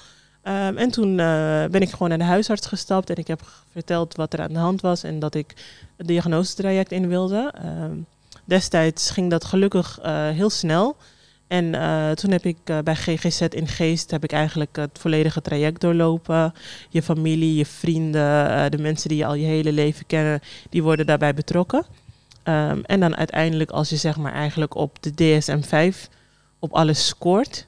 Um, 0.44 0.76
en 0.76 0.90
toen 0.90 1.08
uh, 1.08 1.64
ben 1.64 1.80
ik 1.80 1.90
gewoon 1.90 2.08
naar 2.08 2.18
de 2.18 2.24
huisarts 2.24 2.66
gestapt 2.66 3.11
en 3.11 3.16
ik 3.16 3.26
heb 3.26 3.40
verteld 3.72 4.16
wat 4.16 4.32
er 4.32 4.40
aan 4.40 4.52
de 4.52 4.58
hand 4.58 4.80
was 4.80 5.02
en 5.02 5.18
dat 5.18 5.35
ik 5.35 5.54
het 5.96 6.06
diagnosetraject 6.06 6.92
in 6.92 7.08
wilde. 7.08 7.54
Um, 7.64 8.06
destijds 8.44 9.11
ging 9.11 9.30
dat 9.30 9.44
gelukkig 9.44 9.98
uh, 10.04 10.28
heel 10.28 10.50
snel. 10.50 10.96
En 11.52 11.74
uh, 11.74 12.10
toen 12.10 12.30
heb 12.30 12.44
ik 12.44 12.56
uh, 12.64 12.78
bij 12.78 12.94
GGZ 12.94 13.40
in 13.40 13.68
Geest 13.68 14.10
heb 14.10 14.24
ik 14.24 14.32
eigenlijk 14.32 14.76
het 14.76 14.98
volledige 14.98 15.40
traject 15.40 15.80
doorlopen. 15.80 16.54
Je 16.88 17.02
familie, 17.02 17.54
je 17.54 17.66
vrienden, 17.66 18.50
uh, 18.50 18.64
de 18.68 18.78
mensen 18.78 19.08
die 19.08 19.18
je 19.18 19.26
al 19.26 19.34
je 19.34 19.46
hele 19.46 19.72
leven 19.72 20.06
kennen, 20.06 20.40
die 20.70 20.82
worden 20.82 21.06
daarbij 21.06 21.34
betrokken. 21.34 21.84
Um, 22.44 22.84
en 22.84 23.00
dan 23.00 23.16
uiteindelijk 23.16 23.70
als 23.70 23.88
je 23.88 23.96
zeg 23.96 24.16
maar 24.16 24.32
eigenlijk 24.32 24.74
op 24.74 24.96
de 25.02 25.12
DSM-5 25.14 26.10
op 26.58 26.72
alles 26.72 27.06
scoort, 27.06 27.66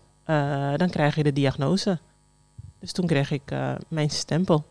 dan 0.76 0.90
krijg 0.90 1.14
je 1.14 1.22
de 1.22 1.32
diagnose. 1.32 1.98
Dus 2.80 2.92
toen 2.92 3.06
kreeg 3.06 3.30
ik 3.30 3.42
mijn 3.88 4.10
stempel. 4.10 4.64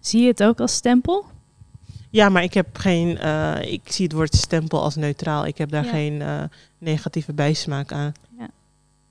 Zie 0.00 0.22
je 0.22 0.28
het 0.28 0.42
ook 0.42 0.60
als 0.60 0.74
stempel? 0.74 1.24
Ja, 2.16 2.28
maar 2.28 2.42
ik 2.42 2.54
heb 2.54 2.66
geen. 2.78 3.18
Uh, 3.22 3.54
ik 3.62 3.80
zie 3.84 4.04
het 4.04 4.14
woord 4.14 4.34
stempel 4.34 4.82
als 4.82 4.94
neutraal. 4.94 5.46
Ik 5.46 5.58
heb 5.58 5.70
daar 5.70 5.84
ja. 5.84 5.90
geen 5.90 6.20
uh, 6.20 6.42
negatieve 6.78 7.32
bijsmaak 7.32 7.92
aan. 7.92 8.12
Ja. 8.38 8.48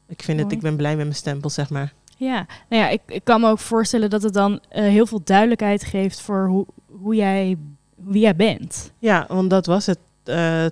Ik 0.08 0.22
vind 0.22 0.38
Mooi. 0.38 0.44
het, 0.44 0.52
ik 0.52 0.62
ben 0.62 0.76
blij 0.76 0.96
met 0.96 1.06
mijn 1.06 1.16
stempel, 1.16 1.50
zeg 1.50 1.70
maar. 1.70 1.94
Ja, 2.18 2.46
nou 2.70 2.82
ja, 2.82 2.90
ik, 2.90 3.02
ik 3.08 3.24
kan 3.24 3.42
me 3.42 3.50
ook 3.50 3.60
voorstellen 3.60 4.10
dat 4.10 4.22
het 4.22 4.34
dan 4.34 4.52
uh, 4.52 4.60
heel 4.70 5.06
veel 5.06 5.22
duidelijkheid 5.24 5.84
geeft 5.84 6.22
voor 6.22 6.48
hoe, 6.48 6.66
hoe 7.02 7.16
jij, 7.16 7.58
wie 7.96 8.22
jij 8.22 8.36
bent. 8.36 8.92
Ja, 9.00 9.26
want 9.28 9.50
dat 9.50 9.66
was 9.66 9.86
het. 9.86 10.00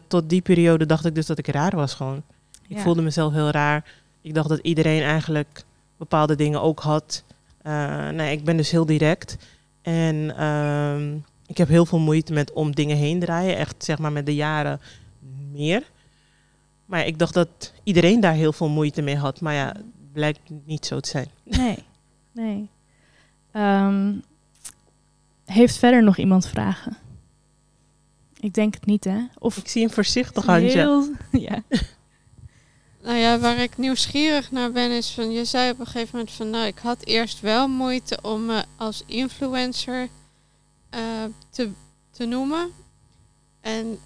tot 0.08 0.30
die 0.30 0.42
periode 0.42 0.86
dacht 0.86 1.06
ik 1.06 1.16
dus 1.16 1.26
dat 1.26 1.38
ik 1.38 1.48
raar 1.48 1.76
was 1.76 1.94
gewoon. 1.94 2.24
Ik 2.68 2.78
ja. 2.78 2.82
voelde 2.82 3.02
mezelf 3.02 3.34
heel 3.34 3.50
raar. 3.50 3.86
Ik 4.22 4.34
dacht 4.34 4.50
dat 4.50 4.60
iedereen 4.60 5.02
eigenlijk 5.02 5.64
bepaalde 5.98 6.36
dingen 6.36 6.62
ook 6.62 6.80
had. 6.80 7.24
nee, 8.12 8.32
ik 8.32 8.44
ben 8.44 8.58
dus 8.58 8.72
heel 8.72 8.86
direct. 8.86 9.38
En 9.82 10.36
ik 11.54 11.60
heb 11.60 11.68
heel 11.68 11.86
veel 11.86 12.00
moeite 12.00 12.34
met 12.34 12.54
om 12.54 12.76
dingen 12.76 12.98
heen 12.98 13.20
draaien. 13.20 13.58
Echt 13.58 13.84
zeg 13.84 13.98
maar 13.98 14.12
met 14.12 14.26
de 14.26 14.36
jaren 14.36 14.82
meer. 15.52 15.92
Maar 16.86 17.00
ja, 17.00 17.06
ik 17.06 17.20
dacht 17.20 17.34
dat 17.34 17.74
iedereen 17.84 18.20
daar 18.20 18.34
heel 18.34 18.54
veel 18.54 18.70
moeite 18.70 19.02
mee 19.02 19.18
had. 19.18 19.42
Maar 19.42 19.54
ja, 19.54 19.68
het 19.68 20.12
blijkt 20.12 20.40
niet 20.66 20.86
zo 20.86 21.00
te 21.00 21.10
zijn. 21.10 21.28
Nee, 21.44 21.78
nee. 22.32 22.70
Ehm, 23.52 24.14
heeft 25.46 25.78
verder 25.78 26.04
nog 26.04 26.18
iemand 26.18 26.48
vragen? 26.48 26.98
Ik 28.40 28.54
denk 28.54 28.74
het 28.74 28.86
niet, 28.86 29.04
hè? 29.04 29.20
Of 29.40 29.58
Ik 29.58 29.68
zie 29.68 29.84
een 29.84 29.90
voorzichtig 29.90 30.46
handje. 30.46 30.78
heel... 30.78 31.08
Ja. 31.32 31.64
Nou 33.02 33.18
ja, 33.18 33.40
waar 33.40 33.58
ik 33.58 33.78
nieuwsgierig 33.78 34.52
naar 34.52 34.72
ben 34.72 34.92
is 34.92 35.10
van 35.12 35.32
je 35.32 35.46
zei 35.46 35.72
op 35.72 35.80
een 35.80 35.86
gegeven 35.86 36.10
moment 36.12 36.32
van 36.32 36.50
nou 36.50 36.66
ik 36.66 36.78
had 36.78 37.06
eerst 37.06 37.40
wel 37.40 37.68
moeite 37.68 38.20
om 38.22 38.46
me 38.46 38.64
als 38.78 39.04
influencer 39.06 40.08
eh, 40.94 41.00
te, 41.50 41.70
te 42.12 42.26
noemen. 42.26 42.70
En 43.62 43.98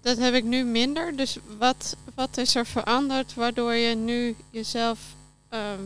dat 0.00 0.18
heb 0.18 0.34
ik 0.34 0.44
nu 0.44 0.64
minder. 0.64 1.16
Dus 1.16 1.38
wat, 1.58 1.96
wat 2.14 2.38
is 2.38 2.54
er 2.54 2.66
veranderd 2.66 3.34
waardoor 3.34 3.74
je 3.74 3.94
nu 3.94 4.36
jezelf 4.50 4.98
ehm, 5.48 5.80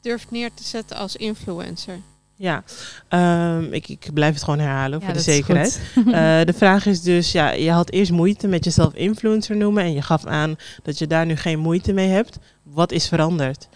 durft 0.00 0.30
neer 0.30 0.50
te 0.54 0.64
zetten 0.64 0.96
als 0.96 1.16
influencer? 1.16 1.98
Ja, 2.36 2.62
ehm, 3.08 3.72
ik, 3.72 3.88
ik 3.88 4.08
blijf 4.14 4.34
het 4.34 4.42
gewoon 4.44 4.58
herhalen 4.58 4.98
Ja, 4.98 5.04
voor 5.04 5.14
de 5.14 5.20
zekerheid. 5.20 5.80
Eh, 5.96 6.44
de 6.44 6.54
vraag 6.56 6.86
is 6.86 7.02
dus, 7.02 7.32
ja, 7.32 7.50
je 7.50 7.70
had 7.70 7.90
eerst 7.90 8.12
moeite 8.12 8.46
met 8.46 8.64
jezelf 8.64 8.94
influencer 8.94 9.56
noemen 9.56 9.82
en 9.82 9.92
je 9.92 10.02
gaf 10.02 10.26
aan 10.26 10.56
dat 10.82 10.98
je 10.98 11.06
daar 11.06 11.26
nu 11.26 11.36
geen 11.36 11.58
moeite 11.58 11.92
mee 11.92 12.08
hebt. 12.08 12.38
Wat 12.62 12.92
is 12.92 13.08
veranderd? 13.08 13.68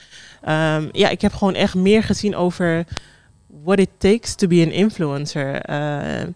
Ehm, 0.42 0.88
ja, 0.92 1.08
ik 1.08 1.20
heb 1.20 1.34
gewoon 1.34 1.54
echt 1.54 1.74
meer 1.74 2.02
gezien 2.02 2.36
over 2.36 2.86
what 3.48 3.78
it 3.78 3.90
takes 3.98 4.34
to 4.34 4.46
be 4.46 4.62
an 4.62 4.70
influencer. 4.70 5.60
Eh, 5.62 6.26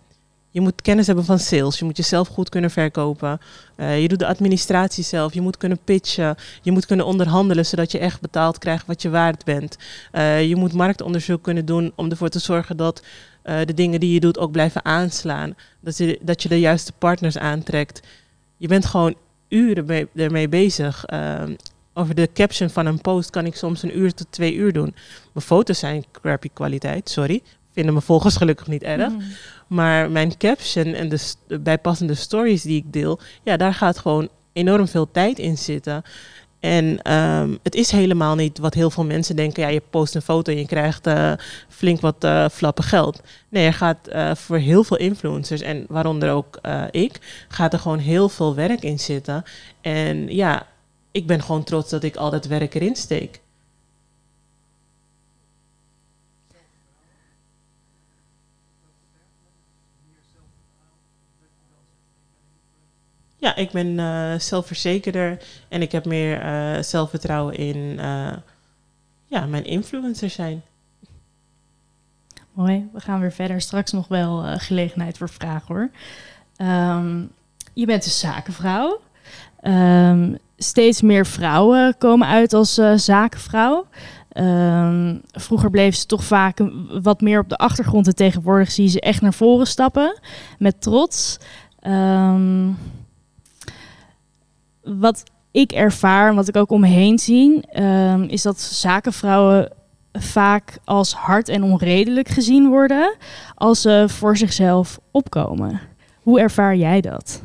je 0.51 0.61
moet 0.61 0.83
kennis 0.83 1.07
hebben 1.07 1.25
van 1.25 1.39
sales, 1.39 1.79
je 1.79 1.85
moet 1.85 1.97
jezelf 1.97 2.29
goed 2.29 2.49
kunnen 2.49 2.71
verkopen. 2.71 3.41
Eh, 3.77 4.03
je 4.03 4.09
doet 4.09 4.19
de 4.19 4.27
administratie 4.27 5.05
zelf, 5.05 5.35
je 5.35 5.41
moet 5.41 5.57
kunnen 5.57 5.79
pitchen, 5.85 6.37
je 6.63 6.73
moet 6.73 6.87
kunnen 6.87 7.07
onderhandelen 7.07 7.67
zodat 7.67 7.93
je 7.93 7.99
echt 7.99 8.21
betaald 8.21 8.59
krijgt 8.59 8.87
wat 8.87 9.03
je 9.03 9.11
waard 9.11 9.45
bent. 9.45 9.77
Eh, 10.11 10.49
je 10.49 10.57
moet 10.57 10.73
marktonderzoek 10.73 11.43
kunnen 11.43 11.65
doen 11.65 11.93
om 11.95 12.11
ervoor 12.11 12.29
te 12.29 12.39
zorgen 12.39 12.77
dat 12.77 13.03
de 13.43 13.75
dingen 13.75 14.01
die 14.01 14.13
je 14.13 14.21
doet 14.21 14.39
ook 14.39 14.53
blijven 14.53 14.85
aanslaan. 14.85 15.55
Dat 15.81 15.97
je, 15.97 16.19
dat 16.23 16.43
je 16.43 16.49
de 16.49 16.61
juiste 16.61 16.93
partners 16.99 17.39
aantrekt. 17.39 18.01
Je 18.57 18.69
bent 18.69 18.87
gewoon 18.87 19.15
uren 19.49 19.85
mee, 19.85 20.09
ermee 20.15 20.49
bezig. 20.49 21.05
Over 21.95 22.15
de 22.15 22.29
caption 22.35 22.71
van 22.71 22.87
een 22.87 23.01
post 23.01 23.31
kan 23.31 23.47
ik 23.47 23.57
soms 23.57 23.83
een 23.83 23.99
uur 23.99 24.15
tot 24.15 24.27
twee 24.31 24.55
uur 24.55 24.73
doen. 24.73 24.95
Mijn 25.33 25.47
foto's 25.47 25.79
zijn 25.79 26.05
crappy 26.13 26.49
kwaliteit, 26.53 27.11
sorry. 27.11 27.43
Vinden 27.73 27.93
mijn 27.93 28.05
volgers 28.07 28.37
gelukkig 28.37 28.67
niet 28.67 28.83
erg. 28.83 29.09
Mhm. 29.13 29.23
Maar 29.67 30.11
mijn 30.11 30.37
caption 30.37 30.87
en 30.95 31.09
de, 31.09 31.17
st- 31.17 31.39
de 31.47 31.59
bijpassende 31.59 32.15
stories 32.15 32.63
die 32.63 32.77
ik 32.77 32.93
deel, 32.93 33.21
ja, 33.43 33.57
daar 33.57 33.75
gaat 33.75 33.99
gewoon 33.99 34.29
enorm 34.53 34.89
veel 34.89 35.11
tijd 35.11 35.39
in 35.39 35.59
zitten. 35.59 36.03
En 36.61 37.03
ehm, 37.03 37.57
het 37.63 37.75
is 37.75 37.91
helemaal 37.91 38.35
niet 38.35 38.59
wat 38.59 38.75
heel 38.75 38.91
veel 38.91 39.05
mensen 39.05 39.37
denken. 39.37 39.63
Ja, 39.63 39.69
je 39.69 39.83
post 39.91 40.15
een 40.15 40.23
foto 40.23 40.53
en 40.53 40.59
je 40.59 40.67
krijgt 40.67 41.07
eh, 41.07 41.33
flink 41.69 42.01
wat 42.01 42.25
eh, 42.25 42.49
flappen 42.49 42.85
geld. 42.85 43.21
Nee, 43.49 43.67
er 43.67 43.73
gaat 43.75 44.09
eh, 44.09 44.35
voor 44.35 44.57
heel 44.59 44.85
veel 44.85 44.97
influencers, 44.97 45.61
en 45.61 45.85
waaronder 45.89 46.31
ook 46.31 46.59
ik, 46.91 47.45
gaat 47.49 47.73
er 47.73 47.79
gewoon 47.79 47.99
heel 47.99 48.29
veel 48.29 48.55
werk 48.55 48.83
in 48.83 48.99
zitten. 48.99 49.45
En 49.81 50.35
ja, 50.35 50.67
ik 51.13 51.27
ben 51.27 51.43
gewoon 51.43 51.65
trots 51.65 51.91
dat 51.91 52.03
ik 52.03 52.17
al 52.17 52.31
dat 52.31 52.45
werk 52.45 52.75
erin 52.75 52.97
steek. 52.97 53.41
Ja, 63.37 63.57
ik 63.57 63.71
ben 63.71 63.99
eh, 63.99 64.39
zelfverzekerder 64.39 65.43
en 65.69 65.83
ik 65.83 65.93
heb 65.93 66.05
meer 66.05 66.41
eh, 66.41 66.83
zelfvertrouwen 66.83 67.55
in 67.55 67.99
eh, 67.99 68.33
ja, 69.27 69.47
mijn 69.47 69.65
influencer 69.65 70.31
zijn. 70.31 70.63
Mooi, 72.53 72.89
we 72.93 73.01
gaan 73.01 73.21
weer 73.21 73.33
verder. 73.33 73.61
Straks 73.61 73.93
nog 73.93 74.09
wel 74.09 74.59
gelegenheid 74.59 75.19
voor 75.19 75.29
vragen 75.29 75.75
hoor. 75.75 75.91
Ehm, 76.57 77.25
je 77.73 77.87
bent 77.87 78.05
een 78.05 78.11
zakenvrouw. 78.11 79.01
Ehm, 79.61 80.35
steeds 80.63 81.03
meer 81.03 81.27
vrouwen 81.27 81.99
komen 81.99 82.29
uit 82.29 82.53
als 82.53 82.79
eh, 82.79 82.93
zakenvrouw. 82.97 83.87
Ehm, 84.33 85.17
vroeger 85.33 85.71
bleef 85.71 85.95
ze 85.95 86.07
toch 86.07 86.25
vaak 86.25 86.59
wat 87.03 87.21
meer 87.21 87.41
op 87.41 87.49
de 87.49 87.57
achtergrond 87.57 88.07
en 88.07 88.15
tegenwoordig 88.15 88.71
zie 88.71 88.85
je 88.85 88.91
ze 88.91 89.01
echt 89.01 89.21
naar 89.21 89.35
voren 89.35 89.67
stappen 89.67 90.21
met 90.59 90.81
trots. 90.81 91.39
Ehm, 91.81 92.71
wat 94.83 95.23
ik 95.51 95.73
ervaar 95.73 96.29
en 96.29 96.35
wat 96.35 96.49
ik 96.49 96.57
ook 96.57 96.71
om 96.71 96.81
me 96.81 96.87
heen 96.87 97.19
zie, 97.19 97.67
ehm, 97.67 98.23
is 98.23 98.43
dat 98.43 98.61
zakenvrouwen 98.61 99.73
vaak 100.13 100.79
als 100.85 101.15
hard 101.15 101.49
en 101.49 101.63
onredelijk 101.63 102.29
gezien 102.29 102.69
worden 102.69 103.17
als 103.55 103.81
ze 103.81 104.05
voor 104.09 104.37
zichzelf 104.37 105.01
opkomen. 105.11 105.81
Hoe 106.23 106.41
ervaar 106.41 106.77
jij 106.77 107.01
dat? 107.01 107.43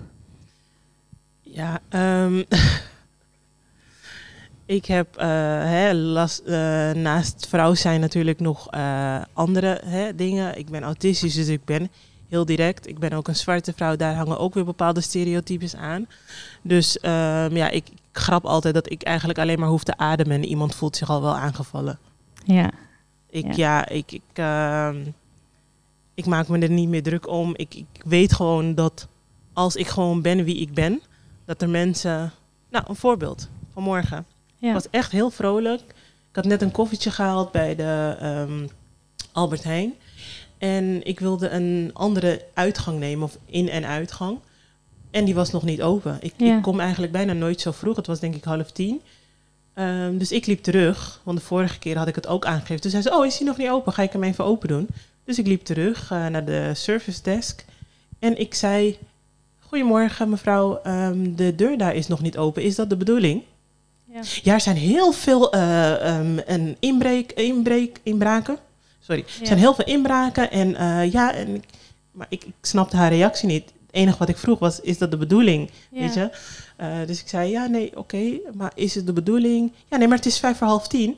Ja, 1.41 1.79
ik 4.67 4.85
heb 4.85 5.15
eh, 5.15 5.27
hè, 5.63 5.93
last, 5.93 6.39
eh, 6.39 6.91
naast 6.91 7.47
vrouw 7.47 7.73
zijn 7.73 7.99
natuurlijk 7.99 8.39
nog 8.39 8.69
eh, 8.69 9.21
andere 9.33 9.81
hè, 9.85 10.15
dingen. 10.15 10.57
Ik 10.57 10.69
ben 10.69 10.83
autistisch, 10.83 11.35
dus 11.35 11.47
ik 11.47 11.65
ben 11.65 11.89
heel 12.29 12.45
direct. 12.45 12.87
Ik 12.87 12.99
ben 12.99 13.11
ook 13.11 13.27
een 13.27 13.35
zwarte 13.35 13.73
vrouw, 13.73 13.95
daar 13.95 14.15
hangen 14.15 14.39
ook 14.39 14.53
weer 14.53 14.65
bepaalde 14.65 15.01
stereotypes 15.01 15.75
aan. 15.75 16.07
Dus 16.61 16.99
ehm, 16.99 17.55
ja, 17.55 17.69
ik, 17.69 17.85
grap 18.11 18.45
altijd 18.45 18.73
dat 18.73 18.91
ik 18.91 19.03
eigenlijk 19.03 19.39
alleen 19.39 19.59
maar 19.59 19.69
hoef 19.69 19.83
te 19.83 19.97
ademen 19.97 20.35
en 20.35 20.45
iemand 20.45 20.75
voelt 20.75 20.95
zich 20.95 21.09
al 21.09 21.21
wel 21.21 21.35
aangevallen. 21.35 21.99
Ja, 22.45 22.71
Ik, 23.29 23.45
Ja. 23.45 23.53
ja, 23.55 23.87
ik, 23.89 24.11
ik, 24.11 24.21
ehm, 24.33 24.97
ik 26.13 26.25
maak 26.25 26.47
me 26.47 26.59
er 26.59 26.69
niet 26.69 26.89
meer 26.89 27.03
druk 27.03 27.27
om. 27.27 27.53
Ik, 27.55 27.75
ik 27.75 28.03
weet 28.05 28.33
gewoon 28.33 28.75
dat 28.75 29.07
als 29.53 29.75
ik 29.75 29.87
gewoon 29.87 30.21
ben 30.21 30.43
wie 30.43 30.57
ik 30.57 30.73
ben, 30.73 31.01
dat 31.45 31.61
er 31.61 31.69
mensen. 31.69 32.31
Nou, 32.69 32.85
een 32.87 32.95
voorbeeld. 32.95 33.49
Vanmorgen. 33.73 34.25
Ja. 34.57 34.67
Ik 34.67 34.73
was 34.73 34.89
echt 34.89 35.11
heel 35.11 35.29
vrolijk. 35.29 35.81
Ik 36.29 36.35
had 36.35 36.45
net 36.45 36.61
een 36.61 36.71
koffietje 36.71 37.11
gehaald 37.11 37.51
bij 37.51 37.75
de 37.75 38.15
ehm, 38.19 38.67
Albert 39.31 39.63
Heijn. 39.63 39.93
En 40.57 41.01
ik 41.05 41.19
wilde 41.19 41.49
een 41.49 41.89
andere 41.93 42.45
uitgang 42.53 42.99
nemen, 42.99 43.23
of 43.23 43.37
in- 43.45 43.69
en 43.69 43.85
uitgang. 43.85 44.37
En 45.11 45.25
die 45.25 45.35
was 45.35 45.51
nog 45.51 45.63
niet 45.63 45.81
open. 45.81 46.17
Ik, 46.21 46.33
Ja. 46.37 46.55
ik 46.57 46.61
kom 46.61 46.79
eigenlijk 46.79 47.11
bijna 47.11 47.33
nooit 47.33 47.61
zo 47.61 47.71
vroeg. 47.71 47.95
Het 47.95 48.07
was 48.07 48.19
denk 48.19 48.35
ik 48.35 48.43
half 48.43 48.71
tien. 48.71 49.01
Ehm, 49.73 50.17
dus 50.17 50.31
ik 50.31 50.45
liep 50.45 50.63
terug, 50.63 51.21
want 51.23 51.37
de 51.37 51.43
vorige 51.45 51.79
keer 51.79 51.97
had 51.97 52.07
ik 52.07 52.15
het 52.15 52.27
ook 52.27 52.45
aangegeven. 52.45 52.81
Toen 52.81 52.91
zei 52.91 53.03
ze, 53.03 53.13
oh, 53.15 53.25
is 53.25 53.37
die 53.37 53.47
nog 53.47 53.57
niet 53.57 53.69
open? 53.69 53.93
Ga 53.93 54.01
ik 54.03 54.11
hem 54.11 54.23
even 54.23 54.43
open 54.45 54.67
doen? 54.67 54.87
Dus 55.23 55.39
ik 55.39 55.47
liep 55.47 55.63
terug 55.65 56.11
eh, 56.11 56.25
naar 56.27 56.45
de 56.45 56.71
service 56.73 57.21
desk. 57.23 57.65
En 58.19 58.39
ik 58.39 58.53
zei, 58.53 58.97
goedemorgen 59.59 60.29
mevrouw, 60.29 60.79
ehm, 60.83 61.35
de 61.35 61.55
deur 61.55 61.77
daar 61.77 61.95
is 61.95 62.07
nog 62.07 62.21
niet 62.21 62.37
open. 62.37 62.63
Is 62.63 62.75
dat 62.75 62.89
de 62.89 62.97
bedoeling? 62.97 63.43
Ja. 64.13 64.21
Ja, 64.43 64.53
er 64.53 64.61
zijn 64.61 64.75
heel 64.75 65.11
veel 65.11 65.51
ehm, 65.51 66.37
een 66.45 66.77
inbreek, 66.79 67.31
inbreek, 67.31 67.99
inbraken. 68.03 68.57
Sorry. 68.99 69.23
Ja. 69.27 69.39
Er 69.39 69.47
zijn 69.47 69.59
heel 69.59 69.75
veel 69.75 69.85
inbraken. 69.85 70.51
En 70.51 70.75
eh, 70.75 71.11
ja, 71.11 71.33
en 71.33 71.55
ik, 71.55 71.63
maar 72.11 72.27
ik, 72.29 72.43
ik 72.43 72.53
snapte 72.61 72.95
haar 72.95 73.09
reactie 73.11 73.47
niet. 73.47 73.65
Het 73.65 73.95
enige 73.95 74.17
wat 74.17 74.29
ik 74.29 74.37
vroeg 74.37 74.59
was, 74.59 74.79
is 74.81 74.97
dat 74.97 75.11
de 75.11 75.17
bedoeling? 75.17 75.69
Ja. 75.91 75.99
Weet 75.99 76.13
je? 76.13 76.29
Eh, 76.75 77.05
dus 77.05 77.21
ik 77.21 77.27
zei, 77.27 77.49
ja, 77.49 77.67
nee, 77.67 77.97
oké. 77.97 78.39
maar 78.53 78.71
is 78.75 78.95
het 78.95 79.05
de 79.05 79.13
bedoeling? 79.13 79.71
Ja, 79.89 79.97
nee, 79.97 80.07
maar 80.07 80.17
het 80.17 80.25
is 80.25 80.39
vijf 80.39 80.57
voor 80.57 80.67
half 80.67 80.87
tien. 80.87 81.17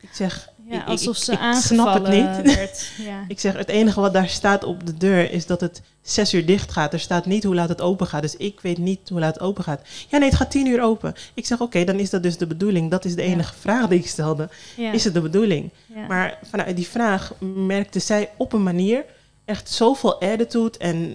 Ik 0.00 0.12
zeg, 0.12 0.48
Ja, 0.72 0.82
ik- 0.82 0.88
alsof 0.88 1.16
ik- 1.16 1.22
ze 1.22 1.32
ik 1.32 1.38
aangevallen 1.38 1.92
snap 1.92 2.06
het 2.06 2.44
niet. 2.44 2.54
werd. 2.56 2.90
Ja. 3.08 3.24
Ik 3.28 3.40
zeg, 3.40 3.52
het 3.56 3.68
enige 3.68 4.00
wat 4.00 4.12
daar 4.12 4.28
staat 4.28 4.64
op 4.64 4.86
de 4.86 4.96
deur 4.96 5.30
is 5.30 5.46
dat 5.46 5.60
het 5.60 5.82
zes 6.02 6.34
uur 6.34 6.46
dicht 6.46 6.72
gaat. 6.72 6.92
Er 6.92 7.00
staat 7.00 7.26
niet 7.26 7.44
hoe 7.44 7.54
laat 7.54 7.68
het 7.68 7.80
open 7.80 8.06
gaat. 8.06 8.22
Dus 8.22 8.36
ik 8.36 8.60
weet 8.60 8.78
niet 8.78 9.08
hoe 9.08 9.20
laat 9.20 9.34
het 9.34 9.42
open 9.42 9.64
gaat. 9.64 9.80
Ja, 10.08 10.18
nee, 10.18 10.28
het 10.28 10.36
gaat 10.38 10.50
tien 10.50 10.66
uur 10.66 10.82
open. 10.82 11.14
Ik 11.34 11.46
zeg, 11.46 11.60
oké, 11.60 11.84
dan 11.84 11.98
is 11.98 12.10
dat 12.10 12.22
dus 12.22 12.36
de 12.36 12.46
bedoeling. 12.46 12.90
Dat 12.90 13.04
is 13.04 13.14
de 13.14 13.22
Ja. 13.22 13.28
enige 13.28 13.54
vraag 13.58 13.88
die 13.88 13.98
ik 13.98 14.06
stelde. 14.06 14.48
Ja. 14.76 14.92
Is 14.92 15.04
het 15.04 15.14
de 15.14 15.20
bedoeling? 15.20 15.70
Maar 16.08 16.38
vanuit 16.50 16.76
die 16.76 16.86
vraag 16.86 17.32
merkte 17.54 17.98
zij 17.98 18.30
op 18.36 18.52
een 18.52 18.62
manier 18.62 19.04
echt 19.44 19.70
zoveel 19.70 20.20
attitude 20.20 20.78
en 20.78 21.12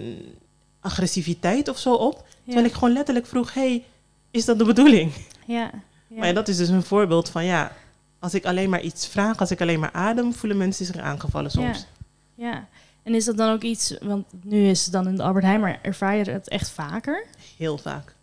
agressiviteit 0.80 1.68
of 1.68 1.78
zo 1.78 1.94
op. 1.94 2.26
Terwijl 2.44 2.66
ik 2.66 2.72
gewoon 2.72 2.92
letterlijk 2.92 3.26
vroeg, 3.26 3.54
hey, 3.54 3.84
is 4.30 4.44
dat 4.44 4.58
de 4.58 4.64
bedoeling? 4.64 5.12
ja. 5.46 5.70
Ja. 6.10 6.18
Maar 6.18 6.34
dat 6.34 6.48
is 6.48 6.56
dus 6.56 6.68
een 6.68 6.82
voorbeeld 6.82 7.28
van, 7.28 7.44
ja, 7.44 7.72
als 8.18 8.34
ik 8.34 8.44
alleen 8.44 8.70
maar 8.70 8.80
iets 8.80 9.06
vraag, 9.06 9.38
als 9.38 9.50
ik 9.50 9.60
alleen 9.60 9.80
maar 9.80 9.92
adem, 9.92 10.32
voelen 10.34 10.58
mensen 10.58 10.86
zich 10.86 10.96
aangevallen 10.96 11.50
soms. 11.50 11.86
Ja. 12.34 12.66
En 13.02 13.14
is 13.14 13.24
dat 13.24 13.36
dan 13.36 13.52
ook 13.52 13.62
iets, 13.62 13.94
want 14.02 14.26
nu 14.42 14.68
is 14.68 14.84
het 14.84 14.92
dan 14.92 15.08
in 15.08 15.16
de 15.16 15.22
Albert 15.22 15.44
Heijn, 15.44 15.60
maar 15.60 15.78
ervaar 15.82 16.16
je 16.16 16.30
het 16.30 16.48
echt 16.48 16.70
vaker? 16.70 17.24
Heel 17.56 17.78
vaak. 17.78 18.14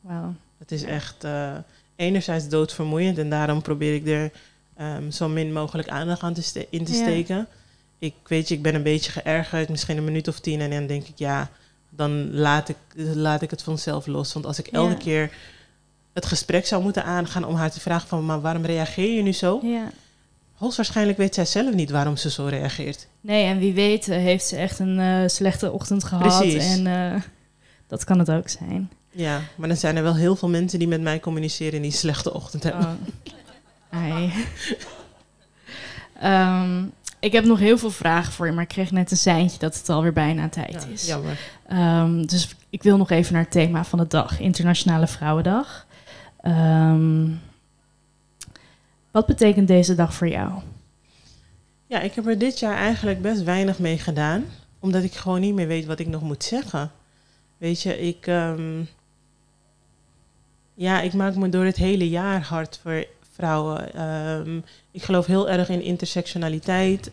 Wauw. 0.00 0.34
Het 0.58 0.72
is 0.72 0.80
Ja. 0.80 0.86
echt 0.88 1.24
eh, 1.24 1.56
enerzijds 1.96 2.48
doodvermoeiend 2.48 3.18
en 3.18 3.30
daarom 3.30 3.62
probeer 3.62 3.94
ik 3.94 4.06
er 4.08 4.30
ehm, 4.76 5.10
zo 5.10 5.28
min 5.28 5.52
mogelijk 5.52 5.88
aandacht 5.88 6.22
aan 6.22 6.34
te 6.34 6.66
in 6.70 6.84
te 6.84 6.92
Ja. 6.92 6.98
steken. 7.02 7.46
Ik 7.98 8.14
weet 8.26 8.48
je, 8.48 8.54
ik 8.54 8.62
ben 8.62 8.74
een 8.74 8.82
beetje 8.82 9.10
geërgerd, 9.12 9.68
misschien 9.68 9.96
een 9.96 10.04
minuut 10.04 10.28
of 10.28 10.40
tien 10.40 10.60
en 10.60 10.70
dan 10.70 10.86
denk 10.86 11.06
ik, 11.06 11.18
ja, 11.18 11.50
dan 11.88 12.32
laat 12.34 12.68
ik, 12.68 12.76
laat 12.96 13.42
ik 13.42 13.50
het 13.50 13.62
vanzelf 13.62 14.06
los. 14.06 14.32
Want 14.32 14.46
als 14.46 14.58
ik 14.58 14.66
elke 14.66 14.90
Ja. 14.92 14.98
keer 14.98 15.32
het 16.20 16.28
gesprek 16.28 16.66
zou 16.66 16.82
moeten 16.82 17.04
aangaan 17.04 17.44
om 17.44 17.54
haar 17.54 17.70
te 17.70 17.80
vragen 17.80 18.08
van, 18.08 18.26
maar 18.26 18.40
waarom 18.40 18.64
reageer 18.64 19.14
je 19.16 19.22
nu 19.22 19.32
zo? 19.32 19.60
Ja. 19.62 19.90
Hoogstwaarschijnlijk 20.54 21.18
weet 21.18 21.34
zij 21.34 21.44
zelf 21.44 21.74
niet 21.74 21.90
waarom 21.90 22.16
ze 22.16 22.30
zo 22.30 22.44
reageert. 22.46 23.06
Nee, 23.20 23.44
en 23.44 23.58
wie 23.58 23.72
weet 23.72 24.08
eh, 24.08 24.16
heeft 24.16 24.46
ze 24.46 24.56
echt 24.56 24.78
een 24.78 24.98
eh, 24.98 25.28
slechte 25.28 25.72
ochtend 25.72 26.04
gehad. 26.04 26.38
Precies. 26.38 26.76
En 26.76 26.86
eh, 26.86 27.20
dat 27.86 28.04
kan 28.04 28.18
het 28.18 28.30
ook 28.30 28.48
zijn. 28.48 28.90
Ja, 29.10 29.40
maar 29.56 29.68
dan 29.68 29.76
zijn 29.76 29.96
er 29.96 30.02
wel 30.02 30.14
heel 30.14 30.36
veel 30.36 30.48
mensen 30.48 30.78
die 30.78 30.88
met 30.88 31.00
mij 31.00 31.20
communiceren 31.20 31.72
en 31.74 31.82
die 31.82 31.90
slechte 31.90 32.34
ochtend 32.34 32.62
hebben. 32.62 32.98
Oh. 33.92 34.34
Ehm, 36.20 36.84
ik 37.20 37.32
heb 37.32 37.44
nog 37.44 37.58
heel 37.58 37.78
veel 37.78 37.90
vragen 37.90 38.32
voor 38.32 38.46
je, 38.46 38.52
maar 38.52 38.62
ik 38.62 38.68
kreeg 38.68 38.90
net 38.90 39.10
een 39.10 39.16
seintje 39.16 39.58
dat 39.58 39.76
het 39.76 39.88
alweer 39.88 40.12
bijna 40.12 40.48
tijd 40.48 40.72
Ja, 40.72 40.92
is. 40.92 41.06
jammer. 41.06 41.38
Ehm, 41.68 42.22
dus 42.26 42.48
ik 42.70 42.82
wil 42.82 42.96
nog 42.96 43.10
even 43.10 43.32
naar 43.32 43.42
het 43.42 43.50
thema 43.50 43.84
van 43.84 43.98
de 43.98 44.06
dag, 44.06 44.40
Internationale 44.40 45.06
Vrouwendag. 45.06 45.86
Ehm, 46.40 47.28
wat 49.10 49.26
betekent 49.26 49.68
deze 49.68 49.94
dag 49.94 50.14
voor 50.14 50.28
jou? 50.28 50.52
Ja, 51.86 52.00
ik 52.00 52.14
heb 52.14 52.26
er 52.26 52.38
dit 52.38 52.58
jaar 52.58 52.76
eigenlijk 52.76 53.22
best 53.22 53.42
weinig 53.42 53.78
mee 53.78 53.98
gedaan. 53.98 54.44
Omdat 54.78 55.02
ik 55.02 55.14
gewoon 55.14 55.40
niet 55.40 55.54
meer 55.54 55.66
weet 55.66 55.86
wat 55.86 55.98
ik 55.98 56.06
nog 56.06 56.22
moet 56.22 56.44
zeggen. 56.44 56.90
Weet 57.58 57.82
je, 57.82 57.98
ik... 57.98 58.26
ehm, 58.26 58.82
ja, 60.74 61.00
ik 61.00 61.12
maak 61.12 61.34
me 61.34 61.48
door 61.48 61.64
het 61.64 61.76
hele 61.76 62.08
jaar 62.08 62.42
hard 62.42 62.78
voor 62.82 63.06
vrouwen. 63.32 63.94
Ehm, 63.94 64.60
ik 64.90 65.02
geloof 65.02 65.26
heel 65.26 65.50
erg 65.50 65.68
in 65.68 65.82
intersectionaliteit. 65.82 67.06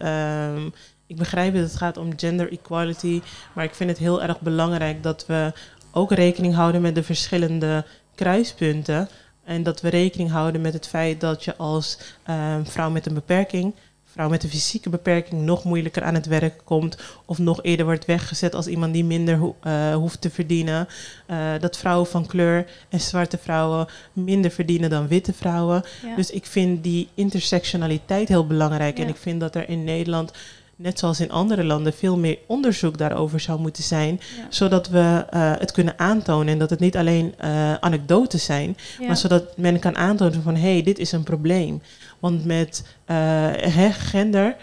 Ik 1.07 1.15
begrijp 1.15 1.53
dat 1.53 1.63
het 1.63 1.75
gaat 1.75 1.97
om 1.97 2.19
gender 2.19 2.51
equality. 2.51 3.21
Maar 3.53 3.63
ik 3.63 3.75
vind 3.75 3.89
het 3.89 3.99
heel 3.99 4.21
erg 4.21 4.41
belangrijk 4.41 5.03
dat 5.03 5.25
we 5.25 5.53
ook 5.91 6.11
rekening 6.11 6.53
houden 6.53 6.81
met 6.81 6.95
de 6.95 7.03
verschillende 7.03 7.85
kruispunten. 8.17 9.09
En 9.43 9.63
dat 9.63 9.81
we 9.81 9.89
rekening 9.89 10.29
houden 10.29 10.61
met 10.61 10.73
het 10.73 10.87
feit 10.87 11.21
dat 11.21 11.43
je 11.43 11.55
als 11.55 11.97
ehm, 12.23 12.63
vrouw 12.63 12.89
met 12.89 13.05
een 13.05 13.13
beperking, 13.13 13.73
vrouw 14.05 14.29
met 14.29 14.43
een 14.43 14.49
fysieke 14.49 14.89
beperking, 14.89 15.41
nog 15.41 15.63
moeilijker 15.63 16.03
aan 16.03 16.13
het 16.13 16.25
werk 16.25 16.61
komt. 16.63 16.97
Of 17.25 17.37
nog 17.37 17.63
eerder 17.63 17.85
wordt 17.85 18.05
weggezet 18.05 18.55
als 18.55 18.67
iemand 18.67 18.93
die 18.93 19.03
minder 19.05 19.35
ho- 19.37 19.55
eh, 19.61 19.93
hoeft 19.95 20.21
te 20.21 20.29
verdienen. 20.29 20.87
Eh, 21.25 21.37
dat 21.59 21.77
vrouwen 21.77 22.07
van 22.07 22.25
kleur 22.25 22.65
en 22.89 22.99
zwarte 23.01 23.37
vrouwen 23.37 23.87
minder 24.13 24.51
verdienen 24.51 24.89
dan 24.89 25.07
witte 25.07 25.33
vrouwen. 25.33 25.83
Ja. 26.05 26.15
Dus 26.15 26.31
ik 26.31 26.45
vind 26.45 26.83
die 26.83 27.09
intersectionaliteit 27.13 28.27
heel 28.27 28.47
belangrijk. 28.47 28.99
En 28.99 29.07
ik 29.07 29.17
vind 29.17 29.39
dat 29.39 29.55
er 29.55 29.69
in 29.69 29.83
Nederland, 29.83 30.31
net 30.77 30.99
zoals 30.99 31.19
in 31.19 31.31
andere 31.31 31.63
landen, 31.63 31.93
veel 31.93 32.17
meer 32.17 32.37
onderzoek 32.47 32.97
daarover 32.97 33.39
zou 33.39 33.59
moeten 33.59 33.83
zijn. 33.83 34.19
Ja. 34.37 34.45
Zodat 34.49 34.89
we 34.89 35.25
eh, 35.29 35.51
het 35.59 35.71
kunnen 35.71 35.99
aantonen. 35.99 36.53
En 36.53 36.59
dat 36.59 36.69
het 36.69 36.79
niet 36.79 36.97
alleen 36.97 37.33
eh, 37.37 37.73
anekdotes 37.73 38.45
zijn. 38.45 38.77
Ja. 38.99 39.07
Maar 39.07 39.17
zodat 39.17 39.57
men 39.57 39.79
kan 39.79 39.97
aantonen 39.97 40.43
van 40.43 40.55
hé, 40.55 40.71
hey, 40.71 40.83
dit 40.83 40.99
is 40.99 41.11
een 41.11 41.23
probleem. 41.23 41.81
Want 42.19 42.45
met 42.45 42.83
hè, 43.05 43.91
gender 43.91 44.55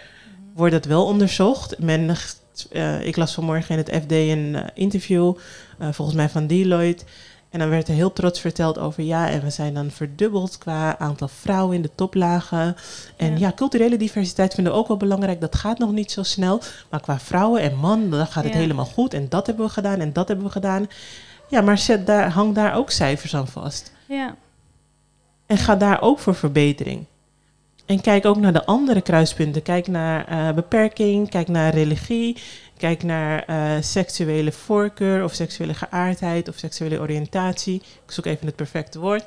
wordt 0.53 0.73
het 0.73 0.85
wel 0.85 1.05
onderzocht. 1.05 1.79
Men, 1.79 2.15
ik 3.01 3.15
las 3.15 3.33
vanmorgen 3.33 3.77
in 3.77 3.77
het 3.77 4.03
FD 4.03 4.11
een 4.11 4.57
interview, 4.73 5.33
volgens 5.79 6.17
mij 6.17 6.29
van 6.29 6.47
Deloitte. 6.47 7.03
En 7.55 7.61
dan 7.61 7.69
werd 7.69 7.87
er 7.87 7.93
heel 7.93 8.13
trots 8.13 8.39
verteld 8.39 8.77
over 8.79 9.03
ja, 9.03 9.29
en 9.29 9.41
we 9.41 9.49
zijn 9.49 9.73
dan 9.73 9.91
verdubbeld 9.91 10.57
qua 10.57 10.97
aantal 10.97 11.27
vrouwen 11.27 11.75
in 11.75 11.81
de 11.81 11.89
toplagen. 11.95 12.75
En 13.17 13.31
Ja. 13.31 13.37
ja, 13.37 13.51
culturele 13.55 13.97
diversiteit 13.97 14.53
vinden 14.53 14.73
we 14.73 14.79
ook 14.79 14.87
wel 14.87 14.97
belangrijk. 14.97 15.41
Dat 15.41 15.55
gaat 15.55 15.77
nog 15.77 15.91
niet 15.91 16.11
zo 16.11 16.23
snel. 16.23 16.61
Maar 16.89 17.01
qua 17.01 17.19
vrouwen 17.19 17.61
en 17.61 17.75
man, 17.75 18.09
dan 18.09 18.27
gaat 18.27 18.43
het 18.43 18.53
Ja. 18.53 18.59
helemaal 18.59 18.85
goed. 18.85 19.13
En 19.13 19.29
dat 19.29 19.45
hebben 19.47 19.65
we 19.65 19.71
gedaan 19.71 19.99
en 19.99 20.13
dat 20.13 20.27
hebben 20.27 20.45
we 20.45 20.51
gedaan. 20.51 20.87
Ja, 21.49 21.61
maar 21.61 21.77
zet 21.77 22.05
daar, 22.05 22.29
hang 22.29 22.55
daar 22.55 22.75
ook 22.75 22.91
cijfers 22.91 23.35
aan 23.35 23.47
vast. 23.47 23.91
ja. 24.07 24.35
En 25.45 25.57
ga 25.57 25.75
daar 25.75 26.01
ook 26.01 26.19
voor 26.19 26.35
verbetering. 26.35 27.05
En 27.85 28.01
kijk 28.01 28.25
ook 28.25 28.37
naar 28.37 28.53
de 28.53 28.65
andere 28.65 29.01
kruispunten. 29.01 29.61
Kijk 29.61 29.87
naar 29.87 30.27
eh, 30.27 30.55
beperking, 30.55 31.29
kijk 31.29 31.47
naar 31.47 31.73
religie, 31.73 32.37
kijk 32.77 33.03
naar 33.03 33.43
eh, 33.43 33.81
seksuele 33.81 34.51
voorkeur 34.51 35.23
of 35.23 35.33
seksuele 35.33 35.73
geaardheid 35.73 36.47
of 36.47 36.57
seksuele 36.57 36.99
oriëntatie. 36.99 37.75
Ik 37.75 38.11
zoek 38.11 38.25
even 38.25 38.45
het 38.45 38.55
perfecte 38.55 38.99
woord. 38.99 39.25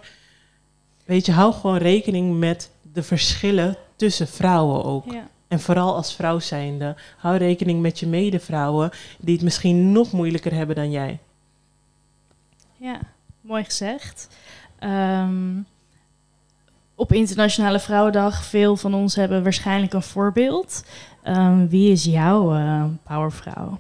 Weet 1.05 1.27
je, 1.27 1.33
hou 1.33 1.53
gewoon 1.53 1.77
rekening 1.77 2.39
met 2.39 2.71
de 2.93 3.03
verschillen 3.03 3.77
tussen 3.97 4.29
vrouwen 4.29 4.85
ook. 4.85 5.13
ja. 5.13 5.29
En 5.49 5.61
vooral 5.61 5.95
als 5.95 6.15
vrouw 6.15 6.39
zijnde, 6.39 6.97
hou 7.17 7.37
rekening 7.37 7.81
met 7.81 7.99
je 7.99 8.07
medevrouwen 8.07 8.91
die 9.19 9.35
het 9.35 9.45
misschien 9.45 9.93
nog 9.93 10.13
moeilijker 10.13 10.55
hebben 10.55 10.77
dan 10.77 10.91
jij. 10.91 11.19
Ja, 12.77 13.01
mooi 13.41 13.65
gezegd. 13.65 14.29
Ehm, 14.79 15.61
op 16.99 17.13
Internationale 17.13 17.79
Vrouwendag, 17.81 18.45
veel 18.45 18.77
van 18.77 18.95
ons 18.95 19.15
hebben 19.17 19.43
waarschijnlijk 19.43 19.93
een 19.93 20.03
voorbeeld. 20.03 20.85
Ehm, 21.23 21.67
wie 21.67 21.91
is 21.93 22.05
jouw 22.05 22.55
eh, 22.55 22.85
powervrouw? 23.03 23.79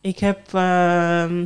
Ik 0.00 0.18
heb 0.18 0.54
ehm, 0.54 1.44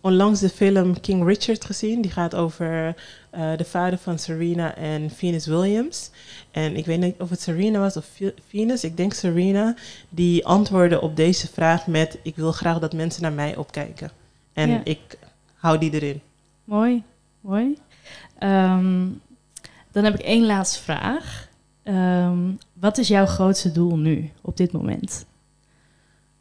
onlangs 0.00 0.40
de 0.40 0.48
film 0.48 1.00
King 1.00 1.26
Richard 1.26 1.64
gezien. 1.64 2.00
Die 2.00 2.10
gaat 2.10 2.34
over 2.34 2.94
eh, 3.30 3.56
de 3.56 3.64
vader 3.64 3.98
van 3.98 4.18
Serena 4.18 4.74
en 4.74 5.10
Venus 5.10 5.46
Williams. 5.46 6.10
En 6.50 6.76
ik 6.76 6.86
weet 6.86 7.00
niet 7.00 7.14
of 7.20 7.30
het 7.30 7.40
Serena 7.40 7.78
was 7.78 7.96
of 7.96 8.04
Ve- 8.14 8.34
Venus. 8.48 8.84
Ik 8.84 8.96
denk 8.96 9.12
Serena. 9.12 9.74
Die 10.08 10.46
antwoordde 10.46 11.00
op 11.00 11.16
deze 11.16 11.48
vraag 11.48 11.86
met... 11.86 12.18
Ik 12.22 12.36
wil 12.36 12.52
graag 12.52 12.78
dat 12.78 12.92
mensen 12.92 13.22
naar 13.22 13.32
mij 13.32 13.56
opkijken. 13.56 14.10
En 14.52 14.70
Ja. 14.70 14.80
ik 14.84 15.18
hou 15.54 15.78
die 15.78 15.92
erin. 15.92 16.20
Mooi, 16.64 17.02
mooi. 17.40 17.78
Ehm, 18.38 19.06
dan 19.94 20.04
heb 20.04 20.14
ik 20.14 20.20
één 20.20 20.46
laatste 20.46 20.82
vraag. 20.82 21.48
Ehm, 21.82 22.38
wat 22.72 22.98
is 22.98 23.08
jouw 23.08 23.26
grootste 23.26 23.72
doel 23.72 23.96
nu, 23.96 24.30
op 24.40 24.56
dit 24.56 24.72
moment? 24.72 25.24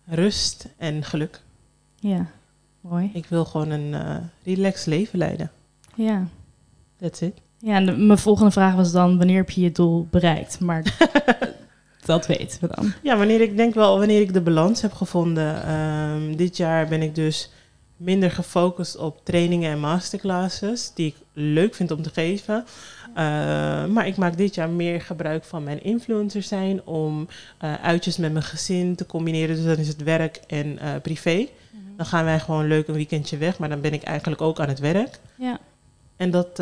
Rust 0.05 0.67
en 0.77 1.03
geluk. 1.03 1.41
Ja, 1.99 2.25
mooi. 2.81 3.09
Ik 3.13 3.25
wil 3.25 3.45
gewoon 3.45 3.69
een 3.69 3.93
eh 3.93 4.15
relaxed 4.43 4.85
leven 4.85 5.19
leiden. 5.19 5.51
Ja, 5.95 6.27
That's 6.97 7.21
it. 7.21 7.33
ja 7.59 7.75
en 7.75 7.85
de- 7.85 7.97
mijn 7.97 8.19
volgende 8.19 8.51
vraag 8.51 8.75
was 8.75 8.91
dan, 8.91 9.17
wanneer 9.17 9.37
heb 9.37 9.49
je 9.49 9.61
je 9.61 9.71
doel 9.71 10.07
bereikt? 10.11 10.59
Maar 10.59 10.97
dat 12.05 12.27
weten 12.27 12.57
we 12.61 12.67
dan. 12.75 12.93
Ja, 13.03 13.17
wanneer 13.17 13.41
ik 13.41 13.57
denk 13.57 13.73
wel, 13.73 13.97
wanneer 13.97 14.21
ik 14.21 14.33
de 14.33 14.41
balans 14.41 14.81
heb 14.81 14.93
gevonden. 14.93 15.63
Ehm, 15.63 16.35
dit 16.35 16.57
jaar 16.57 16.87
ben 16.87 17.01
ik 17.01 17.15
dus 17.15 17.51
minder 17.97 18.31
gefocust 18.31 18.97
op 18.97 19.25
trainingen 19.25 19.71
en 19.71 19.79
masterclasses, 19.79 20.91
die 20.95 21.07
ik 21.07 21.15
leuk 21.33 21.75
vind 21.75 21.91
om 21.91 22.01
te 22.01 22.09
geven. 22.09 22.65
Eh, 23.13 23.85
maar 23.85 24.07
ik 24.07 24.17
maak 24.17 24.37
dit 24.37 24.55
jaar 24.55 24.69
meer 24.69 25.01
gebruik 25.01 25.43
van 25.43 25.63
mijn 25.63 25.83
influencer 25.83 26.43
zijn 26.43 26.85
om 26.85 27.27
eh, 27.57 27.73
uitjes 27.73 28.17
met 28.17 28.31
mijn 28.31 28.43
gezin 28.43 28.95
te 28.95 29.05
combineren. 29.05 29.55
Dus 29.55 29.65
dan 29.65 29.77
is 29.77 29.87
het 29.87 30.03
werk 30.03 30.41
en 30.47 30.79
eh, 30.79 30.89
privé. 31.01 31.47
Dan 31.97 32.05
gaan 32.05 32.25
wij 32.25 32.39
gewoon 32.39 32.67
leuk 32.67 32.87
een 32.87 32.93
weekendje 32.93 33.37
weg, 33.37 33.59
maar 33.59 33.69
dan 33.69 33.81
ben 33.81 33.93
ik 33.93 34.03
eigenlijk 34.03 34.41
ook 34.41 34.59
aan 34.59 34.67
het 34.67 34.79
werk. 34.79 35.19
Ja. 35.35 35.59
En 36.17 36.31
dat, 36.31 36.55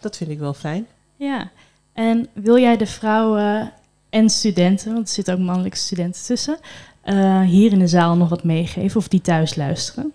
dat 0.00 0.16
vind 0.16 0.30
ik 0.30 0.38
wel 0.38 0.54
fijn. 0.54 0.86
Ja, 1.16 1.50
en 1.92 2.28
wil 2.32 2.58
jij 2.58 2.76
de 2.76 2.86
vrouwen 2.86 3.72
en 4.10 4.30
studenten, 4.30 4.92
want 4.92 5.08
er 5.08 5.14
zitten 5.14 5.34
ook 5.34 5.40
mannelijke 5.40 5.76
studenten 5.76 6.22
tussen, 6.22 6.58
hier 7.44 7.72
in 7.72 7.78
de 7.78 7.86
zaal 7.86 8.16
nog 8.16 8.28
wat 8.28 8.44
meegeven 8.44 9.00
of 9.00 9.08
die 9.08 9.20
thuis 9.20 9.54
luisteren? 9.54 10.12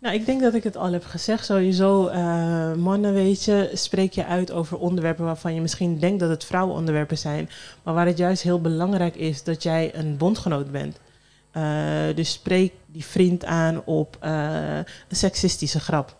Nou, 0.00 0.14
ik 0.14 0.26
denk 0.26 0.40
dat 0.40 0.54
ik 0.54 0.64
het 0.64 0.76
al 0.76 0.92
heb 0.92 1.04
gezegd. 1.04 1.44
Sowieso, 1.44 2.06
eh, 2.06 2.74
mannen, 2.74 3.14
weet 3.14 3.44
je, 3.44 3.70
spreek 3.72 4.12
je 4.12 4.24
uit 4.24 4.52
over 4.52 4.78
onderwerpen 4.78 5.24
waarvan 5.24 5.54
je 5.54 5.60
misschien 5.60 5.98
denkt 5.98 6.20
dat 6.20 6.30
het 6.30 6.44
vrouwenonderwerpen 6.44 7.18
zijn. 7.18 7.50
Maar 7.82 7.94
waar 7.94 8.06
het 8.06 8.18
juist 8.18 8.42
heel 8.42 8.60
belangrijk 8.60 9.16
is 9.16 9.44
dat 9.44 9.62
jij 9.62 9.94
een 9.94 10.16
bondgenoot 10.16 10.70
bent. 10.70 10.98
Eh, 11.50 12.14
dus 12.14 12.32
spreek 12.32 12.72
die 12.86 13.04
vriend 13.04 13.44
aan 13.44 13.84
op 13.84 14.16
eh, 14.20 14.76
een 14.76 15.16
seksistische 15.16 15.80
grap. 15.80 16.16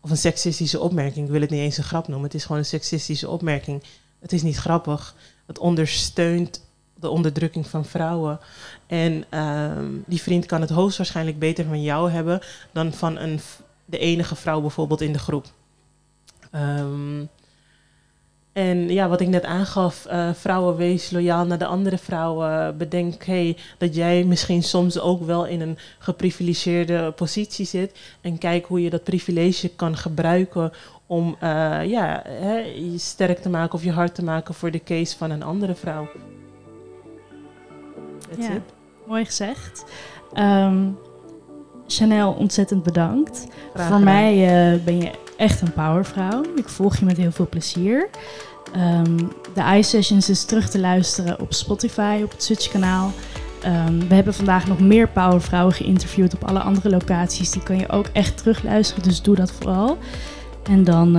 Of 0.00 0.10
een 0.10 0.16
seksistische 0.16 0.80
opmerking. 0.80 1.24
Ik 1.24 1.32
wil 1.32 1.40
het 1.40 1.50
niet 1.50 1.60
eens 1.60 1.78
een 1.78 1.84
grap 1.84 2.08
noemen. 2.08 2.26
Het 2.26 2.34
is 2.34 2.42
gewoon 2.42 2.58
een 2.58 2.64
seksistische 2.64 3.28
opmerking. 3.28 3.82
Het 4.20 4.32
is 4.32 4.42
niet 4.42 4.56
grappig. 4.56 5.14
Het 5.46 5.58
ondersteunt 5.58 6.69
de 7.00 7.08
onderdrukking 7.08 7.66
van 7.66 7.84
vrouwen. 7.84 8.40
En 8.86 9.24
ehm, 9.28 9.86
die 10.06 10.22
vriend 10.22 10.46
kan 10.46 10.60
het 10.60 10.70
hoogstwaarschijnlijk 10.70 11.38
beter 11.38 11.64
van 11.64 11.82
jou 11.82 12.10
hebben 12.10 12.40
dan 12.72 12.92
van 12.92 13.18
een, 13.18 13.40
de 13.84 13.98
enige 13.98 14.36
vrouw 14.36 14.60
bijvoorbeeld 14.60 15.00
in 15.00 15.12
de 15.12 15.18
groep. 15.18 15.46
Ehm, 16.50 17.24
en 18.52 18.88
ja, 18.88 19.08
wat 19.08 19.20
ik 19.20 19.28
net 19.28 19.44
aangaf, 19.44 20.06
eh, 20.06 20.30
vrouwen 20.34 20.76
wees 20.76 21.10
loyaal 21.10 21.46
naar 21.46 21.58
de 21.58 21.66
andere 21.66 21.98
vrouwen. 21.98 22.76
Bedenk 22.76 23.24
hey, 23.24 23.56
dat 23.78 23.94
jij 23.94 24.24
misschien 24.24 24.62
soms 24.62 25.00
ook 25.00 25.22
wel 25.22 25.46
in 25.46 25.60
een 25.60 25.78
geprivilegeerde 25.98 27.12
positie 27.12 27.66
zit. 27.66 27.98
En 28.20 28.38
kijk 28.38 28.66
hoe 28.66 28.82
je 28.82 28.90
dat 28.90 29.04
privilege 29.04 29.68
kan 29.68 29.96
gebruiken 29.96 30.72
om 31.06 31.36
eh, 31.40 31.50
ja, 31.84 32.22
hè, 32.26 32.58
je 32.58 32.98
sterk 32.98 33.38
te 33.38 33.48
maken 33.48 33.74
of 33.74 33.84
je 33.84 33.92
hard 33.92 34.14
te 34.14 34.24
maken 34.24 34.54
voor 34.54 34.70
de 34.70 34.82
case 34.82 35.16
van 35.16 35.30
een 35.30 35.42
andere 35.42 35.74
vrouw. 35.74 36.08
That's 38.30 38.46
Ja. 38.46 38.52
it. 38.52 38.62
Mooi 39.06 39.24
gezegd. 39.24 39.84
Ehm, 40.32 40.78
Chanel, 41.86 42.32
ontzettend 42.32 42.82
bedankt. 42.82 43.46
Graag 43.74 43.88
Voor 43.88 44.00
mij 44.00 44.32
eh, 44.32 44.84
ben 44.84 44.98
je 45.02 45.10
echt 45.36 45.60
een 45.60 45.72
powervrouw. 45.72 46.42
Ik 46.56 46.68
volg 46.68 46.96
je 46.96 47.04
met 47.04 47.16
heel 47.16 47.32
veel 47.32 47.48
plezier. 47.48 48.08
Ehm, 48.74 49.16
de 49.54 49.76
iSessions 49.78 50.28
is 50.28 50.44
terug 50.44 50.70
te 50.70 50.78
luisteren 50.80 51.40
op 51.40 51.52
Spotify, 51.54 52.20
op 52.24 52.30
het 52.30 52.42
Switch-kanaal. 52.42 53.10
Ehm, 53.62 53.98
we 54.08 54.14
hebben 54.14 54.34
vandaag 54.34 54.66
nog 54.66 54.80
meer 54.80 55.08
powervrouwen 55.08 55.74
geïnterviewd 55.74 56.34
op 56.34 56.44
alle 56.44 56.60
andere 56.60 56.90
locaties. 56.90 57.50
Die 57.50 57.62
kan 57.62 57.78
je 57.78 57.88
ook 57.88 58.06
echt 58.12 58.36
terugluisteren, 58.36 59.02
dus 59.02 59.22
doe 59.22 59.34
dat 59.34 59.52
vooral. 59.52 59.98
En 60.62 60.84
dan 60.84 61.12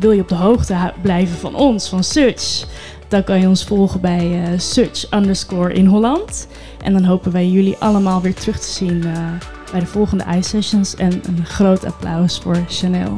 wil 0.00 0.10
je 0.10 0.20
op 0.20 0.28
de 0.28 0.34
hoogte 0.34 0.92
blijven 1.02 1.36
van 1.38 1.54
ons, 1.54 1.88
van 1.88 2.04
Search. 2.04 2.64
Dan 3.12 3.24
kan 3.24 3.40
je 3.40 3.48
ons 3.48 3.64
volgen 3.64 4.00
bij 4.00 4.42
eh 4.42 4.58
Search 4.58 5.06
underscore 5.10 5.72
in 5.72 5.86
Holland. 5.86 6.46
En 6.82 6.92
dan 6.92 7.04
hopen 7.04 7.32
wij 7.32 7.48
jullie 7.48 7.76
allemaal 7.78 8.20
weer 8.20 8.34
terug 8.34 8.58
te 8.58 8.70
zien 8.70 9.04
eh, 9.04 9.30
bij 9.70 9.80
de 9.80 9.86
volgende 9.86 10.24
iSessions. 10.36 10.94
En 10.94 11.12
een 11.12 11.46
groot 11.46 11.84
applaus 11.84 12.38
voor 12.38 12.64
Chanel. 12.68 13.16